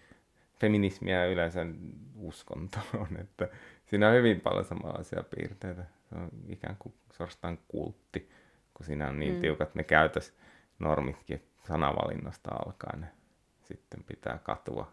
feminismiä 0.60 1.26
yleensä 1.26 1.66
uskontoon, 2.16 3.08
että 3.22 3.48
siinä 3.92 4.10
on 4.10 4.16
hyvin 4.16 4.42
paljon 4.42 4.66
samanlaisia 4.66 5.24
piirteitä. 5.36 5.84
Se 6.10 6.16
on 6.16 6.30
ikään 6.48 6.76
kuin 6.80 6.94
suorastaan 7.14 7.60
kultti, 7.68 8.32
kun 8.74 8.86
siinä 8.86 9.08
on 9.08 9.20
niin 9.20 9.34
mm. 9.34 9.42
tiukat 9.42 9.76
ne 9.76 9.84
käytösnormitkin, 9.84 11.48
sanavalinnasta 11.68 12.50
alkaen 12.66 13.02
ne 13.02 13.08
sitten 13.64 14.04
pitää 14.04 14.40
katua, 14.44 14.92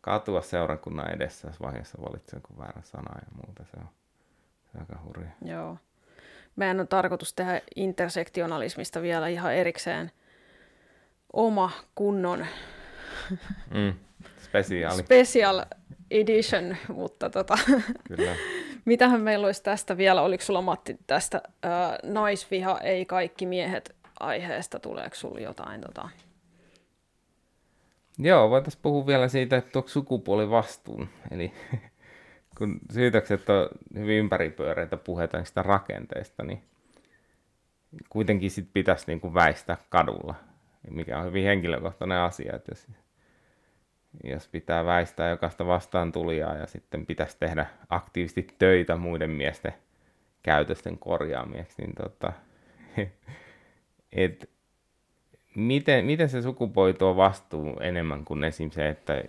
katua 0.00 0.42
seurakunnan 0.42 1.14
edessä, 1.14 1.48
jos 1.48 1.60
vaiheessa 1.60 1.98
valitsee 2.02 2.36
jonkun 2.36 2.58
väärän 2.58 2.84
sana 2.84 3.18
ja 3.20 3.26
muuta. 3.46 3.64
Se 3.64 3.76
on, 3.76 3.88
se 4.72 4.78
on 4.78 4.80
aika 4.80 5.02
hurja. 5.04 5.30
Joo. 5.44 5.78
Meidän 6.56 6.80
on 6.80 6.88
tarkoitus 6.88 7.34
tehdä 7.34 7.60
intersektionalismista 7.76 9.02
vielä 9.02 9.28
ihan 9.28 9.54
erikseen 9.54 10.10
oma 11.32 11.70
kunnon 11.94 12.46
mm. 13.74 13.94
Spesiaali. 14.38 15.02
special 15.02 15.64
edition, 16.10 16.76
mutta 16.88 17.30
tota, 17.30 17.58
Kyllä. 18.08 18.36
mitähän 18.84 19.20
meillä 19.20 19.46
olisi 19.46 19.62
tästä 19.62 19.96
vielä, 19.96 20.22
oliko 20.22 20.44
sulla 20.44 20.62
Matti 20.62 20.96
tästä 21.06 21.42
ää, 21.62 21.98
naisviha, 22.02 22.80
ei 22.80 23.06
kaikki 23.06 23.46
miehet 23.46 23.96
aiheesta, 24.20 24.78
tuleeko 24.80 25.14
sulla 25.14 25.40
jotain 25.40 25.80
tota? 25.80 26.08
Joo, 28.18 28.50
voitaisiin 28.50 28.82
puhua 28.82 29.06
vielä 29.06 29.28
siitä, 29.28 29.56
että 29.56 29.70
tuo 29.70 29.84
sukupuolivastuun. 29.86 31.08
Eli 31.30 31.52
kun 32.58 32.78
syytökset 32.92 33.50
on 33.50 33.68
hyvin 33.94 34.18
ympäripyöreitä 34.18 34.96
puheita 34.96 35.38
niistä 35.38 35.62
rakenteista, 35.62 36.42
niin 36.42 36.62
kuitenkin 38.08 38.50
sit 38.50 38.68
pitäisi 38.72 39.04
niin 39.06 39.20
kuin 39.20 39.34
väistää 39.34 39.76
kadulla, 39.88 40.34
mikä 40.90 41.18
on 41.18 41.24
hyvin 41.24 41.44
henkilökohtainen 41.44 42.18
asia, 42.18 42.56
että 42.56 42.72
jos, 42.72 42.86
jos 44.24 44.48
pitää 44.48 44.84
väistää 44.84 45.30
jokaista 45.30 45.66
vastaan 45.66 46.12
tulijaa 46.12 46.54
ja 46.54 46.66
sitten 46.66 47.06
pitäisi 47.06 47.36
tehdä 47.40 47.66
aktiivisesti 47.88 48.46
töitä 48.58 48.96
muiden 48.96 49.30
miesten 49.30 49.74
käytösten 50.42 50.98
korjaamiseksi, 50.98 51.82
niin 51.82 51.94
tota, 51.94 52.32
et, 54.12 54.50
miten, 55.54 56.04
miten 56.04 56.28
se 56.28 56.42
sukupuoli 56.42 56.94
tuo 56.94 57.16
vastuu 57.16 57.80
enemmän 57.80 58.24
kuin 58.24 58.44
esim. 58.44 58.70
se, 58.70 58.88
että 58.88 59.24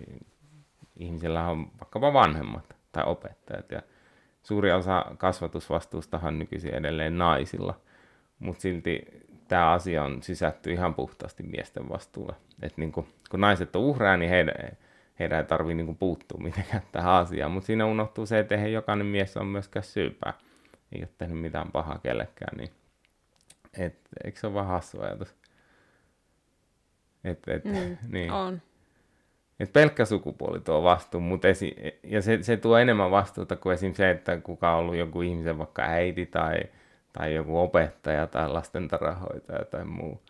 ihmisellä 0.95 1.47
on 1.47 1.71
vaikkapa 1.81 2.13
vanhemmat 2.13 2.75
tai 2.91 3.03
opettajat 3.05 3.71
ja 3.71 3.81
suuri 4.43 4.71
osa 4.71 5.05
kasvatusvastuustahan 5.17 6.39
nykyisin 6.39 6.73
edelleen 6.73 7.17
naisilla, 7.17 7.79
mutta 8.39 8.61
silti 8.61 9.05
tämä 9.47 9.71
asia 9.71 10.03
on 10.03 10.23
sysätty 10.23 10.71
ihan 10.71 10.95
puhtaasti 10.95 11.43
miesten 11.43 11.89
vastuulle. 11.89 12.35
Et 12.61 12.77
niin 12.77 12.91
kun, 12.91 13.07
kun 13.31 13.41
naiset 13.41 13.75
on 13.75 13.81
uhreja, 13.81 14.17
niin 14.17 14.29
heidän, 14.29 14.55
heidän 15.19 15.39
ei 15.39 15.45
tarvitse 15.45 15.83
niin 15.83 15.97
puuttua 15.97 16.39
mitenkään 16.43 16.83
tähän 16.91 17.13
asiaan, 17.13 17.51
mutta 17.51 17.67
siinä 17.67 17.85
unohtuu 17.85 18.25
se, 18.25 18.39
että 18.39 18.55
eihän 18.55 18.71
jokainen 18.71 19.07
mies 19.07 19.37
on 19.37 19.47
myöskään 19.47 19.83
syypää. 19.83 20.33
Ei 20.91 21.01
ole 21.01 21.09
tehnyt 21.17 21.39
mitään 21.39 21.71
pahaa 21.71 21.99
kellekään, 22.03 22.57
niin 22.57 22.69
et, 23.77 23.99
eikö 24.23 24.39
se 24.39 24.47
ole 24.47 24.53
vaan 24.53 24.67
hassu 24.67 25.01
ajatus? 25.01 25.35
Et, 27.23 27.47
et, 27.47 27.65
Mm, 27.65 27.97
niin. 28.13 28.31
On. 28.31 28.61
Et 29.59 29.73
pelkkä 29.73 30.05
sukupuoli 30.05 30.59
tuo 30.59 30.83
vastuu, 30.83 31.21
mutta 31.21 31.47
esi- 31.47 31.75
ja 32.03 32.21
se, 32.21 32.43
se 32.43 32.57
tuo 32.57 32.77
enemmän 32.77 33.11
vastuuta 33.11 33.55
kuin 33.55 33.73
esim. 33.73 33.93
se, 33.93 34.09
että 34.09 34.37
kuka 34.37 34.73
on 34.73 34.79
ollut 34.79 34.95
joku 34.95 35.21
ihmisen 35.21 35.57
vaikka 35.57 35.81
äiti 35.81 36.25
tai, 36.25 36.57
tai 37.17 37.33
joku 37.33 37.59
opettaja 37.59 38.27
tai 38.27 38.49
lastentarhoitaja 38.49 39.65
tai 39.65 39.85
muu, 39.85 40.21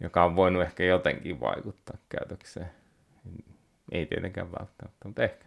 joka 0.00 0.24
on 0.24 0.36
voinut 0.36 0.62
ehkä 0.62 0.84
jotenkin 0.84 1.40
vaikuttaa 1.40 1.96
käytökseen. 2.08 2.70
Ei 3.92 4.06
tietenkään 4.06 4.52
välttämättä, 4.52 5.04
mutta 5.04 5.22
ehkä. 5.22 5.44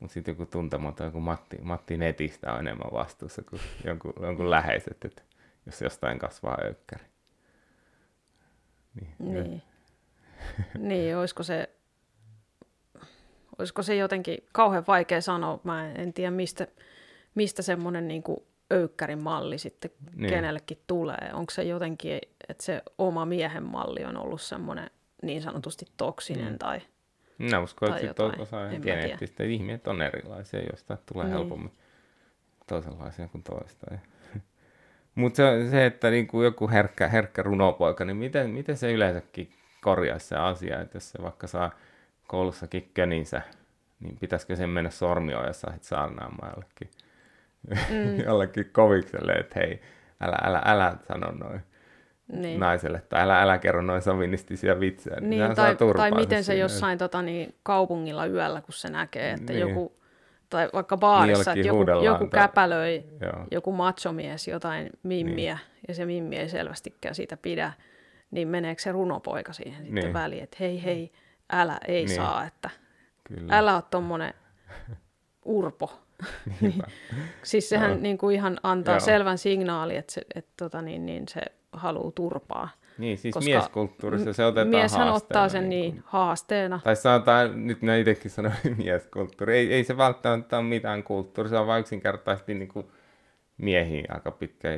Mutta 0.00 0.14
sitten 0.14 0.32
joku 0.32 0.46
tuntematon, 0.46 1.06
joku 1.06 1.20
Matti, 1.20 1.58
Matti 1.62 1.96
netistä 1.96 2.52
on 2.52 2.60
enemmän 2.60 2.92
vastuussa 2.92 3.42
kuin 3.42 3.62
jonkun, 3.84 4.12
jonkun 4.20 4.50
läheiset, 4.50 5.04
että 5.04 5.22
jos 5.66 5.82
jostain 5.82 6.18
kasvaa 6.18 6.58
öykkäri. 6.64 7.04
Niin. 8.94 9.14
Niin. 9.18 9.62
niin, 10.88 11.16
olisiko 11.16 11.42
se, 11.42 11.70
olisiko 13.58 13.82
se 13.82 13.96
jotenkin 13.96 14.38
kauhean 14.52 14.84
vaikea 14.88 15.20
sanoa. 15.20 15.60
Mä 15.64 15.92
en, 15.92 16.12
tiedä, 16.12 16.30
mistä, 16.30 16.66
mistä 17.34 17.62
semmoinen 17.62 18.08
niin 18.08 18.22
öykkärin 18.22 18.47
malli 19.22 19.58
sitten 19.58 19.90
Niin. 20.16 20.30
kenellekin 20.30 20.78
tulee. 20.86 21.30
Onko 21.32 21.50
se 21.50 21.62
jotenkin, 21.62 22.18
että 22.48 22.64
se 22.64 22.82
oma 22.98 23.24
miehen 23.24 23.62
malli 23.62 24.04
on 24.04 24.16
ollut 24.16 24.40
semmoinen 24.40 24.90
niin 25.22 25.42
sanotusti 25.42 25.86
toksinen 25.96 26.52
Mm. 26.52 26.58
tai... 26.58 26.80
Minä 27.38 27.60
uskon, 27.60 27.88
Tai 27.88 28.04
että 28.06 28.22
sitten 28.24 28.40
osa 28.42 28.56
geneettistä. 28.82 29.44
Ihmiset 29.44 29.88
on 29.88 30.02
erilaisia, 30.02 30.62
joista 30.62 30.96
tulee 31.12 31.24
Niin. 31.26 31.32
helpommin 31.32 31.72
toisenlaisia 32.66 33.28
kuin 33.28 33.42
toista. 33.42 33.86
Mutta 35.14 35.36
se, 35.36 35.70
se, 35.70 35.86
että 35.86 36.10
niinku 36.10 36.42
joku 36.42 36.68
herkkä, 36.70 37.08
herkkä 37.08 37.42
runopoika, 37.42 38.04
niin 38.04 38.16
miten, 38.16 38.50
miten 38.50 38.76
se 38.76 38.92
yleensäkin 38.92 39.50
korjaisi 39.82 40.26
se 40.26 40.36
asia, 40.36 40.80
että 40.80 40.96
jos 40.96 41.10
se 41.10 41.22
vaikka 41.22 41.46
saa 41.46 41.70
koulussakin 42.26 42.90
köninsä, 42.94 43.42
niin 44.00 44.16
pitäisikö 44.20 44.56
sen 44.56 44.70
mennä 44.70 44.90
sormiojassa 44.90 45.70
sit 45.72 45.82
saarnaamaan 45.82 46.52
jollekin, 46.56 46.90
mm. 47.70 48.20
jollekin 48.26 48.70
kovikselle, 48.72 49.32
että 49.32 49.60
hei, 49.60 49.80
älä, 50.20 50.36
älä, 50.44 50.62
älä 50.64 50.96
sano 51.08 51.30
noin 51.32 51.60
Niin. 52.32 52.60
naiselle, 52.60 53.02
tai 53.08 53.22
älä, 53.22 53.42
älä 53.42 53.58
kerro 53.58 53.82
noin 53.82 54.02
sovinnistisia 54.02 54.80
vitsejä. 54.80 55.20
Niin, 55.20 55.42
sehän 55.42 55.56
tai, 55.56 55.76
tai 55.96 56.10
miten 56.10 56.44
se 56.44 56.46
siinä. 56.46 56.60
jossain 56.60 56.98
tota, 56.98 57.22
niin, 57.22 57.54
kaupungilla 57.62 58.26
yöllä, 58.26 58.60
kun 58.60 58.74
se 58.74 58.90
näkee, 58.90 59.30
että 59.30 59.52
Niin. 59.52 59.60
joku, 59.68 59.98
tai 60.50 60.68
vaikka 60.72 60.96
baarissa, 60.96 61.50
jollekin 61.50 61.70
että 61.70 61.94
joku, 61.94 62.04
joku 62.04 62.26
tai- 62.26 62.40
käpälöi 62.40 63.04
Joo. 63.20 63.46
joku 63.50 63.72
machomies 63.72 64.48
jotain 64.48 64.90
mimmiä, 65.02 65.54
niin. 65.54 65.84
ja 65.88 65.94
se 65.94 66.04
mimmi 66.06 66.36
ei 66.36 66.48
selvästikään 66.48 67.14
siitä 67.14 67.36
pidä, 67.36 67.72
niin 68.30 68.48
meneekö 68.48 68.82
se 68.82 68.92
runopoika 68.92 69.52
siihen 69.52 69.74
sitten 69.76 69.94
Niin. 69.94 70.04
niin. 70.04 70.14
väliin, 70.14 70.42
että 70.42 70.56
hei 70.60 70.84
hei, 70.84 71.12
älä, 71.52 71.78
ei 71.88 71.94
Niin. 71.94 72.06
niin. 72.06 72.16
saa, 72.16 72.44
että 72.46 72.70
Kyllä. 73.24 73.58
älä 73.58 73.74
ole 73.74 73.82
tommonen 73.90 74.34
urpo. 75.44 76.00
Niinpä. 76.60 76.84
Siis 77.42 77.68
sehän 77.68 77.90
Joo. 77.90 78.00
niin 78.00 78.18
kuin 78.18 78.34
ihan 78.34 78.60
antaa 78.62 78.94
Joo. 78.94 79.00
selvän 79.00 79.38
signaali, 79.38 79.96
että 79.96 80.12
se, 80.12 80.22
että 80.34 80.52
tota, 80.56 80.82
niin, 80.82 81.06
niin 81.06 81.28
se 81.28 81.40
haluaa 81.72 82.12
turpaa. 82.14 82.68
Niin, 82.98 83.18
siis 83.18 83.34
Koska 83.34 83.50
mieskulttuurissa 83.50 84.32
se 84.32 84.44
otetaan 84.44 84.68
Mieshän 84.68 85.06
haasteena, 85.08 85.14
ottaa 85.14 85.48
sen 85.48 85.68
niin, 85.68 85.92
kuin- 85.92 86.02
haasteena. 86.06 86.80
Tai 86.84 86.96
sanotaan, 86.96 87.66
nyt 87.66 87.82
mä 87.82 87.96
itsekin 87.96 88.30
sanoin 88.30 88.54
mieskulttuuri. 88.84 89.56
Ei, 89.56 89.74
ei 89.74 89.84
se 89.84 89.96
välttämättä 89.96 90.58
ole 90.58 90.66
mitään 90.66 91.02
kulttuuri, 91.02 91.50
se 91.50 91.56
on 91.58 91.66
vain 91.66 91.80
yksinkertaisesti 91.80 92.54
niin 92.54 92.68
kuin 92.68 92.86
miehiin 93.58 94.04
aika 94.14 94.30
pitkä 94.30 94.68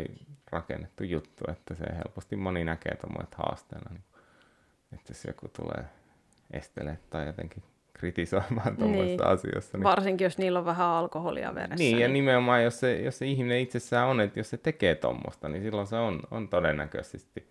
rakennettu 0.53 1.05
juttu, 1.05 1.45
että 1.51 1.75
se 1.75 1.85
helposti 1.97 2.37
moni 2.37 2.65
näkee 2.65 2.97
tuommoiset 2.97 3.35
haasteena. 3.35 3.91
Niin, 3.91 4.05
että 4.93 5.11
jos 5.11 5.25
joku 5.25 5.49
tulee 5.49 5.85
estele 6.51 6.99
tai 7.11 7.27
jotenkin 7.27 7.63
kritisoimaan 8.01 8.77
tuommoisista 8.77 9.25
Niin. 9.25 9.33
asioista. 9.33 9.79
Niin, 9.79 9.85
Varsinkin, 9.85 10.25
jos 10.25 10.39
niillä 10.39 10.59
on 10.59 10.65
vähän 10.65 10.87
alkoholia 10.87 11.55
veressä. 11.55 11.75
niin, 11.85 11.99
ja 11.99 12.09
nimenomaan 12.09 12.65
jos 12.65 12.81
se, 12.81 13.01
jos 13.01 13.19
se 13.19 13.27
ihminen 13.27 13.59
itsessään 13.61 14.09
on, 14.09 14.21
että 14.21 14.41
jos 14.41 14.51
se 14.51 14.57
tekee 14.57 14.95
tuommoista, 14.95 15.49
niin 15.49 15.63
silloin 15.63 15.87
se 15.87 15.97
on, 15.97 16.21
on 16.31 16.49
todennäköisesti 16.49 17.49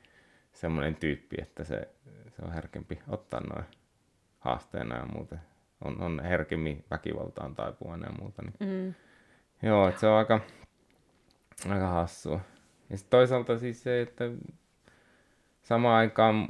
semmoinen 0.54 0.96
tyyppi, 0.96 1.36
että 1.42 1.64
se, 1.64 1.88
se 2.30 2.42
on 2.46 2.54
herkempi 2.54 3.00
ottaa 3.08 3.40
noin 3.40 3.66
haasteena 4.40 4.96
ja 4.98 5.06
muuten. 5.06 5.40
On, 5.86 6.02
on 6.02 6.20
herkemmin 6.24 6.84
väkivaltaan 6.92 7.56
taipuvainen 7.56 8.10
ja 8.12 8.22
muuta. 8.22 8.42
Niin. 8.42 8.70
Mm. 8.86 8.94
Joo, 9.70 9.88
että 9.88 10.00
se 10.02 10.08
on 10.08 10.18
aika, 10.18 10.40
aika 11.70 11.88
hassua. 11.88 12.40
Ja 12.90 12.98
sitten 12.98 13.10
toisaalta 13.18 13.58
siis 13.60 13.84
se, 13.84 14.02
että 14.02 14.26
samaan 15.62 15.96
aikaan 16.00 16.48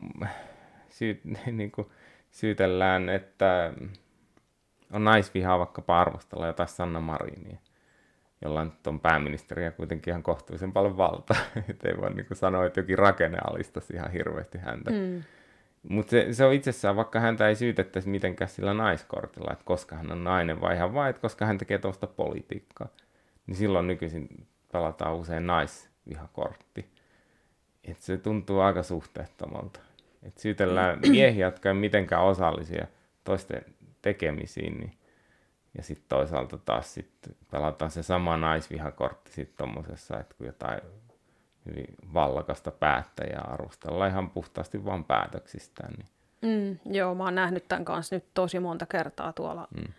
syy, 0.89 1.21
niin 1.51 1.71
kuin 1.71 1.87
syytellään, 2.31 3.09
että 3.09 3.73
on 4.91 5.03
naisvihaa 5.03 5.59
vaikkapa 5.59 6.01
arvostella 6.01 6.47
jotain 6.47 6.69
Sanna 6.69 6.99
Marinia, 6.99 7.57
jolla 8.41 8.65
nyt 8.65 8.87
on 8.87 8.99
pääministeri 8.99 9.63
ja 9.63 9.71
kuitenkin 9.71 10.11
ihan 10.11 10.23
kohtuullisen 10.23 10.73
paljon 10.73 10.97
valtaa. 10.97 11.37
että 11.69 11.89
ei 11.89 11.97
voi 11.97 12.13
niin 12.13 12.25
sanoa, 12.33 12.65
että 12.65 12.79
jokin 12.79 12.97
rakenne 12.97 13.37
alistaisi 13.49 13.93
ihan 13.93 14.11
hirveästi 14.11 14.57
häntä. 14.57 14.91
Mm. 14.91 15.23
Mutta 15.89 16.11
se, 16.11 16.27
se 16.31 16.45
on 16.45 16.53
itsessään, 16.53 16.95
vaikka 16.95 17.19
häntä 17.19 17.47
ei 17.47 17.55
syytettäisi 17.55 18.09
mitenkään 18.09 18.49
sillä 18.49 18.73
naiskortilla, 18.73 19.51
että 19.51 19.65
koska 19.65 19.95
hän 19.95 20.11
on 20.11 20.23
nainen, 20.23 20.61
vai 20.61 20.75
ihan 20.75 20.93
vain, 20.93 21.09
että 21.09 21.21
koska 21.21 21.45
hän 21.45 21.57
tekee 21.57 21.77
tuosta 21.77 22.07
politiikkaa, 22.07 22.87
niin 23.47 23.55
silloin 23.55 23.87
nykyisin 23.87 24.47
pelataan 24.71 25.15
usein 25.15 25.47
naisvihakortti. 25.47 26.89
Et 27.83 28.01
se 28.01 28.17
tuntuu 28.17 28.59
aika 28.59 28.83
suhteettomalta. 28.83 29.79
Et 30.23 30.37
syytellään 30.37 30.99
miehiä, 31.09 31.47
jotka 31.47 31.69
ei 31.69 31.75
mitenkään 31.75 32.23
osallisia 32.23 32.87
toisten 33.23 33.65
tekemisiin, 34.01 34.77
niin, 34.77 34.93
ja 35.77 35.83
sitten 35.83 36.05
toisaalta 36.09 36.57
taas 36.57 36.93
sit 36.93 37.11
pelataan 37.51 37.91
se 37.91 38.03
sama 38.03 38.37
naisvihakortti 38.37 39.31
sitten 39.31 39.57
tuommoisessa, 39.57 40.19
että 40.19 40.35
kun 40.37 40.47
jotain 40.47 40.81
hyvin 41.65 41.95
vallakasta 42.13 42.71
päättäjää 42.71 43.47
arvostellaan 43.51 44.09
ihan 44.09 44.29
puhtaasti 44.29 44.85
vaan 44.85 45.05
päätöksistään. 45.05 45.93
Niin. 45.93 46.07
Mm, 46.41 46.93
joo, 46.93 47.15
mä 47.15 47.23
oon 47.23 47.35
nähnyt 47.35 47.67
tämän 47.67 47.85
kanssa 47.85 48.15
nyt 48.15 48.25
tosi 48.33 48.59
monta 48.59 48.85
kertaa 48.85 49.33
tuolla, 49.33 49.67
mm. 49.77 49.93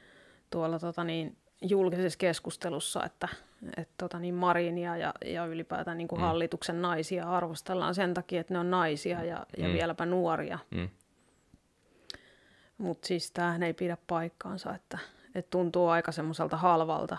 tuolla 0.50 0.78
tota 0.78 1.04
niin, 1.04 1.36
julkisessa 1.60 2.18
keskustelussa, 2.18 3.04
että 3.04 3.28
et 3.76 3.88
tota 3.98 4.18
niin 4.18 4.34
Marinia 4.34 4.96
ja, 4.96 5.14
ja 5.24 5.46
ylipäätään 5.46 5.98
niin 5.98 6.08
kuin 6.08 6.20
mm. 6.20 6.24
hallituksen 6.26 6.82
naisia 6.82 7.30
arvostellaan 7.30 7.94
sen 7.94 8.14
takia, 8.14 8.40
että 8.40 8.54
ne 8.54 8.60
on 8.60 8.70
naisia 8.70 9.24
ja, 9.24 9.46
ja 9.58 9.68
Mm. 9.68 9.72
vieläpä 9.74 10.06
nuoria. 10.06 10.58
Mm. 10.70 10.88
Mutta 12.78 13.06
siis 13.08 13.30
tämähän 13.30 13.62
ei 13.62 13.74
pidä 13.74 13.96
paikkaansa, 14.06 14.74
että, 14.74 14.98
että 15.34 15.50
tuntuu 15.50 15.88
aika 15.88 16.12
semmoiselta 16.12 16.56
halvalta 16.56 17.16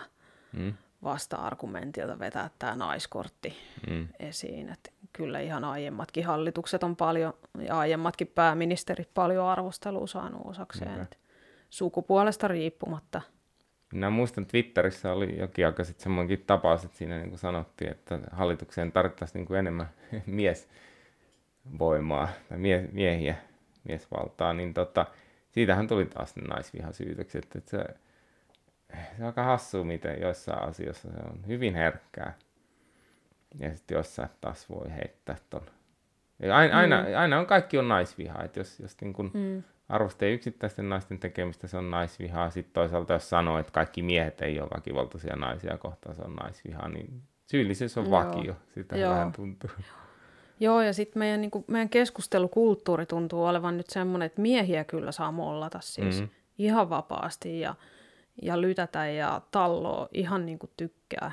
Mm. 0.52 0.74
vasta-argumentilta 1.02 2.18
vetää 2.18 2.50
tämä 2.58 2.76
naiskortti 2.76 3.56
Mm. 3.90 4.08
esiin. 4.20 4.68
Että 4.68 4.90
kyllä 5.12 5.40
ihan 5.40 5.64
aiemmatkin 5.64 6.26
hallitukset 6.26 6.82
on 6.82 6.96
paljon, 6.96 7.34
ja 7.66 7.78
aiemmatkin 7.78 8.26
pääministerit 8.26 9.08
paljon 9.14 9.46
arvostelua 9.46 10.06
saanut 10.06 10.42
osakseen. 10.44 11.00
Et 11.00 11.18
sukupuolesta 11.70 12.48
riippumatta. 12.48 13.20
Minä 13.92 14.10
muistan, 14.10 14.46
Twitterissä 14.46 15.12
oli 15.12 15.38
jokin 15.38 15.66
aika 15.66 15.84
sitten 15.84 16.02
semmoinenkin 16.02 16.44
tapaus, 16.46 16.84
että 16.84 16.96
siinä 16.96 17.18
niin 17.18 17.28
kuin 17.28 17.38
sanottiin, 17.38 17.90
että 17.90 18.18
hallitukseen 18.32 18.92
tarvittaisiin 18.92 19.40
niin 19.40 19.46
kuin 19.46 19.58
enemmän 19.58 19.90
miesvoimaa 20.26 22.28
tai 22.48 22.58
mie- 22.58 22.88
miehiä, 22.92 23.34
miesvaltaa, 23.84 24.52
niin 24.52 24.74
tota, 24.74 25.06
siitähän 25.50 25.88
tuli 25.88 26.06
taas 26.06 26.36
ne 26.36 26.42
naisvihasyytökset, 26.42 27.56
että 27.56 27.70
se, 27.70 27.84
se 29.16 29.20
on 29.20 29.26
aika 29.26 29.42
hassua, 29.42 29.84
miten 29.84 30.20
joissain 30.20 30.68
asioissa 30.68 31.08
se 31.08 31.18
on 31.30 31.46
hyvin 31.46 31.74
herkkää. 31.74 32.34
Ja 33.58 33.76
sitten 33.76 33.96
jossain 33.96 34.28
taas 34.40 34.70
voi 34.70 34.90
heittää 34.90 35.36
ton. 35.50 35.66
Ja 36.38 36.56
aina, 36.56 36.74
mm. 36.74 36.78
aina, 36.78 37.20
aina 37.20 37.38
on 37.38 37.46
kaikki 37.46 37.78
on 37.78 37.88
naisviha, 37.88 38.42
että 38.42 38.60
jos, 38.60 38.80
jos 38.80 39.00
niin 39.00 39.12
kun 39.12 39.30
mm. 39.34 39.62
Arvostaa 39.92 40.28
yksittäisten 40.28 40.88
naisten 40.88 41.18
tekemistä, 41.18 41.66
se 41.66 41.76
on 41.76 41.90
naisvihaa. 41.90 42.50
Sitten 42.50 42.74
toisaalta 42.74 43.12
jos 43.12 43.30
sanoo, 43.30 43.58
että 43.58 43.72
kaikki 43.72 44.02
miehet 44.02 44.42
ei 44.42 44.60
ole 44.60 44.68
väkivaltaisia 44.74 45.36
naisia 45.36 45.78
kohtaan, 45.78 46.14
se 46.14 46.22
on 46.22 46.36
naisvihaa, 46.36 46.88
niin 46.88 47.22
syyllisyys 47.46 47.98
on 47.98 48.04
Joo. 48.04 48.10
vakio. 48.10 48.56
Sitä 48.74 48.96
Joo. 48.96 49.14
vähän 49.14 49.32
tuntuu. 49.32 49.70
Joo, 50.60 50.82
ja 50.82 50.92
sitten 50.92 51.18
meidän, 51.18 51.40
niin 51.40 51.50
kuin, 51.50 51.64
meidän 51.68 51.88
keskustelukulttuuri 51.88 53.06
tuntuu 53.06 53.44
olevan 53.44 53.76
nyt 53.76 53.90
semmoinen, 53.90 54.26
että 54.26 54.42
miehiä 54.42 54.84
kyllä 54.84 55.12
saa 55.12 55.32
mollata 55.32 55.78
siis 55.82 56.20
mm. 56.20 56.28
ihan 56.58 56.90
vapaasti 56.90 57.60
ja, 57.60 57.74
ja 58.42 58.60
lytätä 58.60 59.06
ja 59.06 59.40
talloa 59.50 60.08
ihan 60.12 60.46
niin 60.46 60.58
kuin 60.58 60.70
tykkää. 60.76 61.32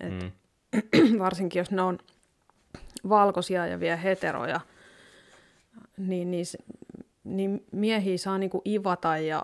Et 0.00 0.22
mm. 0.22 1.18
varsinkin 1.24 1.60
jos 1.60 1.70
ne 1.70 1.82
on 1.82 1.98
valkoisia 3.08 3.66
ja 3.66 3.80
vielä 3.80 3.96
heteroja, 3.96 4.60
niin, 5.96 6.30
niin, 6.30 6.46
niin 7.26 7.64
miehiä 7.72 8.18
saa 8.18 8.38
niinku 8.38 8.62
ivata 8.66 9.18
ja 9.18 9.42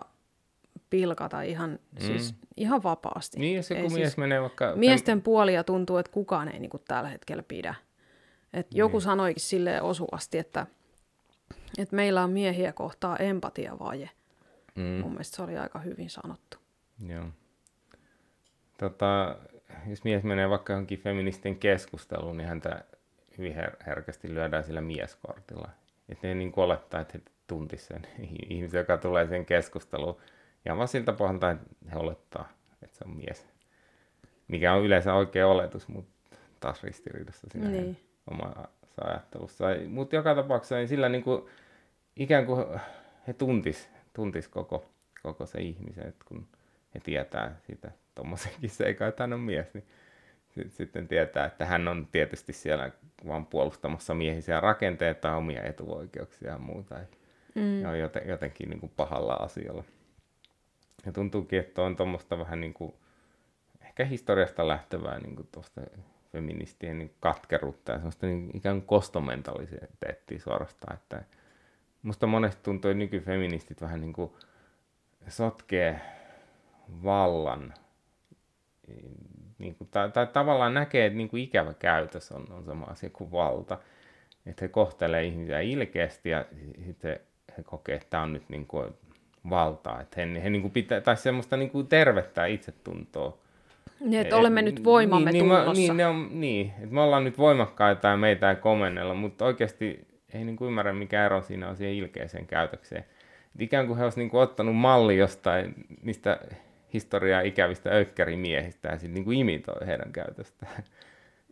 pilkata 0.89 1.41
ihan, 1.41 1.71
mm. 1.71 2.05
siis 2.05 2.35
ihan 2.57 2.83
vapaasti. 2.83 3.39
Niin, 3.39 3.55
ja 3.55 3.63
se 3.63 3.75
kun 3.75 3.83
ei 3.83 3.89
mies 3.89 4.09
siis, 4.09 4.17
menee 4.17 4.41
vaikka... 4.41 4.73
Miesten 4.75 5.21
puolia 5.21 5.63
tuntuu, 5.63 5.97
että 5.97 6.11
kukaan 6.11 6.47
ei 6.47 6.59
niinku 6.59 6.79
tällä 6.79 7.09
hetkellä 7.09 7.43
pidä. 7.43 7.75
Et 8.53 8.71
niin. 8.71 8.77
Joku 8.77 8.99
sanoikin 8.99 9.43
sille 9.43 9.81
osuvasti, 9.81 10.37
että, 10.37 10.67
että 11.77 11.95
meillä 11.95 12.23
on 12.23 12.29
miehiä 12.29 12.73
kohtaa 12.73 13.17
empatiavaje. 13.17 14.09
Mm. 14.75 14.83
Mun 14.83 15.11
mielestä 15.11 15.35
se 15.35 15.43
oli 15.43 15.57
aika 15.57 15.79
hyvin 15.79 16.09
sanottu. 16.09 16.57
Joo. 17.07 17.25
Tota, 18.77 19.37
jos 19.87 20.03
mies 20.03 20.23
menee 20.23 20.49
vaikka 20.49 20.73
johonkin 20.73 20.99
feministin 20.99 21.59
keskusteluun, 21.59 22.37
niin 22.37 22.47
häntä 22.47 22.83
hyvin 23.37 23.55
her- 23.55 23.83
herkästi 23.85 24.33
lyödään 24.33 24.63
sillä 24.63 24.81
mieskortilla. 24.81 25.69
Että 26.09 26.27
ne 26.27 26.35
niin 26.35 26.53
olettaa, 26.55 27.01
että 27.01 27.19
tuntisivat 27.47 28.01
sen 28.01 28.27
ihmisen, 28.49 28.79
joka 28.79 28.97
tulee 28.97 29.27
sen 29.27 29.45
keskusteluun. 29.45 30.17
Ja 30.65 30.77
vaan 30.77 30.87
siltä 30.87 31.13
pohjalta, 31.13 31.51
että 31.51 31.65
he 31.91 31.97
olettaa, 31.97 32.49
että 32.83 32.97
se 32.97 33.05
on 33.07 33.15
mies. 33.17 33.47
Mikä 34.47 34.73
on 34.73 34.83
yleensä 34.83 35.13
oikea 35.13 35.47
oletus, 35.47 35.87
mutta 35.87 36.37
taas 36.59 36.83
ristiriidassa 36.83 37.47
siinä 37.51 37.69
niin. 37.69 37.97
omassa 38.31 38.67
ajattelussa. 39.01 39.65
Mutta 39.87 40.15
joka 40.15 40.35
tapauksessa 40.35 40.75
niin 40.75 40.87
sillä 40.87 41.09
niin 41.09 41.23
kuin, 41.23 41.45
ikään 42.15 42.45
kuin 42.45 42.65
he 43.27 43.33
tuntis, 43.33 43.89
tuntis 44.13 44.47
koko, 44.47 44.85
koko 45.23 45.45
se 45.45 45.61
ihmisen, 45.61 46.07
että 46.07 46.25
kun 46.27 46.47
he 46.95 46.99
tietää 46.99 47.55
sitä 47.67 47.91
tuommoisenkin 48.15 48.69
seikan, 48.69 49.07
että 49.07 49.23
hän 49.23 49.33
on 49.33 49.39
mies, 49.39 49.73
niin 49.73 49.85
sitten 50.67 51.07
tietää, 51.07 51.45
että 51.45 51.65
hän 51.65 51.87
on 51.87 52.07
tietysti 52.11 52.53
siellä 52.53 52.91
vaan 53.27 53.45
puolustamassa 53.45 54.13
miehisiä 54.13 54.59
rakenteita, 54.59 55.35
omia 55.35 55.63
etuoikeuksia 55.63 56.51
ja 56.51 56.57
muuta. 56.57 56.95
Mm. 57.55 57.81
Ja 57.81 57.89
on 57.89 57.99
joten, 57.99 58.27
jotenkin 58.27 58.69
niin 58.69 58.79
kuin 58.79 58.91
pahalla 58.95 59.33
asialla. 59.33 59.83
Ja 61.05 61.11
tuntuukin, 61.11 61.59
että 61.59 61.81
on 61.81 61.95
tuommoista 61.95 62.37
vähän 62.37 62.61
niin 62.61 62.73
kuin, 62.73 62.93
ehkä 63.81 64.05
historiasta 64.05 64.67
lähtevää 64.67 65.19
niin 65.19 65.35
kuin 65.35 65.47
tuosta 65.51 65.81
feministien 66.31 66.97
niin 66.97 67.13
katkeruutta 67.19 67.91
ja 67.91 67.97
semmoista 67.97 68.25
niin 68.25 68.57
ikään 68.57 68.75
kuin 68.75 68.87
kostomentaliteettia 68.87 70.39
suorastaan. 70.39 70.95
Että 70.95 71.23
musta 72.01 72.27
monesti 72.27 72.63
tuntuu, 72.63 72.91
että 72.91 72.99
nykyfeministit 72.99 73.81
vähän 73.81 74.01
niin 74.01 74.13
kuin 74.13 74.31
sotkee 75.27 76.01
vallan 77.03 77.73
niin 79.57 79.75
kuin, 79.75 79.89
tai, 79.91 80.11
tai 80.11 80.27
tavallaan 80.27 80.73
näkee, 80.73 81.05
että 81.05 81.17
niin 81.17 81.29
kuin 81.29 81.43
ikävä 81.43 81.73
käytös 81.73 82.31
on, 82.31 82.51
on 82.51 82.65
sama 82.65 82.85
asia 82.85 83.09
kuin 83.09 83.31
valta. 83.31 83.77
Että 84.45 84.65
he 84.65 84.67
kohtelee 84.67 85.23
ihmisiä 85.23 85.59
ilkeästi 85.59 86.29
ja 86.29 86.45
sitten 86.85 87.19
he 87.57 87.63
kokee, 87.63 87.95
että 87.95 88.07
tämä 88.09 88.23
on 88.23 88.33
nyt 88.33 88.49
niin 88.49 88.65
kuin 88.65 88.87
valtaa. 89.49 90.01
Että 90.01 90.21
he, 90.21 90.43
he 90.43 90.49
niin 90.49 90.61
kuin 90.61 90.71
pitää, 90.71 91.01
tai 91.01 91.17
semmoista 91.17 91.57
niin 91.57 91.69
kuin 91.69 91.87
tervettää 91.87 92.45
itsetuntoa. 92.45 93.37
Niin, 93.99 94.21
että 94.21 94.37
olemme 94.37 94.59
et, 94.59 94.65
nyt 94.65 94.83
voimamme 94.83 95.31
niin, 95.31 95.43
tunnossa. 95.43 95.73
Niin, 95.73 95.97
ne 95.97 96.07
on, 96.07 96.29
niin, 96.31 96.73
että 96.77 96.95
me 96.95 97.01
ollaan 97.01 97.23
nyt 97.23 97.37
voimakkaita 97.37 98.07
ja 98.07 98.17
meitä 98.17 98.49
ei 98.49 98.55
komennella, 98.55 99.13
mutta 99.13 99.45
oikeasti 99.45 100.07
ei 100.33 100.43
niin 100.43 100.55
kuin 100.55 100.67
ymmärrä, 100.67 100.93
mikä 100.93 101.25
ero 101.25 101.41
siinä 101.41 101.69
on 101.69 101.75
siihen 101.75 101.95
ilkeäseen 101.95 102.47
käytökseen. 102.47 103.05
Et 103.55 103.61
ikään 103.61 103.87
kuin 103.87 103.97
he 103.97 104.03
olisivat 104.03 104.17
niin 104.17 104.29
kuin 104.29 104.41
ottanut 104.41 104.75
malli 104.75 105.17
jostain 105.17 105.73
niistä 106.01 106.39
historiaa 106.93 107.41
ikävistä 107.41 107.89
ökkärimiehistä 107.89 108.89
ja 108.89 108.97
sitten 108.97 109.23
niin 109.23 109.39
imitoi 109.39 109.87
heidän 109.87 110.11
käytöstään. 110.11 110.83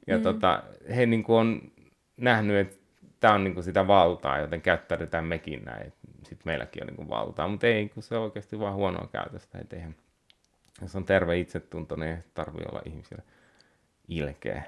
Ja 0.08 0.18
mm. 0.18 0.24
tota, 0.24 0.64
he 0.96 1.06
niin 1.06 1.24
kuin 1.24 1.38
on 1.38 1.62
nähnyt, 2.18 2.58
että 2.58 2.81
tämä 3.22 3.34
on 3.34 3.44
niin 3.44 3.54
kuin 3.54 3.64
sitä 3.64 3.88
valtaa, 3.88 4.40
joten 4.40 4.62
käyttäydytään 4.62 5.26
mekin 5.26 5.66
näin. 5.66 5.94
Sitten 6.24 6.46
meilläkin 6.46 6.84
on 6.84 6.88
niin 6.88 6.96
kuin 6.96 7.10
valtaa, 7.10 7.48
mutta 7.48 7.68
ei, 7.68 7.90
kun 7.90 8.04
se 8.04 8.18
on 8.18 8.24
oikeasti 8.24 8.60
vaan 8.60 8.74
huonoa 8.74 9.10
käytöstä. 9.12 9.58
Et 9.58 9.74
eihän, 9.74 9.96
jos 10.82 10.96
on 10.96 11.06
terve 11.06 11.40
itsetunto, 11.40 11.96
niin 11.96 12.12
ei 12.12 12.22
tarvitse 12.34 12.70
olla 12.70 12.82
ihmisille 12.86 13.24
ilkeä. 14.08 14.64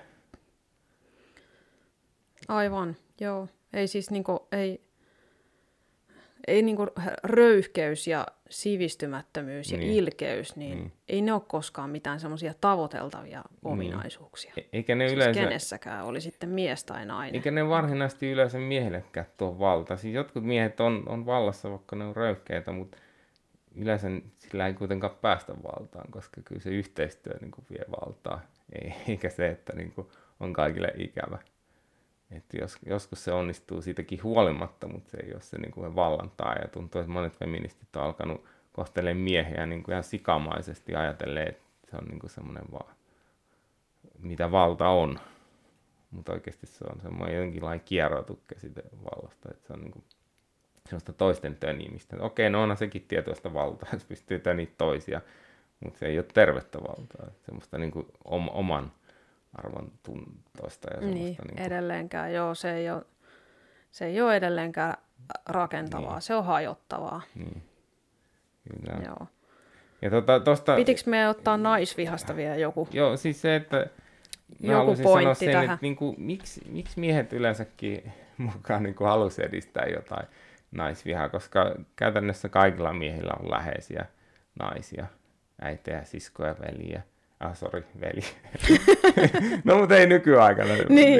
Aivan, 2.48 2.96
joo. 3.20 3.48
Ei 3.74 3.88
siis 3.88 4.12
niinku, 4.12 4.48
ei, 4.52 4.82
ei 6.48 6.62
niinku 6.62 6.88
röyhkeys 7.24 8.08
ja 8.08 8.28
sivistymättömyys 8.54 9.72
ja 9.72 9.78
niin. 9.78 9.94
ilkeys, 9.94 10.56
niin, 10.56 10.78
niin 10.78 10.92
ei 11.08 11.22
ne 11.22 11.34
ole 11.34 11.42
koskaan 11.48 11.90
mitään 11.90 12.20
semmoisia 12.20 12.54
tavoiteltavia 12.62 13.44
niin. 13.50 13.60
ominaisuuksia. 13.74 14.54
E- 14.58 14.62
eikä 14.74 14.96
ne 14.96 15.08
siis 15.08 15.16
yleensä... 15.16 15.42
kenessäkään, 15.42 16.06
oli 16.06 16.22
sitten 16.22 16.50
mies 16.50 16.84
tai 16.84 17.06
nainen. 17.06 17.36
Eikä 17.36 17.52
ne 17.52 17.70
varsinaisesti 17.70 18.32
yleensä 18.32 18.58
miehillekään 18.58 19.26
tuo 19.38 19.60
valta. 19.60 19.98
Siis 19.98 20.16
jotkut 20.16 20.44
miehet 20.44 20.80
on, 20.80 21.04
on 21.08 21.26
vallassa, 21.26 21.72
vaikka 21.72 21.96
ne 21.96 22.06
on 22.06 22.16
röyhkeitä, 22.16 22.72
mutta 22.72 22.98
yleensä 23.76 24.08
sillä 24.40 24.68
ei 24.68 24.74
kuitenkaan 24.74 25.16
päästä 25.22 25.54
valtaan, 25.64 26.12
koska 26.12 26.42
kyllä 26.42 26.62
se 26.62 26.70
yhteistyö 26.70 27.38
niin 27.42 27.52
kuin 27.52 27.66
vie 27.70 27.86
valtaa, 28.02 28.42
eikä 29.08 29.30
se, 29.30 29.48
että 29.48 29.74
niin 29.76 29.92
kuin 29.92 30.08
on 30.40 30.54
kaikille 30.54 30.94
ikävä. 30.98 31.38
Että 32.38 32.58
jos, 32.58 32.78
joskus 32.86 33.24
se 33.24 33.32
onnistuu 33.32 33.82
siitäkin 33.82 34.24
huolimatta, 34.24 34.88
mutta 34.88 35.12
se 35.12 35.18
ei 35.18 35.34
ole 35.34 35.42
se 35.42 35.58
niin 35.58 35.72
kuin 35.72 35.96
vallantaa. 35.96 36.56
Ja 36.62 36.68
tuntuu, 36.68 37.02
että 37.02 37.12
monet 37.14 37.38
feministit 37.38 37.96
on 37.96 38.04
alkanut 38.04 38.46
kohtelemaan 38.74 39.24
miehiä 39.24 39.66
niin 39.66 39.84
kuin 39.84 39.94
ihan 39.94 40.04
sikamaisesti 40.04 40.96
ajatellen, 40.96 41.48
että 41.48 41.64
se 41.92 41.98
on 41.98 42.06
niin 42.06 42.20
kuin 42.20 42.30
semmoinen 42.30 42.72
vaan, 42.72 42.96
mitä 44.20 44.52
valta 44.52 44.90
on. 44.90 45.20
Mutta 46.12 46.34
oikeasti 46.34 46.68
se 46.68 46.86
on 46.94 47.02
semmoinen 47.02 47.38
jonkinlainen 47.38 47.86
kierrotukke 47.86 48.60
siitä 48.60 48.82
vallasta, 49.04 49.50
että 49.52 49.68
se 49.68 49.74
on 49.74 49.82
niin 49.82 49.92
kuin 49.92 50.04
sellaista 50.86 51.14
toisten 51.14 51.56
tönimistä. 51.56 52.18
Okei, 52.20 52.50
no 52.50 52.64
onhan 52.64 52.78
sekin 52.78 53.06
tietoista 53.08 53.54
valtaa, 53.54 53.90
jos 53.94 54.06
pystyy 54.06 54.40
tönit 54.40 54.78
toisia, 54.78 55.22
mutta 55.80 56.00
se 56.00 56.06
ei 56.06 56.18
ole 56.18 56.26
tervettä 56.34 56.80
valtaa. 56.80 57.28
Semmoista 57.46 57.78
niin 57.78 57.92
kuin 57.92 58.06
oman 58.54 58.92
arvon 59.56 59.92
tuntoista. 60.04 60.94
Ja 60.94 61.02
niin, 61.02 61.14
niin 61.14 61.36
kuin... 61.36 61.60
edelleenkään, 61.60 62.34
joo, 62.34 62.56
se 62.56 62.74
ei 62.76 62.92
ole, 62.92 63.04
se 63.92 64.06
ei 64.06 64.22
ole 64.22 64.36
edelleenkään 64.36 64.94
rakentavaa, 65.46 66.14
niin. 66.14 66.22
se 66.22 66.36
on 66.36 66.46
hajottavaa. 66.46 67.22
Niin. 67.36 67.64
Kyllä. 68.70 69.06
Joo. 69.06 69.28
Ja 70.02 70.10
tota, 70.10 70.40
tosta... 70.40 70.76
Pitikö 70.76 71.02
me 71.06 71.30
ottaa 71.30 71.58
naisvihasta 71.58 72.36
vielä 72.36 72.56
joku? 72.56 72.88
Joo, 72.92 73.18
siis 73.18 73.42
se, 73.42 73.56
että 73.56 73.88
mä 74.64 74.74
joku 74.74 74.96
sanoa 74.96 75.34
sen, 75.34 75.52
tähän. 75.52 75.64
että 75.64 75.78
niin 75.82 75.96
kuin, 75.96 76.16
miksi, 76.18 76.62
miksi 76.70 77.00
miehet 77.00 77.34
yleensäkin 77.34 78.14
mukaan 78.38 78.84
niin 78.84 78.96
kuin 78.96 79.08
halusi 79.08 79.44
edistää 79.46 79.86
jotain 79.86 80.28
naisvihaa, 80.72 81.30
koska 81.30 81.76
käytännössä 81.96 82.50
kaikilla 82.50 82.94
miehillä 82.94 83.34
on 83.40 83.52
läheisiä 83.52 84.06
naisia, 84.60 85.06
äitejä, 85.62 86.04
siskoja, 86.04 86.56
veliä. 86.60 87.02
Ah, 87.44 87.56
sorry, 87.56 87.84
veli. 88.02 88.22
no, 89.64 89.78
mutta 89.78 89.96
ei 89.98 90.08
nykyaikana. 90.08 90.74
niin. 90.74 90.86
niin, 90.90 91.20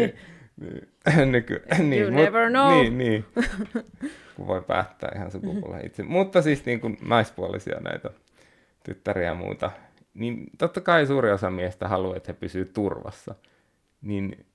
niin. 0.62 1.32
Nyky, 1.32 1.64
niin, 1.80 2.02
you 2.04 2.12
mut, 2.12 2.24
never 2.24 2.50
know. 2.50 2.72
Niin, 2.72 2.98
niin. 2.98 3.26
kun 4.36 4.48
voi 4.48 4.62
päättää 4.62 5.12
ihan 5.16 5.32
sukupuolen 5.32 5.86
itse. 5.86 6.04
Mutta 6.04 6.42
siis 6.42 6.66
niin 6.66 6.80
kuin 6.80 6.98
naispuolisia 7.06 7.80
näitä 7.80 8.10
tyttäriä 8.84 9.28
ja 9.28 9.34
muuta, 9.34 9.72
niin 10.14 10.46
totta 10.58 10.82
kai 10.82 11.06
suuri 11.08 11.32
osa 11.32 11.50
miestä 11.50 11.88
haluaa, 11.88 12.18
että 12.18 12.32
he 12.34 12.38
pysyvät 12.40 12.74
turvassa. 12.74 13.36
Niin 14.02 14.46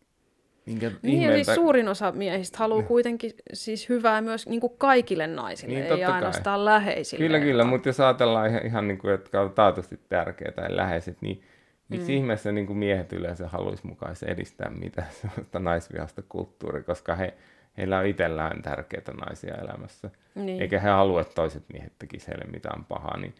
Minkä 0.66 0.90
Niin, 1.02 1.22
ja 1.22 1.32
siis 1.34 1.48
tak- 1.48 1.54
suurin 1.54 1.88
osa 1.88 2.12
miehistä 2.12 2.58
haluaa 2.58 2.82
kuitenkin 2.82 3.30
siis 3.52 3.88
hyvää 3.88 4.20
myös 4.20 4.46
niin 4.48 4.60
kuin 4.60 4.72
kaikille 4.78 5.26
naisille, 5.26 5.74
Niin, 5.74 5.82
ei 5.84 5.88
totta 5.90 6.06
kai. 6.06 6.14
ainoastaan 6.14 6.64
läheisille. 6.64 7.24
Kyllä, 7.24 7.40
kyllä, 7.40 7.64
mutta 7.64 7.88
jos 7.88 8.00
ajatellaan 8.00 8.48
ihan, 8.50 8.66
ihan 8.66 8.88
niin 8.88 8.98
kuin, 8.98 9.10
jotka 9.10 9.40
on 9.40 9.52
taatusti 9.52 10.00
tärkeitä 10.08 10.62
tai 10.62 10.76
läheiset, 10.76 11.16
niin 11.20 11.42
miksi 11.88 12.12
mm. 12.12 12.18
ihmeessä 12.18 12.52
niin 12.52 12.66
kuin 12.66 12.78
miehet 12.78 13.12
yleensä 13.12 13.48
haluaisi 13.48 13.86
mukaan 13.86 14.14
edistää 14.26 14.70
mitä 14.70 15.04
sellaista 15.20 15.58
naisvihasta 15.58 16.22
kulttuuria, 16.28 16.82
koska 16.82 17.14
he, 17.14 17.34
heillä 17.76 17.98
on 17.98 18.06
itsellään 18.06 18.62
tärkeitä 18.62 19.12
naisia 19.12 19.54
elämässä. 19.54 20.10
Niin. 20.34 20.62
Eikä 20.62 20.80
he 20.80 20.88
halua, 20.88 21.20
että 21.20 21.34
toiset 21.34 21.62
miehet 21.72 21.92
tekisivät 21.98 22.28
heille 22.28 22.52
mitään 22.52 22.84
pahaa, 22.84 23.16
niin 23.16 23.34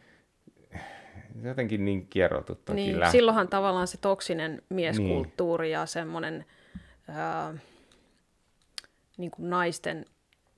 se 1.43 1.49
jotenkin 1.49 1.85
niin 1.85 2.07
kierrotuttakin 2.07 2.77
Niin, 2.77 3.01
lähtee. 3.01 3.19
silloinhan 3.19 3.49
tavallaan 3.49 3.87
se 3.87 3.99
toksinen 3.99 4.63
mieskulttuuri 4.69 5.67
niin. 5.67 5.73
ja 5.73 5.87
semmoinen 5.87 6.45
ää, 7.09 7.55
niin 9.17 9.31
kuin 9.31 9.51
naisten 9.51 10.05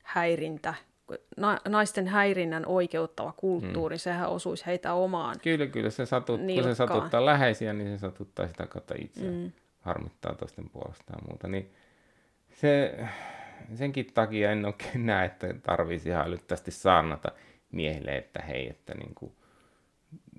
häirintä, 0.03 0.75
naisten 1.69 2.07
häirinnän 2.07 2.67
oikeuttava 2.67 3.33
kulttuuri, 3.33 3.97
mm. 3.97 3.99
sehän 3.99 4.29
osuisi 4.29 4.67
heitä 4.67 4.95
omaan. 4.95 5.37
Kyllä, 5.43 5.67
kyllä. 5.67 5.91
Se 5.91 6.07
satut, 6.07 6.41
kun 6.55 6.65
se 6.65 6.75
satuttaa 6.75 7.27
läheisiä, 7.27 7.73
niin 7.73 7.89
se 7.89 7.99
satuttaa 7.99 8.47
sitä 8.47 8.67
kautta 8.67 8.95
itseä. 8.99 9.31
Mm. 9.31 9.53
Harmittaa 9.81 10.35
toisten 10.35 10.71
puolesta 10.71 11.13
ja 11.13 11.19
muuta. 11.29 11.49
Niin 11.49 11.73
se, 12.53 12.99
senkin 13.75 14.07
takia 14.15 14.53
en 14.53 14.65
oikein 14.65 15.07
näe, 15.07 15.27
että 15.27 15.55
tarvitsisi 15.63 16.09
ihan 16.09 16.27
älyttävästi 16.27 16.71
saarnata 16.71 17.33
miehille, 17.73 18.17
että 18.17 18.43
hei, 18.43 18.69
että 18.69 18.95
niin 18.95 19.15
kuin, 19.15 19.33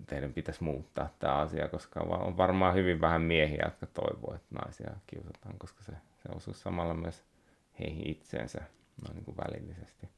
teidän 0.07 0.34
pitäisi 0.34 0.63
muuttaa 0.63 1.09
tämä 1.19 1.36
asia, 1.36 1.67
koska 1.67 1.99
on 1.99 2.38
varmaan 2.38 2.76
hyvin 2.76 3.01
vähän 3.01 3.22
miehiä, 3.22 3.61
jotka 3.65 3.86
toivoo, 3.86 4.36
että 4.36 4.55
naisia 4.55 4.91
kiusataan, 5.07 5.55
koska 5.57 5.84
se, 5.84 5.91
se 5.91 6.30
osuu 6.36 6.53
samalla 6.53 6.93
myös 6.93 7.24
heihin 7.80 8.09
itseensä 8.09 8.61
noin 9.03 9.15
niin 9.15 9.26
kuin 9.26 9.38
välillisesti. 9.38 10.09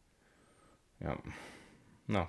Ja, 1.04 1.16
no, 2.08 2.28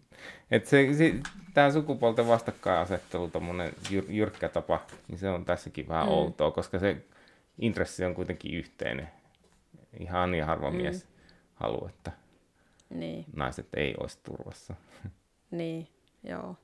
et 0.50 0.66
se, 0.66 0.88
se, 0.94 1.14
tämä 1.54 1.70
sukupuolten 1.70 2.28
vastakkainasettelu, 2.28 3.28
tommonen 3.28 3.72
jyr, 3.90 4.04
jyrkkä 4.08 4.48
tapa, 4.48 4.86
niin 5.08 5.18
se 5.18 5.28
on 5.28 5.44
tässäkin 5.44 5.88
vähän 5.88 6.06
mm. 6.06 6.12
outoa, 6.12 6.50
koska 6.50 6.78
se 6.78 6.96
intressi 7.58 8.04
on 8.04 8.14
kuitenkin 8.14 8.54
yhteinen. 8.54 9.08
Ihan 10.00 10.30
niin 10.30 10.44
harva 10.44 10.70
mm. 10.70 10.76
mies 10.76 11.06
haluaa, 11.54 11.88
että 11.88 12.12
Niin, 12.90 13.24
naiset 13.36 13.68
ei 13.76 13.94
olisi 14.00 14.18
turvassa. 14.22 14.74
niin, 15.50 15.88
joo. 16.24 16.56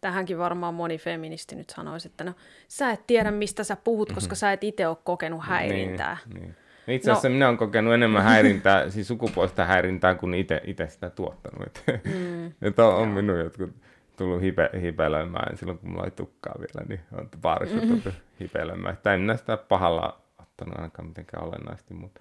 Tähänkin 0.00 0.38
varmaan 0.38 0.74
moni 0.74 0.98
feministi 0.98 1.56
nyt 1.56 1.70
sanoisi, 1.70 2.08
että 2.08 2.24
no 2.24 2.34
sä 2.68 2.90
et 2.90 3.06
tiedä 3.06 3.30
mistä 3.30 3.64
sä 3.64 3.76
puhut, 3.76 4.12
koska 4.12 4.34
sä 4.34 4.52
et 4.52 4.64
itse 4.64 4.88
ole 4.88 4.96
kokenut 5.04 5.40
häirintää. 5.44 6.16
Niin, 6.26 6.42
niin. 6.42 6.56
Itse 6.88 7.10
asiassa 7.10 7.28
no. 7.28 7.32
minä 7.32 7.46
olen 7.46 7.58
kokenut 7.58 7.94
enemmän 7.94 8.22
häirintää, 8.22 8.88
siis 8.90 9.08
sukupuolista 9.08 9.64
häirintää, 9.64 10.14
kuin 10.14 10.34
itse, 10.34 10.88
sitä 10.88 11.10
tuottanut. 11.10 11.66
Et, 11.66 12.04
mm. 12.04 12.52
että 12.62 12.86
on, 12.86 12.94
on 12.94 13.08
minun 13.08 13.38
jotkut 13.38 13.70
tullut 14.16 14.42
hipe, 14.42 14.70
hipelöimään 14.82 15.56
silloin, 15.56 15.78
kun 15.78 15.90
mulla 15.90 16.02
oli 16.02 16.10
tukkaa 16.10 16.54
vielä, 16.58 16.86
niin 16.88 17.00
on 17.12 17.28
baarissa 17.40 17.76
mm-hmm. 17.76 18.00
tullut 18.02 18.18
hipelöimään. 18.40 18.98
Tai 19.02 19.14
en 19.14 19.20
minä 19.20 19.36
sitä 19.36 19.56
pahalla 19.56 20.20
ottanut 20.38 20.76
ainakaan 20.76 21.08
mitenkään 21.08 21.44
olennaisesti, 21.44 21.94
mutta 21.94 22.20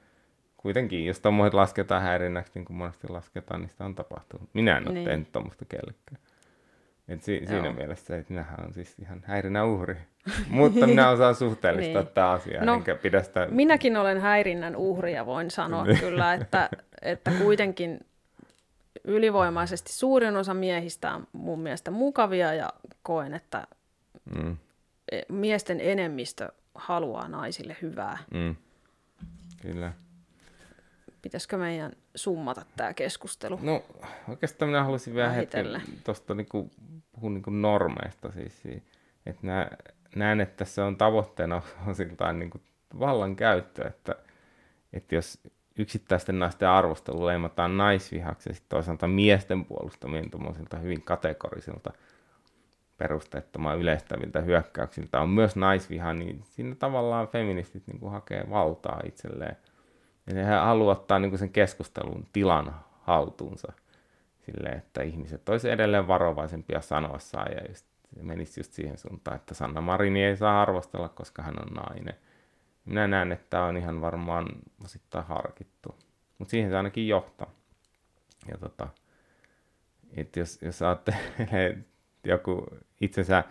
kuitenkin, 0.58 1.06
jos 1.06 1.20
tuommoiset 1.20 1.54
lasketaan 1.54 2.02
häirinnäksi, 2.02 2.52
niin 2.56 2.66
kuin 2.66 2.78
monesti 2.78 3.08
lasketaan, 3.10 3.62
niin 3.62 3.70
sitä 3.70 3.86
on 3.86 3.96
tapahtunut. 3.96 4.50
Minä 4.54 4.78
en 4.78 4.88
ole 4.88 4.94
Niin. 4.94 5.08
tehnyt 5.08 5.32
tuommoista 5.32 5.66
kellekään. 5.66 6.18
Et 7.08 7.24
si- 7.24 7.42
siinä 7.48 7.66
Joo. 7.66 7.74
mielessä, 7.74 8.18
että 8.18 8.34
minähän 8.34 8.66
on 8.66 8.74
siis 8.74 8.96
ihan 9.00 9.22
häirinnän 9.26 9.66
uhri. 9.68 9.98
Mutta 10.50 10.88
minä 10.88 11.10
osaan 11.10 11.36
suhteellistaa 11.36 12.02
Niin. 12.02 12.14
tämä 12.14 12.30
asia, 12.32 12.66
No, 12.66 12.74
enkä 12.74 12.96
pidä 12.96 13.24
sitä... 13.24 13.48
Minäkin 13.52 13.98
olen 13.98 14.22
häirinnän 14.22 14.76
uhri 14.76 15.14
ja 15.14 15.26
voin 15.26 15.52
sanoa 15.52 15.84
Niin. 15.86 16.00
kyllä, 16.00 16.34
että, 16.34 16.70
että 17.02 17.32
kuitenkin 17.32 18.06
ylivoimaisesti 19.04 19.94
suurin 19.94 20.36
osa 20.36 20.54
miehistä 20.54 21.14
on 21.16 21.28
mun 21.34 21.60
mielestä 21.60 21.92
mukavia 21.92 22.54
ja 22.54 22.70
koen, 23.04 23.34
että 23.34 23.68
Mm, 24.36 24.58
e- 25.12 25.22
miesten 25.30 25.82
enemmistö 25.82 26.50
haluaa 26.76 27.28
naisille 27.28 27.76
hyvää. 27.82 28.18
mm. 28.34 28.56
Kyllä. 29.62 29.94
Pitäisikö 31.22 31.58
meidän 31.58 31.92
summata 32.16 32.66
tämä 32.78 32.94
keskustelu? 32.94 33.60
No 33.62 33.84
oikeastaan 34.28 34.70
minä 34.70 34.84
haluaisin 34.84 35.14
vielä 35.16 35.30
hetken 35.30 35.82
tuosta 36.04 36.34
niinku, 36.36 36.72
puhua 37.14 37.30
niinku 37.30 37.50
normeista. 37.50 38.32
Siis, 38.32 38.62
si- 38.62 38.84
että 39.26 39.48
nä, 39.48 39.70
näen, 40.16 40.42
että 40.42 40.58
tässä 40.58 40.86
on 40.86 40.98
tavoitteena 40.98 41.62
osiltaan 41.92 42.40
niinku 42.40 42.62
vallankäyttö, 43.00 43.88
että, 43.88 44.16
että 44.94 45.16
jos 45.16 45.40
yksittäisten 45.78 46.40
naisten 46.40 46.70
arvostelu 46.70 47.26
leimataan 47.26 47.78
naisvihaksi 47.78 48.50
ja 48.50 48.56
toisaalta 48.70 49.08
miesten 49.08 49.66
puolustamien 49.66 50.32
tuommoisilta 50.32 50.78
hyvin 50.78 51.02
kategorisilta 51.02 51.94
perusteettoman 52.98 53.80
yleistäviltä 53.80 54.42
hyökkäyksiltä 54.42 55.22
on 55.22 55.30
myös 55.30 55.56
naisviha, 55.56 56.14
niin 56.14 56.42
siinä 56.44 56.76
tavallaan 56.76 57.28
feministit 57.28 57.88
niin 57.88 58.00
kuin 58.00 58.12
hakee 58.12 58.46
valtaa 58.50 59.02
itselleen. 59.06 59.58
Ja 60.28 60.46
he 60.46 60.54
haluavat 60.54 60.98
ottaa 60.98 61.20
niin 61.20 61.32
kuin 61.32 61.40
sen 61.40 61.50
keskustelun 61.50 62.28
tilan 62.34 62.76
haltuunsa 63.02 63.74
silleen, 64.46 64.78
että 64.78 65.02
ihmiset 65.02 65.50
olisi 65.50 65.70
edelleen 65.70 66.08
varovaisempia 66.08 66.82
sanoissaan 66.82 67.52
ja 67.52 67.62
just, 67.70 67.86
menisi 68.22 68.60
just 68.60 68.74
siihen 68.74 68.98
suuntaan, 68.98 69.36
että 69.36 69.54
Sanna 69.54 69.82
Marini 69.82 70.24
ei 70.24 70.38
saa 70.38 70.62
arvostella, 70.62 71.10
koska 71.10 71.42
hän 71.42 71.56
on 71.60 71.74
nainen. 71.74 72.16
Minä 72.86 73.08
näen, 73.08 73.32
että 73.32 73.46
tämä 73.50 73.66
on 73.66 73.78
ihan 73.78 74.02
varmaan 74.02 74.48
osittain 74.84 75.26
harkittu, 75.26 75.96
mutta 76.38 76.52
siihen 76.52 76.70
se 76.70 76.78
ainakin 76.78 77.08
johtaa. 77.08 77.52
Ja 78.48 78.58
tota, 78.58 78.88
että 80.18 80.40
jos, 80.40 80.62
jos 80.62 80.82
ajattelee 80.82 81.78
joku 82.24 82.66
itsensä 83.02 83.44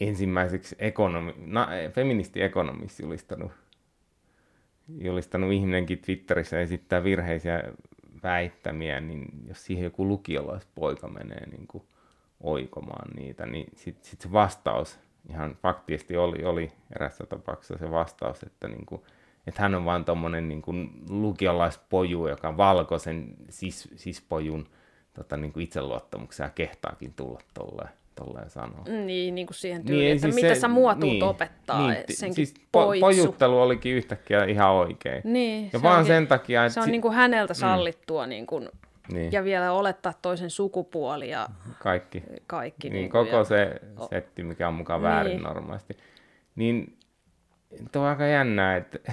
ensimmäiseksi 0.00 0.76
ekonomi, 0.78 1.34
na, 1.36 1.68
feministi-ekonomiksi 1.94 3.02
julistanut, 3.02 3.52
julistanut 4.98 5.52
ihminenkin 5.52 5.98
Twitterissä 5.98 6.60
esittää 6.60 7.04
virheisiä 7.04 7.62
väittämiä, 8.22 9.00
niin 9.00 9.28
jos 9.48 9.64
siihen 9.64 9.84
joku 9.84 10.08
lukiolaispoika 10.08 11.08
menee 11.08 11.46
niin 11.46 11.66
kuin 11.66 11.84
oikomaan 12.40 13.10
niitä, 13.16 13.46
niin 13.46 13.66
sitten 13.76 14.10
sit 14.10 14.20
se 14.20 14.32
vastaus 14.32 14.98
ihan 15.30 15.56
faktisesti 15.62 16.16
oli, 16.16 16.44
oli 16.44 16.72
erässä 16.96 17.26
tapauksessa 17.26 17.78
se 17.78 17.90
vastaus, 17.90 18.42
että, 18.42 18.68
niin 18.68 18.86
kuin, 18.86 19.02
että 19.46 19.62
hän 19.62 19.74
on 19.74 19.84
vaan 19.84 20.04
tuommoinen 20.04 20.48
niin 20.48 20.62
lukiolaispoju, 21.08 22.26
joka 22.26 22.56
valkoisen 22.56 23.34
sis, 23.48 23.88
sispojun 23.96 24.66
tota, 25.14 25.36
niin 25.36 25.52
kuin 25.52 25.64
itseluottamuksen 25.64 26.44
ja 26.44 26.50
kehtaakin 26.50 27.14
tulla 27.14 27.40
tolleen, 27.54 27.90
tolleen 28.18 28.50
sanoa. 28.50 28.84
Niin, 29.06 29.34
niin 29.34 29.46
kuin 29.46 29.54
siihen 29.54 29.84
tyyliin, 29.84 30.04
Niin, 30.04 30.12
että 30.16 30.22
siis 30.26 30.34
mitä 30.34 30.54
se- 30.54 30.60
sä 30.60 30.68
mua 30.68 30.94
tuut 30.94 31.00
niin, 31.12 31.22
opettaa, 31.24 31.86
niin, 31.88 32.04
niin, 32.08 32.16
senkin 32.16 32.46
siis 32.46 32.54
po- 32.60 32.62
poitsu. 32.72 33.00
pojuttelu 33.00 33.60
olikin 33.60 33.94
yhtäkkiä 33.94 34.44
ihan 34.44 34.70
oikein. 34.70 35.20
Niin, 35.24 35.64
ja 35.64 35.70
se 35.78 35.82
vaan 35.82 35.98
onkin- 35.98 36.14
sen 36.14 36.26
takia, 36.26 36.64
että 36.64 36.74
Se 36.74 36.80
on 36.80 36.84
si- 36.86 36.90
niin 36.90 37.02
kuin 37.02 37.14
häneltä 37.14 37.54
sallittua 37.54 38.26
niin 38.26 38.46
kuin, 38.46 38.68
niin, 39.12 39.32
ja 39.32 39.44
vielä 39.44 39.72
olettaa 39.72 40.12
toisen 40.22 40.50
sukupuoli 40.50 41.30
ja 41.30 41.48
kaikki. 41.78 42.22
kaikki. 42.46 42.90
Niin, 42.90 42.94
niin 43.00 43.10
kuin, 43.10 43.24
koko 43.26 43.36
ja, 43.36 43.44
se 43.44 43.80
setti, 44.10 44.42
mikä 44.42 44.68
on 44.68 44.74
mukaan 44.74 45.02
väärin 45.02 45.30
Niin. 45.32 45.42
normaalisti. 45.42 45.96
Niin 46.56 46.96
tuo 47.92 48.02
on 48.02 48.08
aika 48.08 48.26
jännää, 48.26 48.76
että 48.76 48.98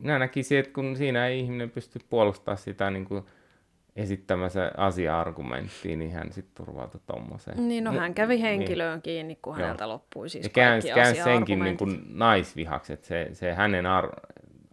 minä 0.00 0.18
näkisin, 0.18 0.58
että 0.58 0.72
kun 0.72 0.96
siinä 0.96 1.26
ei 1.26 1.40
ihminen 1.40 1.70
pysty 1.70 1.98
puolustamaan 2.10 2.58
sitä 2.58 2.90
niin 2.90 3.04
kuin 3.04 3.24
esittämänsä 3.96 4.72
asia-argumenttiin, 4.76 5.98
niin 5.98 6.12
hän 6.12 6.32
sitten 6.32 6.66
turvautuu 6.66 7.00
tommoseen. 7.06 7.68
Niin, 7.68 7.84
no 7.84 7.92
hän 7.92 8.14
kävi 8.14 8.40
henkilöön 8.40 9.02
kiinni, 9.02 9.38
kun 9.42 9.52
Joo. 9.52 9.62
häneltä 9.62 9.88
loppui 9.88 10.28
siis 10.28 10.44
ja 10.44 10.50
käänsi, 10.50 10.88
kaikki 10.88 11.00
käänsi 11.00 11.22
senkin 11.22 11.58
niin 11.58 11.76
kuin 11.76 12.04
naisvihaksi, 12.08 12.92
että 12.92 13.06
se, 13.06 13.28
se 13.32 13.54
hänen 13.54 13.86
ar- 13.86 14.20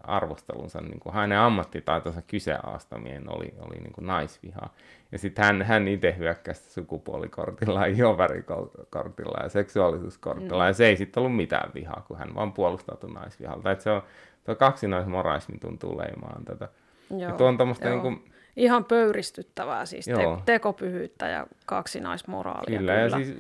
arvostelunsa, 0.04 0.82
niin 0.82 1.00
kuin 1.00 1.14
hänen 1.14 1.38
ammattitaitonsa 1.38 2.22
kyseenalaistaminen 2.22 3.36
oli, 3.36 3.54
oli 3.60 3.76
niin 3.76 3.94
kuin 3.94 4.08
naisviha. 4.08 4.70
Ja 5.12 5.18
sitten 5.18 5.46
hän, 5.46 5.62
hän 5.62 5.88
itse 5.88 6.16
hyökkäsi 6.18 6.72
sukupuolikortilla, 6.72 7.86
iovarikortilla 7.86 9.44
ja 9.44 9.50
seksuaalisuuskortilla, 9.50 10.64
mm. 10.64 10.68
ja 10.68 10.74
se 10.74 10.86
ei 10.86 10.98
sitten 10.98 11.24
ollut 11.24 11.36
mitään 11.36 11.72
vihaa, 11.76 12.06
kun 12.08 12.18
hän 12.18 12.36
vaan 12.36 12.54
puolustautui 12.54 13.14
naisvihalta. 13.14 13.72
Et 13.72 13.82
se 13.82 13.90
on, 13.90 14.02
tuo 14.44 14.56
kaksinaismoraismi 14.56 15.58
tuntuu 15.58 15.98
leimaan 15.98 16.46
tätä. 16.46 16.70
Ja 17.10 17.18
Joo, 17.18 17.38
tuo 17.38 17.48
on 17.48 17.58
tämmöistä 17.58 17.90
joo. 17.90 17.94
niin 17.94 18.02
kuin, 18.02 18.31
Ihan 18.56 18.86
pöyristyttävää 18.86 19.86
siis, 19.86 20.06
te- 20.06 20.44
tekopyhyyttä 20.46 21.28
ja 21.28 21.48
kaksinaismoraalia. 21.66 22.80
Kyllä, 22.80 22.94
ja 22.94 23.10
siis 23.10 23.36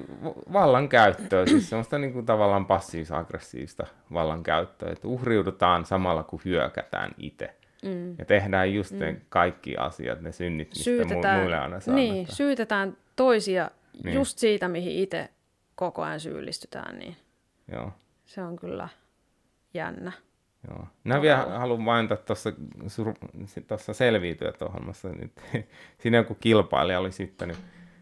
vallankäyttöä, 0.53 1.45
siis 1.45 1.70
semmoista 1.70 1.97
niin 1.97 2.14
kuin 2.14 2.26
tavallaan 2.26 2.66
passiivis-aggressiivista 2.66 3.88
vallankäyttöä, 4.14 4.91
että 4.91 5.07
uhriudutaan 5.07 5.86
samalla 5.86 6.24
kun 6.24 6.41
hyökätään 6.45 7.12
itse. 7.18 7.55
Mm. 7.84 8.16
Ja 8.18 8.26
tehdään 8.26 8.74
just 8.74 8.91
ne 8.91 9.22
kaikki 9.30 9.78
asiat, 9.78 10.22
ne 10.22 10.32
synnit, 10.32 10.68
mistä 10.70 10.82
mu- 10.82 10.84
syytetään, 10.84 11.39
muille 11.39 11.57
aina 11.57 11.76
niin, 11.76 11.82
sanotaan. 11.82 12.36
syytetään 12.36 12.97
toisia 13.16 13.72
niin. 14.03 14.16
just 14.16 14.38
siitä, 14.38 14.68
mihin 14.68 14.91
itse 14.91 15.30
koko 15.76 16.01
ajan 16.01 16.20
syyllistytään, 16.20 16.99
niin 16.99 17.16
Joo. 17.72 17.91
se 18.26 18.43
on 18.43 18.55
kyllä 18.55 18.89
jännä. 19.74 20.12
Joo. 20.68 20.88
Minä 21.03 21.22
vielä 21.22 21.38
haluan 21.38 21.82
mainita 21.82 22.18
tuossa, 22.18 22.51
tuossa 23.68 23.93
selviytyöt 23.93 24.62
ohjelmassa, 24.62 25.09
nyt 25.09 25.32
siinä 26.01 26.18
joku 26.18 26.36
kilpailija 26.36 26.99
oli 26.99 27.12
sitten 27.12 27.55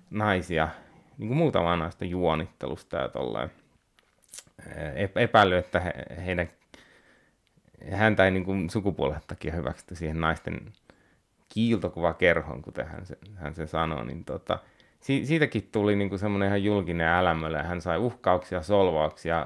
naisia, 0.09 0.69
niin 1.17 1.27
kuin 1.27 1.37
muutama 1.37 1.75
naista 1.75 2.05
juonittelusta 2.05 2.97
ja 2.97 3.09
tolleen 3.09 3.51
epäily, 5.15 5.57
että 5.57 5.79
he, 5.79 5.93
heidän, 6.25 6.49
häntä 7.91 8.25
ei 8.25 8.31
niin 8.31 8.45
kuin 8.45 8.69
sukupuolen 8.69 9.21
takia 9.27 9.53
hyväksytty 9.53 9.95
siihen 9.95 10.21
naisten 10.21 10.73
kiiltokuva 11.49 12.13
kerhon, 12.13 12.61
kuten 12.61 12.87
hän, 12.87 13.05
se, 13.05 13.17
hän 13.35 13.55
sen 13.55 13.67
sanoi, 13.67 14.05
niin 14.05 14.25
tota, 14.25 14.59
si, 14.99 15.25
siitäkin 15.25 15.69
tuli 15.71 15.95
niin 15.95 16.09
kuin 16.09 16.19
semmoinen 16.19 16.47
ihan 16.47 16.63
julkinen 16.63 17.07
älämölle. 17.07 17.63
Hän 17.63 17.81
sai 17.81 17.97
uhkauksia, 17.97 18.61
solvauksia. 18.61 19.45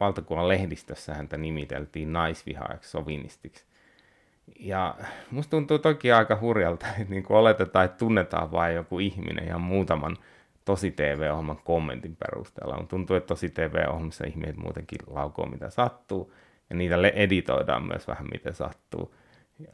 Valtakunnan 0.00 0.48
lehdistössä 0.48 1.14
häntä 1.14 1.36
nimiteltiin 1.36 2.12
naisvihaajaksi, 2.12 2.90
sovinistiksi. 2.90 3.64
Ja 4.60 4.94
musta 5.30 5.50
tuntuu 5.50 5.78
toki 5.78 6.12
aika 6.12 6.38
hurjalta, 6.40 6.86
että 6.86 7.04
niin 7.08 7.22
kuin 7.22 7.36
oletetaan, 7.36 7.84
että 7.84 7.98
tunnetaan 7.98 8.52
vain 8.52 8.74
joku 8.74 8.98
ihminen 8.98 9.48
ja 9.48 9.58
muutaman 9.58 10.16
tosi 10.64 10.90
TV-ohjelman 10.90 11.60
kommentin 11.64 12.16
perusteella. 12.16 12.76
On 12.76 12.88
tuntuu, 12.88 13.16
että 13.16 13.26
tosi 13.26 13.48
TV-ohjelmissa 13.48 14.26
ihmiset 14.26 14.56
muutenkin 14.56 14.98
laukoo 15.06 15.46
mitä 15.46 15.70
sattuu, 15.70 16.32
ja 16.70 16.76
niitä 16.76 16.96
editoidaan 17.14 17.86
myös 17.86 18.08
vähän 18.08 18.26
miten 18.32 18.54
sattuu 18.54 19.14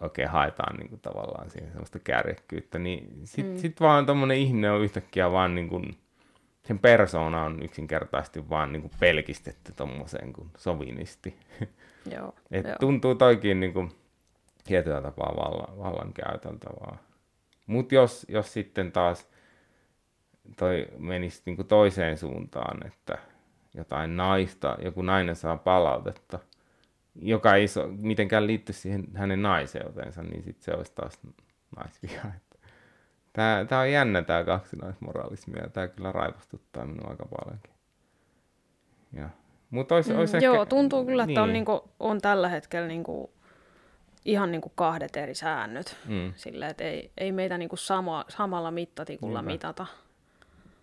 oikein 0.01 0.29
haetaan 0.29 0.77
niin 0.77 0.89
kuin, 0.89 1.01
tavallaan 1.01 1.51
siihen 1.51 1.70
semmoista 1.70 1.99
kärjekkyyttä, 1.99 2.79
niin 2.79 3.20
sitten 3.24 3.55
mm. 3.55 3.59
sit 3.59 3.81
vaan 3.81 4.07
tuommoinen 4.07 4.37
ihminen 4.37 4.72
on 4.72 4.83
yhtäkkiä 4.83 5.33
vaan 5.33 5.55
niin 5.55 5.68
kuin, 5.68 5.97
sen 6.67 6.79
persona 6.79 7.43
on 7.43 7.62
yksinkertaisesti 7.62 8.49
vaan 8.51 8.73
niin 8.73 8.81
kuin 8.83 8.93
pelkistetty 9.01 9.73
tuommoiseen 9.73 10.33
kuin 10.33 10.51
sovinisti. 10.57 11.37
Joo, 12.17 12.35
Et 12.51 12.67
joo. 12.67 12.77
tuntuu 12.81 13.14
toikin 13.14 13.61
niin 13.61 13.73
kuin, 13.73 13.93
tietyllä 14.64 15.03
tapaa 15.03 15.37
vallan, 15.37 15.79
vallankäytöltä 15.79 16.71
vaan. 16.81 16.99
Mutta 17.67 17.95
jos, 17.95 18.27
jos 18.29 18.53
sitten 18.53 18.93
taas 18.93 19.29
toi 20.57 20.87
menisi 20.99 21.43
niin 21.47 21.57
kuin 21.57 21.69
toiseen 21.69 22.19
suuntaan, 22.19 22.87
että 22.87 23.19
jotain 23.75 24.17
naista, 24.17 24.77
joku 24.83 25.03
nainen 25.03 25.37
saa 25.37 25.57
palautetta– 25.57 26.39
joka 27.23 27.55
ei 27.55 27.69
so, 27.69 27.89
mitenkään 27.89 28.47
liitty 28.47 28.73
siihen 28.73 29.05
hänen 29.14 29.43
naiseuteensa, 29.43 30.23
niin 30.23 30.43
sitten 30.43 30.64
se 30.64 30.75
olisi 30.75 30.93
taas 30.95 31.21
naisviha. 31.77 32.29
Tämä, 33.37 33.64
tämä 33.68 33.80
on 33.80 33.91
jännä 33.91 34.22
tämä 34.22 34.45
kaksinaismoralismi 34.45 35.59
ja 35.59 35.70
tämä 35.70 35.89
kyllä 35.89 36.12
raivostuttaa 36.12 36.87
minua 36.87 37.11
aika 37.11 37.26
paljonkin. 37.26 37.72
Ja. 39.12 39.28
Mut 39.70 39.93
olisi, 39.93 40.12
mm, 40.12 40.18
olisi 40.18 40.37
ehkä, 40.37 40.45
joo, 40.45 40.66
tuntuu 40.66 41.05
kyllä, 41.05 41.22
että 41.22 41.26
niin. 41.26 41.39
on, 41.39 41.53
niinku, 41.53 41.91
on 42.01 42.20
tällä 42.20 42.49
hetkellä 42.49 42.89
niinku, 42.89 43.30
ihan 44.24 44.53
niinku 44.53 44.72
kahdet 44.74 45.16
eri 45.16 45.34
säännöt. 45.34 45.97
Mm. 46.09 46.32
Sillä, 46.37 46.68
että 46.68 46.84
ei, 46.84 47.11
ei 47.18 47.32
meitä 47.32 47.59
niinku 47.59 47.76
sama, 47.76 48.24
samalla 48.28 48.70
mittatikulla 48.70 49.43
Niinpä. 49.43 49.53
mitata. 49.53 49.87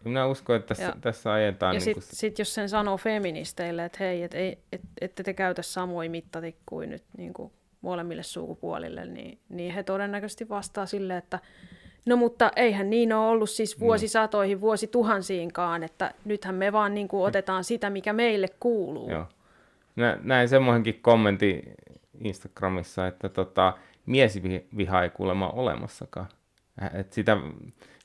Minä 0.04 0.26
uskon, 0.28 0.56
että 0.56 0.68
tässä, 0.68 0.84
ja, 0.84 0.95
tässä 1.01 1.32
ajetaan... 1.34 1.76
Ja 1.76 1.80
niin 1.80 1.86
sitten 1.95 2.04
sit 2.16 2.39
jos 2.39 2.54
sen 2.54 2.70
sanoo 2.70 2.97
feministeille, 2.97 3.86
että 3.86 3.97
hei, 3.99 4.24
et, 4.24 4.34
et, 4.34 4.60
et, 4.72 4.82
ette 5.01 5.24
te 5.24 5.34
käytä 5.34 5.62
samoja 5.62 6.10
mittatikkuja 6.10 6.88
nyt 6.88 7.04
niin 7.18 7.34
kuin 7.34 7.51
molemmille 7.82 8.24
sukupuolille, 8.24 9.06
niin, 9.06 9.39
niin 9.49 9.74
he 9.74 9.84
todennäköisesti 9.84 10.49
vastaa 10.49 10.86
sille, 10.86 11.18
että 11.18 11.39
no 12.06 12.16
mutta 12.16 12.51
eihän 12.56 12.89
niin 12.89 13.14
ole 13.14 13.28
ollut 13.28 13.49
siis 13.49 13.76
niin. 13.76 13.80
vuosisatoihin, 13.80 14.62
vuosituhansiinkaan, 14.62 15.84
että 15.84 16.14
nythän 16.26 16.56
me 16.56 16.72
vaan 16.72 16.93
niin 16.93 17.08
kuin 17.08 17.28
otetaan 17.28 17.64
sitä, 17.64 17.89
mikä 17.89 18.14
meille 18.14 18.47
kuuluu. 18.60 19.10
Joo. 19.10 19.26
Näin 20.24 20.49
semmoisenkin 20.49 20.99
kommentti 21.01 21.64
Instagramissa, 22.24 23.08
että 23.08 23.30
tota, 23.30 23.74
miesviha 24.06 25.04
ei 25.04 25.10
kuulemma 25.10 25.49
olemassakaan. 25.49 26.28
Et 26.93 27.14
sitä 27.14 27.38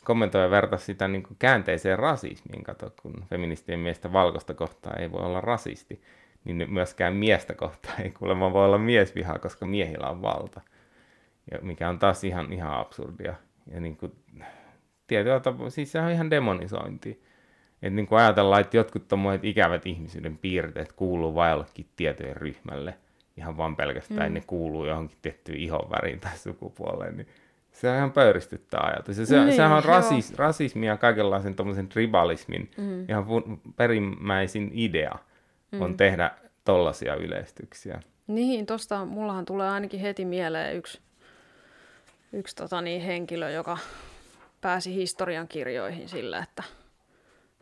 kommentoi 0.04 0.50
verta 0.50 0.76
sitä 0.76 1.08
niin 1.08 1.22
kuin 1.22 1.36
käänteiseen 1.38 1.98
rasismiin, 1.98 2.64
kato, 2.64 2.92
kun 3.02 3.24
feministien 3.30 3.78
miestä 3.78 4.12
valkoista 4.12 4.54
kohtaa 4.54 4.94
ei 4.98 5.12
voi 5.12 5.20
olla 5.20 5.40
rasisti, 5.40 6.02
niin 6.44 6.72
myöskään 6.72 7.14
miestä 7.16 7.54
kohtaa 7.54 7.94
ei 8.04 8.10
kuulemma 8.10 8.52
voi 8.52 8.64
olla 8.64 8.78
miesvihaa, 8.78 9.38
koska 9.38 9.66
miehillä 9.66 10.10
on 10.10 10.22
valta. 10.22 10.60
Ja 11.50 11.58
mikä 11.62 11.88
on 11.88 11.98
taas 11.98 12.24
ihan, 12.24 12.52
ihan 12.52 12.72
absurdia. 12.72 13.34
Ja 13.72 13.80
niin 13.80 13.96
kuin, 13.96 14.12
tietyllä 15.06 15.40
tapaa, 15.40 15.70
siis 15.70 15.92
se 15.92 16.00
on 16.00 16.10
ihan 16.10 16.30
demonisointi. 16.30 17.22
Että 17.82 17.90
niin 17.90 18.06
kuin 18.06 18.18
ajatellaan, 18.18 18.60
että 18.60 18.76
jotkut 18.76 19.08
tommoiset 19.08 19.44
ikävät 19.44 19.86
ihmisyyden 19.86 20.38
piirteet 20.38 20.92
kuuluu 20.92 21.34
vain 21.34 21.50
jollekin 21.50 21.86
tietojen 21.96 22.36
ryhmälle, 22.36 22.94
ihan 23.36 23.56
vaan 23.56 23.76
pelkästään 23.76 24.30
mm. 24.30 24.34
ne 24.34 24.42
kuuluu 24.46 24.86
johonkin 24.86 25.18
tiettyyn 25.22 25.58
ihonväriin 25.58 26.20
tai 26.20 26.38
sukupuoleen, 26.38 27.16
niin 27.16 27.26
se 27.72 27.90
on 27.90 27.96
ihan 27.96 28.12
pöyristyttää 28.12 28.80
ajatus. 28.80 29.18
Ja 29.18 29.26
se, 29.26 29.44
niin, 29.44 29.56
sehän 29.56 29.72
on 29.72 29.84
rasis, 29.84 30.34
rasismi 30.34 30.86
ja 30.86 30.96
kaikenlaisen 30.96 31.54
tuommoisen 31.54 31.88
tribalismin 31.88 32.70
mm. 32.76 33.04
ihan 33.08 33.26
perimmäisin 33.76 34.70
idea 34.74 35.18
mm. 35.72 35.82
on 35.82 35.96
tehdä 35.96 36.30
tollaisia 36.64 37.14
yleistyksiä. 37.14 38.00
Niin, 38.26 38.66
tosta 38.66 39.04
mullahan 39.04 39.44
tulee 39.44 39.68
ainakin 39.70 40.00
heti 40.00 40.24
mieleen 40.24 40.76
yksi, 40.76 41.00
yksi 42.32 42.56
tota 42.56 42.80
niin, 42.80 43.02
henkilö, 43.02 43.50
joka 43.50 43.78
pääsi 44.60 44.94
historian 44.94 45.48
kirjoihin 45.48 46.08
sillä, 46.08 46.38
että, 46.38 46.62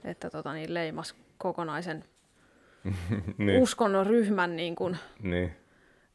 että 0.05 0.31
tota 0.31 0.53
niin, 0.53 0.75
leimas 0.75 1.14
kokonaisen 1.39 2.05
niin. 3.39 3.62
uskonnon 3.62 4.07
ryhmän 4.07 4.57
niin 4.57 4.75
kuin, 4.75 4.97
niin 5.23 5.57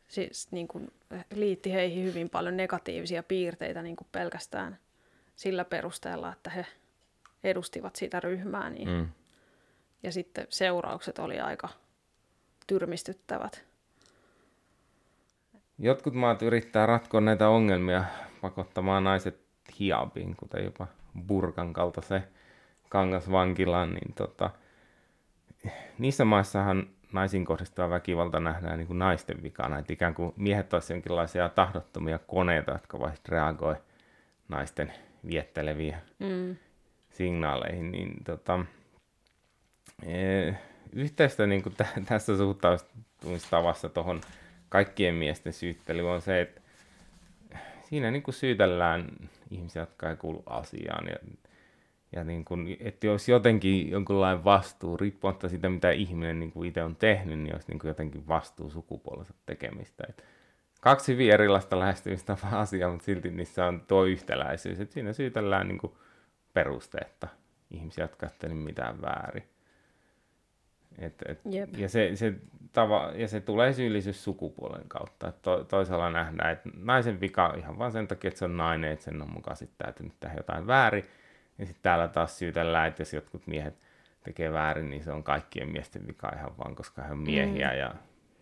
siis 0.08 0.52
niin 0.52 0.68
kuin 0.68 0.92
liitti 1.34 1.74
heihin 1.74 2.06
hyvin 2.06 2.30
paljon 2.30 2.58
negatiivisia 2.58 3.24
piirteitä 3.24 3.82
niin 3.82 3.96
kuin 3.96 4.08
pelkästään 4.12 4.78
sillä 5.36 5.66
perusteella, 5.66 6.34
että 6.34 6.50
he 6.50 6.66
edustivat 7.44 7.96
sitä 7.96 8.20
ryhmää. 8.20 8.70
Niin, 8.70 8.90
mm. 8.90 9.10
Ja 10.04 10.12
sitten 10.12 10.48
seuraukset 10.50 11.20
oli 11.20 11.40
aika 11.40 11.70
tyrmistyttävät. 12.68 13.66
Jotkut 15.84 16.14
maat 16.14 16.42
yrittää 16.42 16.86
ratkoa 16.86 17.22
näitä 17.22 17.50
ongelmia 17.50 18.04
pakottamaan 18.42 19.04
naiset 19.04 19.42
hiabiin, 19.80 20.36
kuten 20.36 20.64
jopa 20.64 20.88
Burkan 21.28 21.74
se 22.08 22.24
kangasvankilaan, 22.90 23.90
niin 23.90 24.14
tota, 24.14 24.50
niissä 25.98 26.26
maissahan 26.26 26.90
naisiin 27.14 27.46
kohdistuva 27.46 27.90
väkivalta 27.90 28.40
nähdään 28.40 28.78
niin 28.78 28.88
kuin 28.88 29.00
naisten 29.00 29.44
vikana, 29.44 29.80
että 29.80 29.94
ikään 29.94 30.14
kuin 30.14 30.34
miehet 30.36 30.74
olisivat 30.74 30.96
jonkinlaisia 30.96 31.50
tahdottomia 31.50 32.20
koneita, 32.20 32.72
jotka 32.72 33.00
vain 33.00 33.18
reagoi 33.28 33.76
naisten 34.50 34.94
vietteleviä 35.30 36.00
mm. 36.20 36.56
signaaleihin, 37.10 37.92
niin 37.92 38.24
tota, 38.24 38.66
e, 40.04 40.52
yhteistä 40.94 41.48
niin 41.48 41.64
kuin 41.64 41.76
t- 41.76 42.06
tässä 42.08 42.38
suhtautumistavassa 42.38 43.90
tuohon 43.90 44.22
kaikkien 44.72 45.16
miesten 45.16 45.54
syyttelyyn 45.54 46.08
on 46.08 46.22
se, 46.22 46.42
että 46.42 46.62
siinä 47.84 48.12
niin 48.12 48.24
kuin 48.24 48.36
syytellään 48.36 49.08
ihmisiä, 49.50 49.82
jotka 49.82 50.10
ei 50.10 50.16
kuulu 50.16 50.44
asiaan 50.46 51.08
ja 51.08 51.16
ja 52.16 52.24
niin 52.24 52.46
kuin, 52.46 52.78
että 52.80 53.08
jos 53.08 53.30
jotenkin 53.30 53.92
jonkunlainen 53.92 54.44
vastuu, 54.44 54.98
riippumatta 54.98 55.50
siitä, 55.50 55.70
mitä 55.70 55.92
ihminen 55.92 56.40
niin 56.40 56.52
kuin 56.52 56.68
itse 56.68 56.84
on 56.84 56.96
tehnyt, 56.96 57.40
niin 57.40 57.56
olisi 57.56 57.68
niin 57.68 57.80
kuin 57.80 57.90
jotenkin 57.90 58.28
vastuu 58.28 58.70
sukupuolensa 58.70 59.34
tekemistä. 59.46 60.04
Et 60.10 60.26
kaksi 60.82 61.14
hyvin 61.14 61.32
erilaista 61.32 61.80
lähestymistapaa 61.80 62.60
asiaa, 62.60 62.92
mutta 62.92 63.06
silti 63.06 63.32
niissä 63.32 63.66
on 63.66 63.84
tuo 63.88 64.04
yhtäläisyys, 64.04 64.80
että 64.80 64.94
siinä 64.94 65.14
syytellään 65.14 65.68
niin 65.68 65.78
kuin 65.78 65.94
perusteetta 66.54 67.28
ihmisiä, 67.72 68.04
jotka 68.04 68.28
eivät 68.44 68.64
mitään 68.64 69.02
väärin. 69.02 69.44
Et, 71.00 71.14
et, 71.26 71.40
ja, 71.78 71.90
se, 71.90 72.12
se 72.16 72.34
tava, 72.74 73.12
ja 73.16 73.28
se 73.28 73.40
tulee 73.40 73.74
syyllisyys 73.74 74.24
sukupuolen 74.24 74.88
kautta. 74.88 75.28
Et 75.28 75.42
to, 75.42 75.64
toisella 75.64 76.10
nähdään, 76.10 76.52
että 76.52 76.70
naisen 76.78 77.22
vika 77.22 77.54
ihan 77.58 77.80
vain 77.80 77.92
sen 77.92 78.08
takia, 78.08 78.28
että 78.28 78.40
se 78.40 78.46
on 78.46 78.58
nainen, 78.58 78.92
että 78.92 79.06
sen 79.06 79.22
on 79.22 79.34
mukaan 79.34 79.58
sitten 79.58 79.86
täytynyt 79.86 80.14
tehdä 80.20 80.36
jotain 80.38 80.68
väärin 80.68 81.06
ja 81.58 81.66
sitten 81.66 81.84
täällä 81.84 82.08
taas 82.08 82.40
syytellään, 82.40 82.88
että 82.88 83.02
jos 83.02 83.14
jotkut 83.14 83.48
miehet 83.48 83.76
tekee 84.24 84.54
väärin, 84.54 84.90
niin 84.90 85.04
se 85.04 85.12
on 85.12 85.24
kaikkien 85.24 85.70
miesten 85.70 86.08
vika 86.08 86.32
ihan 86.36 86.58
vaan, 86.58 86.76
koska 86.76 87.02
he 87.02 87.12
on 87.12 87.20
miehiä 87.20 87.72
mm. 87.72 87.78
ja 87.78 87.96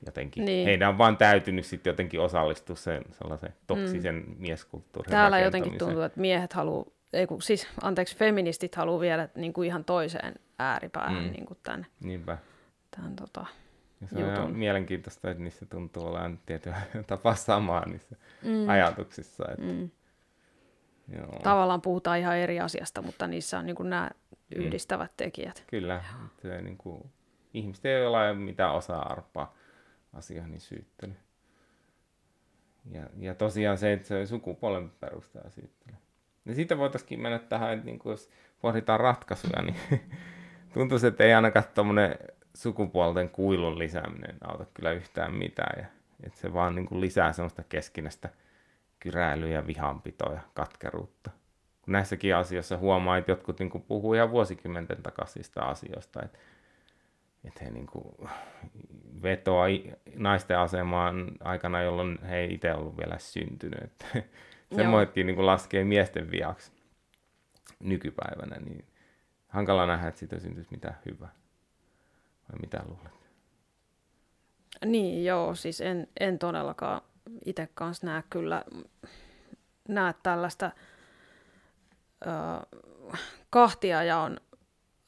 jotenkin 0.06 0.46
niin. 0.46 0.66
heidän 0.66 0.90
on 0.90 0.98
vaan 0.98 1.18
täytynyt 1.18 1.66
sitten 1.66 1.92
jotenkin 1.92 2.20
osallistua 2.20 2.76
sen 2.76 3.04
sellaisen 3.12 3.54
toksisen 3.68 4.16
mm. 4.16 4.36
mieskulttuurin 4.38 5.12
Täällä 5.12 5.40
jotenkin 5.40 5.78
tuntuu, 5.78 6.02
että 6.02 6.20
miehet 6.20 6.54
haluaa, 6.54 6.86
ei 7.14 7.28
kun, 7.28 7.42
siis 7.42 7.68
anteeksi, 7.82 8.18
feministit 8.18 8.76
haluaa 8.76 9.00
viedä 9.00 9.30
niin 9.36 9.54
kuin 9.54 9.68
ihan 9.68 9.86
toiseen 9.86 10.36
ääripäähän 10.60 11.24
mm. 11.24 11.32
niin 11.32 11.46
kuin 11.46 11.60
tämän, 11.64 11.86
Niinpä. 12.00 12.38
tämän 12.96 13.16
tota, 13.16 13.46
ja 14.02 14.08
se 14.08 14.20
jutun. 14.20 14.38
on 14.38 14.56
mielenkiintoista, 14.56 15.32
että 15.32 15.44
niissä 15.44 15.66
tuntuu 15.66 16.06
olevan 16.06 16.40
tietyllä 16.46 16.82
tapaa 17.08 17.36
samaa 17.36 17.86
niissä 17.86 18.16
mm. 18.44 18.70
ajatuksissa. 18.70 19.46
Että... 19.52 19.66
Mm. 19.66 19.90
Joo. 21.18 21.40
Tavallaan 21.44 21.82
puhutaan 21.82 22.20
ihan 22.20 22.38
eri 22.38 22.60
asiasta, 22.60 23.02
mutta 23.02 23.28
niissä 23.28 23.60
on 23.60 23.66
niin 23.66 23.76
kuin 23.76 23.90
nämä 23.90 24.10
mm. 24.30 24.62
yhdistävät 24.62 25.12
tekijät. 25.18 25.64
Kyllä. 25.68 26.04
Se, 26.42 26.62
niin 26.62 26.78
kuin, 26.78 27.10
ihmiset 27.54 27.86
ei 27.86 28.06
ole 28.06 28.34
mitään 28.34 28.74
osaa 28.74 29.12
arpaa 29.12 29.56
asioihin 30.14 30.60
syyttely. 30.60 31.14
Ja, 32.92 33.10
ja 33.18 33.36
tosiaan 33.36 33.78
se, 33.78 33.94
että 33.94 34.08
se 34.08 34.26
sukupuolen 34.26 34.90
perusteella 34.90 35.50
syyttelee. 35.50 36.00
Ja 36.46 36.56
siitä 36.56 36.78
voitaisiin 36.78 37.22
mennä 37.22 37.40
tähän, 37.40 37.74
että 37.74 37.86
niin 37.86 38.00
kuin 38.00 38.12
jos 38.12 38.30
pohditaan 38.62 39.00
ratkaisuja, 39.00 39.62
niin 39.62 39.76
tuntuisi, 40.74 41.08
että 41.08 41.24
ei 41.24 41.34
ainakaan 41.34 41.66
tuommoinen 41.76 42.16
sukupuolten 42.54 43.30
kuilun 43.30 43.80
lisääminen 43.80 44.38
auta 44.42 44.66
kyllä 44.74 44.92
yhtään 44.92 45.34
mitään. 45.34 45.80
Ja, 45.80 45.86
että 46.24 46.40
se 46.40 46.54
vaan 46.54 46.76
niin 46.76 46.86
kuin 46.86 47.02
lisää 47.02 47.34
semmoista 47.34 47.64
keskinäistä 47.70 48.30
kyräilyä 49.00 49.50
ja 49.50 49.68
vihanpitoa 49.68 50.34
ja 50.34 50.42
katkeruutta. 50.54 51.32
Kun 51.82 51.92
näissäkin 51.92 52.36
asioissa 52.36 52.78
huomaa, 52.78 53.18
että 53.18 53.32
jotkut 53.32 53.60
niin 53.60 53.70
kuin 53.70 53.84
puhuu 53.84 54.14
ihan 54.14 54.32
vuosikymmenten 54.32 55.04
takaisista 55.04 55.62
asioista, 55.62 56.22
että, 56.26 56.40
että 57.44 57.64
he 57.66 57.72
niin 57.72 57.88
kuin 57.88 58.30
vetoa 59.24 59.66
naisten 60.16 60.60
asemaan 60.60 61.32
aikana, 61.40 61.82
jolloin 61.82 62.20
he 62.22 62.38
ei 62.38 62.54
itse 62.54 62.74
ollut 62.74 62.98
vielä 62.98 63.18
syntynyt. 63.18 63.84
Että 63.84 64.06
niin 65.16 65.46
laskee 65.46 65.84
miesten 65.84 66.32
viaksi 66.32 66.72
nykypäivänä, 67.80 68.60
niin 68.60 68.86
hankala 69.50 69.86
nähdä, 69.86 70.08
että 70.08 70.20
siitä 70.20 70.40
syntyisi 70.40 70.72
mitään 70.72 70.98
hyvää. 71.06 71.32
Vai 72.52 72.60
mitä 72.62 72.84
luulet? 72.88 73.20
Niin, 74.86 75.26
joo, 75.26 75.56
siis 75.56 75.82
en, 75.82 76.08
en 76.20 76.40
todellakaan 76.40 77.02
itse 77.46 77.70
kanssa 77.74 78.08
näe 78.08 78.24
kyllä 78.30 78.64
näe 79.88 80.14
tällaista 80.24 80.72
ö, 82.26 82.30
kahtia 83.50 84.04
ja 84.04 84.18
on 84.18 84.38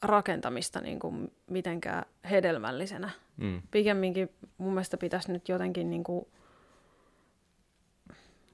rakentamista 0.02 0.80
niin 0.80 0.98
kuin 0.98 1.32
mitenkään 1.50 2.04
hedelmällisenä. 2.30 3.10
Mm. 3.36 3.62
Pikemminkin 3.70 4.28
mun 4.58 4.72
mielestä 4.72 4.96
pitäisi 4.96 5.32
nyt 5.32 5.48
jotenkin 5.48 5.90
niin 5.90 6.04
kuin 6.04 6.26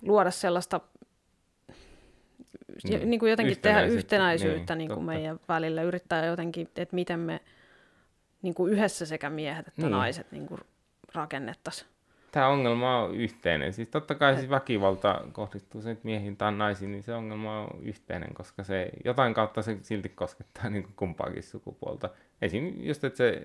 luoda 0.02 0.30
sellaista, 0.30 0.80
niin. 2.84 3.10
niin 3.10 3.20
kuin 3.20 3.30
jotenkin 3.30 3.60
tehdä 3.60 3.82
yhtenäisyyttä 3.82 4.74
niin, 4.74 4.88
niin 4.88 4.94
kuin 4.94 5.06
meidän 5.06 5.40
välillä, 5.48 5.82
yrittää 5.82 6.26
jotenkin, 6.26 6.68
että 6.76 6.94
miten 6.94 7.20
me 7.20 7.40
niin 8.42 8.54
kuin 8.54 8.72
yhdessä 8.72 9.06
sekä 9.06 9.30
miehet 9.30 9.68
että 9.68 9.82
niin. 9.82 9.92
naiset 9.92 10.32
niin 10.32 10.46
kuin 10.46 10.60
rakennettaisiin. 11.14 11.88
Tämä 12.32 12.48
ongelma 12.48 13.02
on 13.02 13.14
yhteinen. 13.14 13.72
Siis 13.72 13.88
totta 13.88 14.14
kai 14.14 14.36
siis 14.36 14.50
väkivalta 14.50 15.24
kohdistuu 15.32 15.82
se 15.82 15.96
miehiin 16.02 16.36
tai 16.36 16.52
naisiin, 16.52 16.92
niin 16.92 17.02
se 17.02 17.14
ongelma 17.14 17.60
on 17.60 17.82
yhteinen, 17.82 18.34
koska 18.34 18.64
se 18.64 18.90
jotain 19.04 19.34
kautta 19.34 19.62
se 19.62 19.78
silti 19.82 20.08
koskettaa 20.08 20.70
niin 20.70 20.82
kuin 20.82 20.94
kumpaakin 20.96 21.42
sukupuolta. 21.42 22.10
Esim. 22.42 22.74
just, 22.80 23.04
että 23.04 23.16
se, 23.16 23.42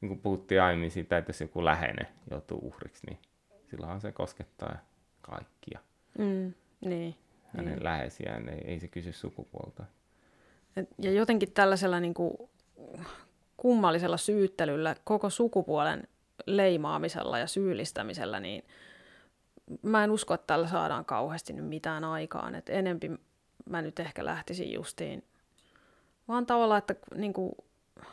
niin 0.00 0.08
kuin 0.08 0.20
puhuttiin 0.20 0.62
aiemmin 0.62 0.90
siitä, 0.90 1.18
että 1.18 1.30
jos 1.30 1.40
joku 1.40 1.64
läheinen 1.64 2.06
joutuu 2.30 2.58
uhriksi, 2.58 3.06
niin 3.06 3.18
silloin 3.70 4.00
se 4.00 4.12
koskettaa 4.12 4.76
kaikkia. 5.20 5.78
Mm, 6.18 6.54
niin. 6.80 7.16
Hänen 7.56 7.72
niin. 7.74 7.84
läheisiään, 7.84 8.48
ei, 8.48 8.60
ei 8.64 8.80
se 8.80 8.88
kysy 8.88 9.12
sukupuolta. 9.12 9.84
Ja 10.98 11.12
jotenkin 11.12 11.52
tällaisella 11.52 12.00
niin 12.00 12.14
kuin 12.14 12.36
kummallisella 13.56 14.16
syyttelyllä, 14.16 14.96
koko 15.04 15.30
sukupuolen 15.30 16.08
leimaamisella 16.46 17.38
ja 17.38 17.46
syyllistämisellä, 17.46 18.40
niin 18.40 18.64
mä 19.82 20.04
en 20.04 20.10
usko, 20.10 20.34
että 20.34 20.46
tällä 20.46 20.68
saadaan 20.68 21.04
kauheasti 21.04 21.52
nyt 21.52 21.66
mitään 21.66 22.04
aikaan. 22.04 22.54
Et 22.54 22.68
enempi 22.68 23.10
mä 23.70 23.82
nyt 23.82 24.00
ehkä 24.00 24.24
lähtisin 24.24 24.72
justiin, 24.72 25.24
vaan 26.28 26.46
tavallaan, 26.46 26.78
että 26.78 26.94
niin 27.14 27.32
kuin, 27.32 27.52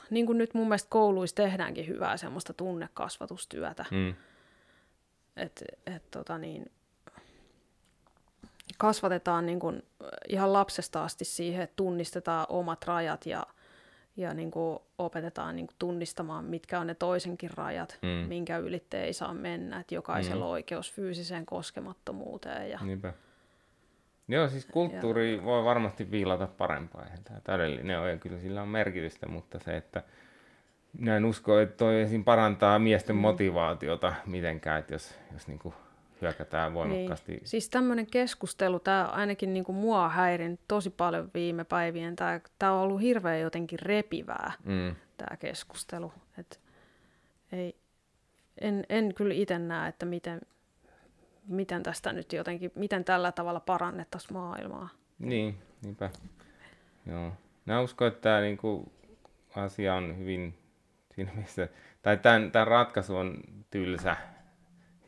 niin 0.10 0.26
kuin 0.26 0.38
nyt 0.38 0.54
mun 0.54 0.68
mielestä 0.68 0.90
kouluissa 0.90 1.36
tehdäänkin 1.36 1.88
hyvää 1.88 2.18
semmoista 2.18 2.54
tunnekasvatustyötä. 2.54 3.86
Mm. 3.92 4.14
Että 5.38 5.66
et, 5.86 6.12
tota 6.12 6.38
niin, 6.38 6.72
kasvatetaan 8.78 9.46
niin 9.46 9.60
kuin 9.60 9.84
ihan 10.30 10.54
lapsesta 10.54 11.04
asti 11.04 11.26
siihen, 11.26 11.62
että 11.62 11.76
tunnistetaan 11.76 12.46
omat 12.50 12.86
rajat 12.86 13.26
ja– 13.26 13.44
ja 14.20 14.34
niin 14.34 14.52
kuin 14.52 14.80
opetetaan 14.98 15.56
niin 15.56 15.68
kuin 15.68 15.76
tunnistamaan, 15.80 16.46
mitkä 16.46 16.80
on 16.80 16.88
ne 16.88 16.96
toisenkin 16.96 17.50
rajat, 17.58 17.98
mm. 18.02 18.08
minkä 18.08 18.58
ylitte 18.58 19.04
ei 19.04 19.14
saa 19.14 19.34
mennä, 19.34 19.80
että 19.80 19.96
jokaisella 19.96 20.46
mm. 20.46 20.48
on 20.48 20.52
oikeus 20.52 20.94
fyysiseen 20.94 21.46
koskemattomuuteen. 21.46 22.70
Ja... 22.70 22.80
Niinpä. 22.82 23.14
Joo, 24.28 24.50
siis 24.50 24.66
kulttuuri 24.66 25.36
ja... 25.36 25.44
voi 25.44 25.64
varmasti 25.64 26.12
viilata 26.12 26.48
parempaa, 26.48 27.04
eihän 27.04 27.24
tämä 27.24 27.40
täydellinen 27.44 28.00
ole, 28.00 28.12
ja 28.12 28.18
kyllä 28.18 28.40
sillä 28.40 28.62
on 28.62 28.68
merkitystä, 28.68 29.28
mutta 29.28 29.60
se, 29.60 29.78
että 29.78 30.04
minä 30.94 31.18
en 31.18 31.26
usko, 31.26 31.60
että 31.60 31.78
toi 31.78 32.02
esim. 32.02 32.24
parantaa 32.24 32.80
miesten 32.80 33.16
mm. 33.16 33.20
motivaatiota 33.20 34.14
mitenkään, 34.26 34.80
että 34.80 34.94
jos, 34.94 35.16
jos 35.34 35.48
niin 35.48 35.60
kuin 35.60 35.76
hyökätään 36.22 36.74
voimakkaasti. 36.74 37.32
Niin. 37.32 37.48
Siis 37.48 37.70
tämmöinen 37.70 38.08
keskustelu, 38.08 38.80
tämä 38.80 39.06
ainakin 39.06 39.54
niin 39.54 39.64
kuin 39.64 39.76
mua 39.76 40.10
häirin 40.10 40.60
tosi 40.68 40.90
paljon 40.90 41.32
viime 41.34 41.64
päivien. 41.64 42.16
Tämä, 42.16 42.40
tämä 42.60 42.74
on 42.74 42.80
ollut 42.80 43.02
hirveän 43.02 43.40
jotenkin 43.40 43.80
repivää, 43.80 44.52
mm. 44.64 44.96
tämä 45.18 45.38
keskustelu. 45.38 46.14
Et 46.38 46.60
ei, 47.52 47.76
en, 48.62 48.84
en 48.90 49.14
kyllä 49.14 49.34
itse 49.34 49.60
näe, 49.60 49.90
että 49.90 50.06
miten, 50.06 50.42
miten 51.48 51.84
tästä 51.84 52.14
nyt 52.14 52.34
jotenkin, 52.34 52.72
miten 52.76 53.06
tällä 53.06 53.32
tavalla 53.32 53.60
parannettaisiin 53.60 54.34
maailmaa. 54.34 54.90
Niin, 55.20 55.58
niinpä. 55.82 56.10
Joo. 57.06 57.32
Mä 57.66 57.82
uskon, 57.82 58.08
että 58.08 58.22
tämä 58.22 58.42
niinku 58.42 58.92
asia 59.56 59.96
on 59.96 60.18
hyvin 60.18 60.58
siinä 61.16 61.32
mielessä, 61.34 61.68
tai 62.02 62.18
tämän, 62.18 62.52
tämän 62.52 62.68
ratkaisu 62.68 63.16
on 63.16 63.38
tylsä 63.72 64.18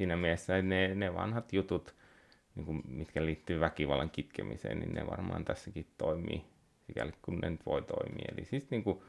siinä 0.02 0.16
mielessä 0.16 0.62
ne, 0.62 0.96
ne 0.96 1.14
vanhat 1.14 1.54
jutut, 1.54 1.96
niin 2.56 2.66
kuin, 2.66 2.82
mitkä 2.88 3.26
liittyy 3.26 3.60
väkivallan 3.60 4.10
kitkemiseen, 4.10 4.80
niin 4.80 4.94
ne 4.94 5.08
varmaan 5.08 5.46
tässäkin 5.46 5.88
toimii, 5.98 6.46
sikäli 6.88 7.12
kun 7.22 7.40
ne 7.40 7.50
nyt 7.50 7.66
voi 7.66 7.82
toimia. 7.82 8.26
Eli 8.32 8.46
siis 8.46 8.72
niin 8.72 8.84
kuin 8.84 9.02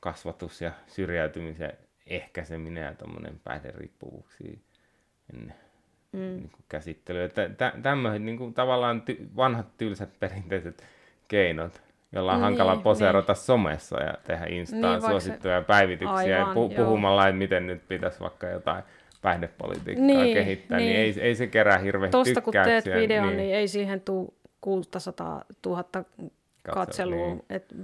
kasvatus 0.00 0.60
ja 0.60 0.72
syrjäytymisen 0.86 1.72
ehkäiseminen 2.06 2.84
ja 2.84 2.94
tuommoinen 2.94 3.40
päihderiippuvuuksiin 3.44 4.62
mm. 5.32 5.50
niin 6.12 6.50
kuin 6.50 6.64
käsittely. 6.68 7.24
Että 7.24 7.48
tä, 7.48 7.72
tämmöiset 7.82 8.22
niin 8.22 8.38
kuin, 8.38 8.54
tavallaan 8.54 9.02
ty, 9.02 9.28
vanhat 9.36 9.76
tylsät 9.76 10.20
perinteiset 10.20 10.84
keinot, 11.28 11.82
jolla 12.12 12.32
on 12.32 12.36
niin, 12.36 12.44
hankala 12.44 12.76
poseerata 12.76 13.32
niin. 13.32 13.42
somessa 13.42 14.02
ja 14.02 14.14
tehdä 14.24 14.46
Instaan 14.46 15.00
niin, 15.00 15.10
suosittuja 15.10 15.60
se... 15.60 15.66
päivityksiä 15.66 16.16
Aivan, 16.16 16.38
ja 16.38 16.54
pu- 16.54 16.76
puhumalla, 16.76 17.28
että 17.28 17.38
miten 17.38 17.66
nyt 17.66 17.88
pitäisi 17.88 18.20
vaikka 18.20 18.46
jotain 18.46 18.84
päihdepolitiikkaa 19.24 20.06
niin, 20.06 20.34
kehittää, 20.34 20.78
niin, 20.78 20.88
niin 20.88 21.00
ei, 21.00 21.20
ei 21.20 21.34
se 21.34 21.46
kerää 21.46 21.78
hirveän 21.78 22.10
Tosta 22.10 22.40
kun 22.40 22.52
teet 22.64 22.84
videon, 22.84 23.26
niin, 23.26 23.36
niin 23.36 23.54
ei 23.54 23.68
siihen 23.68 24.00
tule 24.00 24.28
600 24.60 25.44
000 25.66 25.84
katselua. 26.74 27.26
Niin. 27.26 27.44
Että 27.50 27.74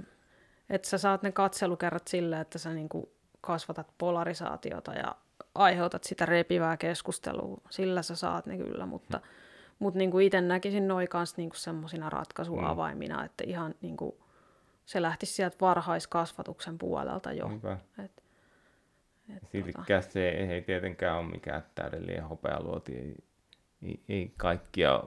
et 0.69 0.85
sä 0.85 0.97
saat 0.97 1.23
ne 1.23 1.31
katselukerrat 1.31 2.07
sillä, 2.07 2.41
että 2.41 2.59
sä 2.59 2.73
niinku 2.73 3.11
kasvatat 3.41 3.87
polarisaatiota 3.97 4.93
ja 4.93 5.15
aiheutat 5.55 6.03
sitä 6.03 6.25
repivää 6.25 6.77
keskustelua. 6.77 7.61
Sillä 7.69 8.01
sä 8.01 8.15
saat 8.15 8.45
ne 8.45 8.57
kyllä, 8.57 8.85
mutta, 8.85 9.17
hmm. 9.17 9.27
mutta 9.79 9.97
niinku 9.97 10.19
itse 10.19 10.41
näkisin 10.41 10.87
noin 10.87 11.07
kanssa 11.07 11.35
niinku 11.37 11.55
semmoisina 11.55 12.09
ratkaisuavaimina, 12.09 13.15
hmm. 13.15 13.25
että 13.25 13.43
ihan 13.47 13.75
niinku, 13.81 14.17
se 14.85 15.01
lähtisi 15.01 15.33
sieltä 15.33 15.57
varhaiskasvatuksen 15.61 16.77
puolelta 16.77 17.31
jo. 17.31 17.51
Et, 18.05 18.20
Siltikään 19.51 20.01
tota... 20.01 20.13
se 20.13 20.29
ei 20.29 20.61
tietenkään 20.61 21.17
ole 21.17 21.31
mikään 21.31 21.63
täydellinen 21.75 22.23
hopealuoti. 22.23 22.97
Ei, 22.97 23.15
ei, 23.81 24.03
ei 24.09 24.33
kaikkia, 24.37 25.03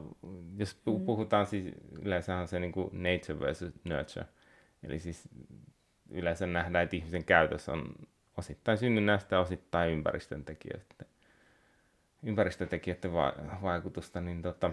jos 0.56 0.76
mm. 0.86 1.04
puhutaan 1.04 1.46
siis, 1.46 1.74
yleensähän 2.02 2.48
se 2.48 2.60
niin 2.60 2.72
kuin 2.72 2.90
nature 2.92 3.40
versus 3.40 3.72
nurture. 3.84 4.26
Eli 4.82 5.00
siis 5.00 5.28
yleensä 6.10 6.46
nähdään, 6.46 6.84
että 6.84 6.96
ihmisen 6.96 7.24
käytös 7.24 7.68
on 7.68 7.94
osittain 8.36 8.78
synnynnäistä 8.78 9.36
ja 9.36 9.40
osittain 9.40 9.92
ympäristön 9.92 10.44
tekijöistä. 10.44 11.04
Ympäristötekijöiden 12.22 13.12
va- 13.12 13.34
vaikutusta, 13.62 14.20
niin 14.20 14.42
tota, 14.42 14.70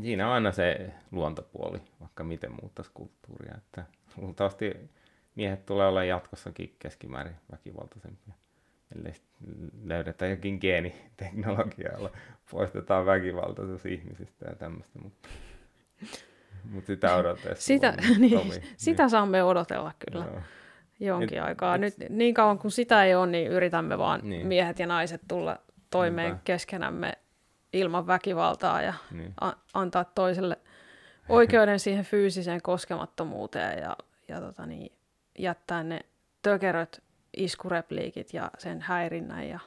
siinä 0.00 0.26
on 0.26 0.34
aina 0.34 0.52
se 0.52 0.92
luontopuoli, 1.10 1.80
vaikka 2.00 2.24
miten 2.24 2.52
muuttaisi 2.52 2.90
kulttuuria. 2.94 3.54
Että 3.56 3.84
luultavasti 4.16 4.90
miehet 5.34 5.66
tulee 5.66 5.86
olla 5.86 6.04
jatkossakin 6.04 6.76
keskimäärin 6.78 7.36
väkivaltaisempia. 7.52 8.34
Ellei 8.96 9.12
löydetä 9.84 10.26
jokin 10.26 10.58
geeniteknologia, 10.60 11.92
jolla 11.92 12.10
poistetaan 12.50 13.06
väkivaltaisuus 13.06 13.86
ihmisistä 13.86 14.48
ja 14.48 14.56
tämmöistä. 14.56 14.98
Mutta, 14.98 15.28
mutta 16.70 16.86
sitä 16.86 17.16
odotellessa. 17.16 17.66
Sitä, 17.66 17.94
niin, 18.18 18.38
tomi, 18.38 18.62
sitä 18.76 19.02
niin. 19.02 19.10
saamme 19.10 19.42
odotella 19.42 19.92
kyllä. 20.10 20.24
Joo. 20.24 20.40
Jonkin 21.00 21.38
et, 21.38 21.44
aikaa. 21.44 21.74
Et, 21.74 21.80
Nyt 21.80 21.94
niin 22.08 22.34
kauan 22.34 22.58
kuin 22.58 22.72
sitä 22.72 23.04
ei 23.04 23.14
ole, 23.14 23.26
niin 23.26 23.48
yritämme 23.48 23.98
vaan 23.98 24.20
niin. 24.22 24.46
miehet 24.46 24.78
ja 24.78 24.86
naiset 24.86 25.20
tulla 25.28 25.58
toimeen 25.90 26.28
Niinpä. 26.28 26.42
keskenämme 26.44 27.12
ilman 27.72 28.06
väkivaltaa 28.06 28.82
ja 28.82 28.94
niin. 29.10 29.34
a- 29.40 29.56
antaa 29.74 30.04
toiselle 30.04 30.58
oikeuden 31.28 31.78
siihen 31.80 32.04
fyysiseen 32.04 32.62
koskemattomuuteen 32.62 33.78
ja, 33.78 33.96
ja 34.28 34.40
tota 34.40 34.66
niin, 34.66 34.92
jättää 35.38 35.82
ne 35.82 36.00
tökeröt 36.42 37.02
iskurepliikit 37.36 38.34
ja 38.34 38.50
sen 38.58 38.80
häirinnän 38.80 39.48
ja 39.48 39.60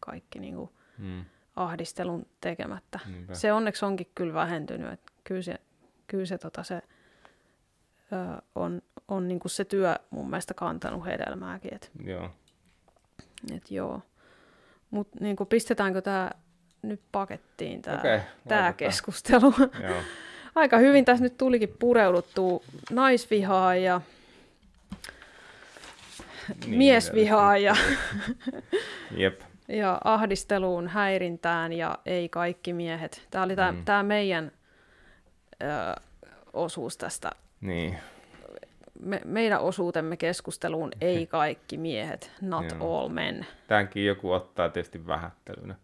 kaikki 0.00 0.38
niin 0.38 0.54
kuin 0.54 0.70
mm. 0.98 1.24
ahdistelun 1.56 2.26
tekemättä. 2.40 3.00
Niinpä. 3.06 3.34
Se 3.34 3.52
onneksi 3.52 3.84
onkin 3.84 4.10
kyllä 4.14 4.34
vähentynyt. 4.34 4.92
Että 4.92 5.12
kyllä 5.24 5.42
se, 5.42 5.60
kyllä 6.06 6.26
se, 6.26 6.38
tota, 6.38 6.62
se 6.62 6.74
ö, 6.74 8.42
on, 8.54 8.82
on 9.08 9.28
niinku 9.28 9.48
se 9.48 9.64
työ 9.64 9.96
mun 10.10 10.30
mielestä 10.30 10.54
kantanut 10.54 11.06
hedelmääkin. 11.06 11.74
Et, 11.74 11.90
Joo. 12.04 12.30
et 13.56 13.70
joo. 13.70 14.02
Mutta 14.90 15.18
niinku, 15.20 15.44
pistetäänkö 15.44 16.02
tämä 16.02 16.30
nyt 16.82 17.00
pakettiin, 17.12 17.82
tämä 17.82 17.96
tää 17.96 18.12
laitetaan. 18.12 18.74
keskustelu? 18.74 19.54
Joo. 19.82 20.02
Aika 20.54 20.78
hyvin 20.78 21.04
tässä 21.04 21.24
nyt 21.24 21.38
tulikin 21.38 21.76
pureuduttua 21.78 22.62
naisvihaan 22.90 23.82
ja 23.82 24.00
Niin, 26.66 26.78
miesvihaan 26.78 27.62
ja, 27.62 27.76
Jep. 29.16 29.40
ja 29.68 30.00
ahdisteluun, 30.04 30.88
häirintään 30.88 31.72
ja 31.72 31.98
ei 32.06 32.28
kaikki 32.28 32.72
miehet. 32.72 33.26
Tämä 33.30 33.44
oli 33.44 33.56
tämä, 33.56 33.72
Mm. 33.72 33.84
tämä 33.84 34.02
meidän 34.02 34.52
ö, 35.62 35.66
osuus 36.52 36.96
tästä, 36.96 37.30
Niin. 37.60 37.96
me, 39.00 39.20
meidän 39.24 39.60
osuutemme 39.60 40.16
keskusteluun, 40.16 40.90
ei 41.00 41.26
kaikki 41.40 41.76
miehet, 41.76 42.32
not 42.40 42.64
Joo. 42.80 43.00
all 43.00 43.08
men. 43.08 43.46
Tämänkin 43.66 44.06
joku 44.06 44.32
ottaa 44.32 44.68
tietysti 44.68 45.06
vähättelynä. 45.06 45.74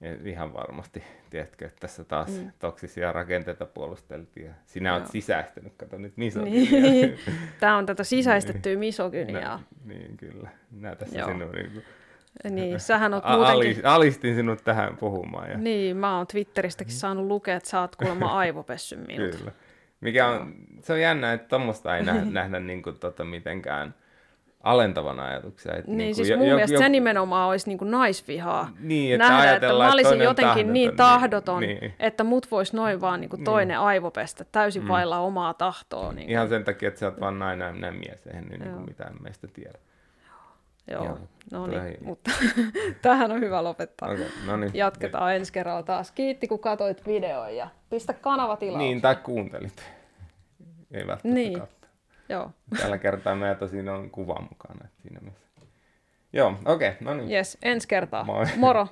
Ja 0.00 0.16
ihan 0.24 0.54
varmasti, 0.54 1.02
tiedätkö, 1.30 1.66
että 1.66 1.80
tässä 1.80 2.04
taas 2.04 2.30
mm. 2.30 2.52
toksisia 2.58 3.12
rakenteita 3.12 3.66
puolusteltiin. 3.66 4.46
Ja 4.46 4.52
sinä 4.66 4.92
olet 4.92 5.02
Joo. 5.02 5.12
sisäistänyt, 5.12 5.72
kato 5.76 5.98
nyt 5.98 6.16
missä 6.16 6.40
Niin. 6.40 7.18
Tämä 7.60 7.76
on 7.76 7.86
tätä 7.86 8.04
sisäistettyä 8.04 8.76
misogyniaa. 8.76 9.62
Niin, 9.84 10.16
kyllä. 10.16 10.48
Minä 10.70 10.96
tässä 10.96 11.18
Joo. 11.18 11.28
sinun 11.28 11.52
niin 11.52 11.72
kuin, 11.72 11.84
Niin, 12.54 12.80
sähän 12.80 13.14
oot 13.14 13.24
muutenkin... 13.24 13.86
ali, 13.86 13.94
alistin 13.94 14.34
sinut 14.34 14.64
tähän 14.64 14.96
puhumaan. 14.96 15.50
Ja, 15.50 15.58
Niin, 15.58 15.96
mä 15.96 16.16
oon 16.16 16.26
Twitteristäkin 16.26 16.94
saanut 16.94 17.26
lukea, 17.26 17.56
että 17.56 17.68
sä 17.68 17.80
oot 17.80 17.96
kuulemma 17.96 18.26
aivopessy 18.38 18.96
minulta. 18.96 19.38
Kyllä. 19.38 19.52
Mikä 20.00 20.28
on, 20.28 20.54
se 20.80 20.92
on 20.92 21.00
jännä, 21.00 21.32
että 21.32 21.48
tuommoista 21.48 21.96
ei 21.96 22.04
nähdä, 22.04 22.24
nähdä 22.24 22.60
niin 22.60 22.82
kuin, 22.82 22.98
tota, 22.98 23.24
mitenkään 23.24 23.94
alentavana 24.62 25.24
ajatuksia. 25.24 25.74
Että 25.74 25.90
Niin, 25.90 26.08
kuin 26.08 26.14
siis 26.26 26.38
mun 26.38 26.46
jo- 26.48 26.54
mielestä 26.54 26.74
jo- 26.74 26.78
se 26.80 26.88
nimenomaan 26.88 27.48
olisi 27.48 27.68
niin 27.68 27.78
kuin 27.78 27.90
naisvihaa. 27.90 28.70
Niin, 28.80 29.14
että 29.14 29.28
Nähdä, 29.28 29.54
että 29.54 29.68
mä 29.68 29.92
olisin 29.92 30.02
toinen 30.08 30.28
on 30.28 30.30
jotenkin 30.30 30.72
niin 30.72 30.96
tahdoton, 30.96 31.20
tahdoton, 31.20 31.60
niin, 31.60 31.78
niin. 31.80 31.94
että 32.00 32.24
mut 32.24 32.50
vois 32.50 32.72
noin 32.72 33.00
vaan 33.00 33.20
niin 33.20 33.28
kuin 33.28 33.44
toinen 33.44 33.78
aivopestä 33.78 34.44
täysin 34.52 34.82
Mm. 34.82 34.88
vailla 34.88 35.18
omaa 35.18 35.54
tahtoa. 35.54 36.12
Niin 36.12 36.30
Ihan 36.30 36.48
sen 36.48 36.64
takia, 36.64 36.88
että 36.88 37.00
sä 37.00 37.06
oot 37.06 37.20
vaan 37.20 37.38
nainen 37.38 37.74
minä 37.74 37.90
mies, 37.92 38.26
eihän 38.26 38.44
niin 38.44 38.62
kuin 38.62 38.84
mitään 38.88 39.14
meistä 39.22 39.46
tiedä. 39.52 39.78
Joo, 40.90 41.04
Joo, 41.04 41.18
no 41.52 41.66
niin, 41.66 41.96
mutta 42.00 42.30
tähän 43.02 43.32
on 43.32 43.40
hyvä 43.40 43.64
lopettaa. 43.64 44.08
Okay, 44.10 44.24
no 44.46 44.56
niin. 44.56 44.70
Jatketaan 44.74 45.34
ensi 45.34 45.52
kerralla 45.52 45.82
taas. 45.82 46.10
Kiitti, 46.12 46.48
kun 46.48 46.58
katsoit 46.58 47.06
videon 47.06 47.56
ja 47.56 47.68
pistä 47.90 48.12
kanava 48.12 48.56
tilaukseen. 48.56 48.88
Niin, 48.88 49.00
tai 49.02 49.16
kuuntelit. 49.16 49.82
Ei 50.92 51.06
välttämättä 51.06 51.28
Niin. 51.28 51.60
katso. 51.60 51.75
Joo, 52.28 52.50
Tällä 52.78 52.98
kertaa 52.98 53.34
meillä 53.34 53.54
tosin 53.54 53.88
on 53.88 54.10
kuva 54.10 54.40
mukana. 54.50 54.80
että 54.84 55.02
Siinä 55.02 55.20
mielessä. 55.20 55.46
Joo, 56.32 56.54
okei, 56.64 56.88
okay, 56.88 57.00
no 57.00 57.14
niin. 57.14 57.30
yes, 57.32 57.58
ensi 57.62 57.88
kertaa. 57.88 58.24
Moi. 58.24 58.44
Moro! 58.56 58.88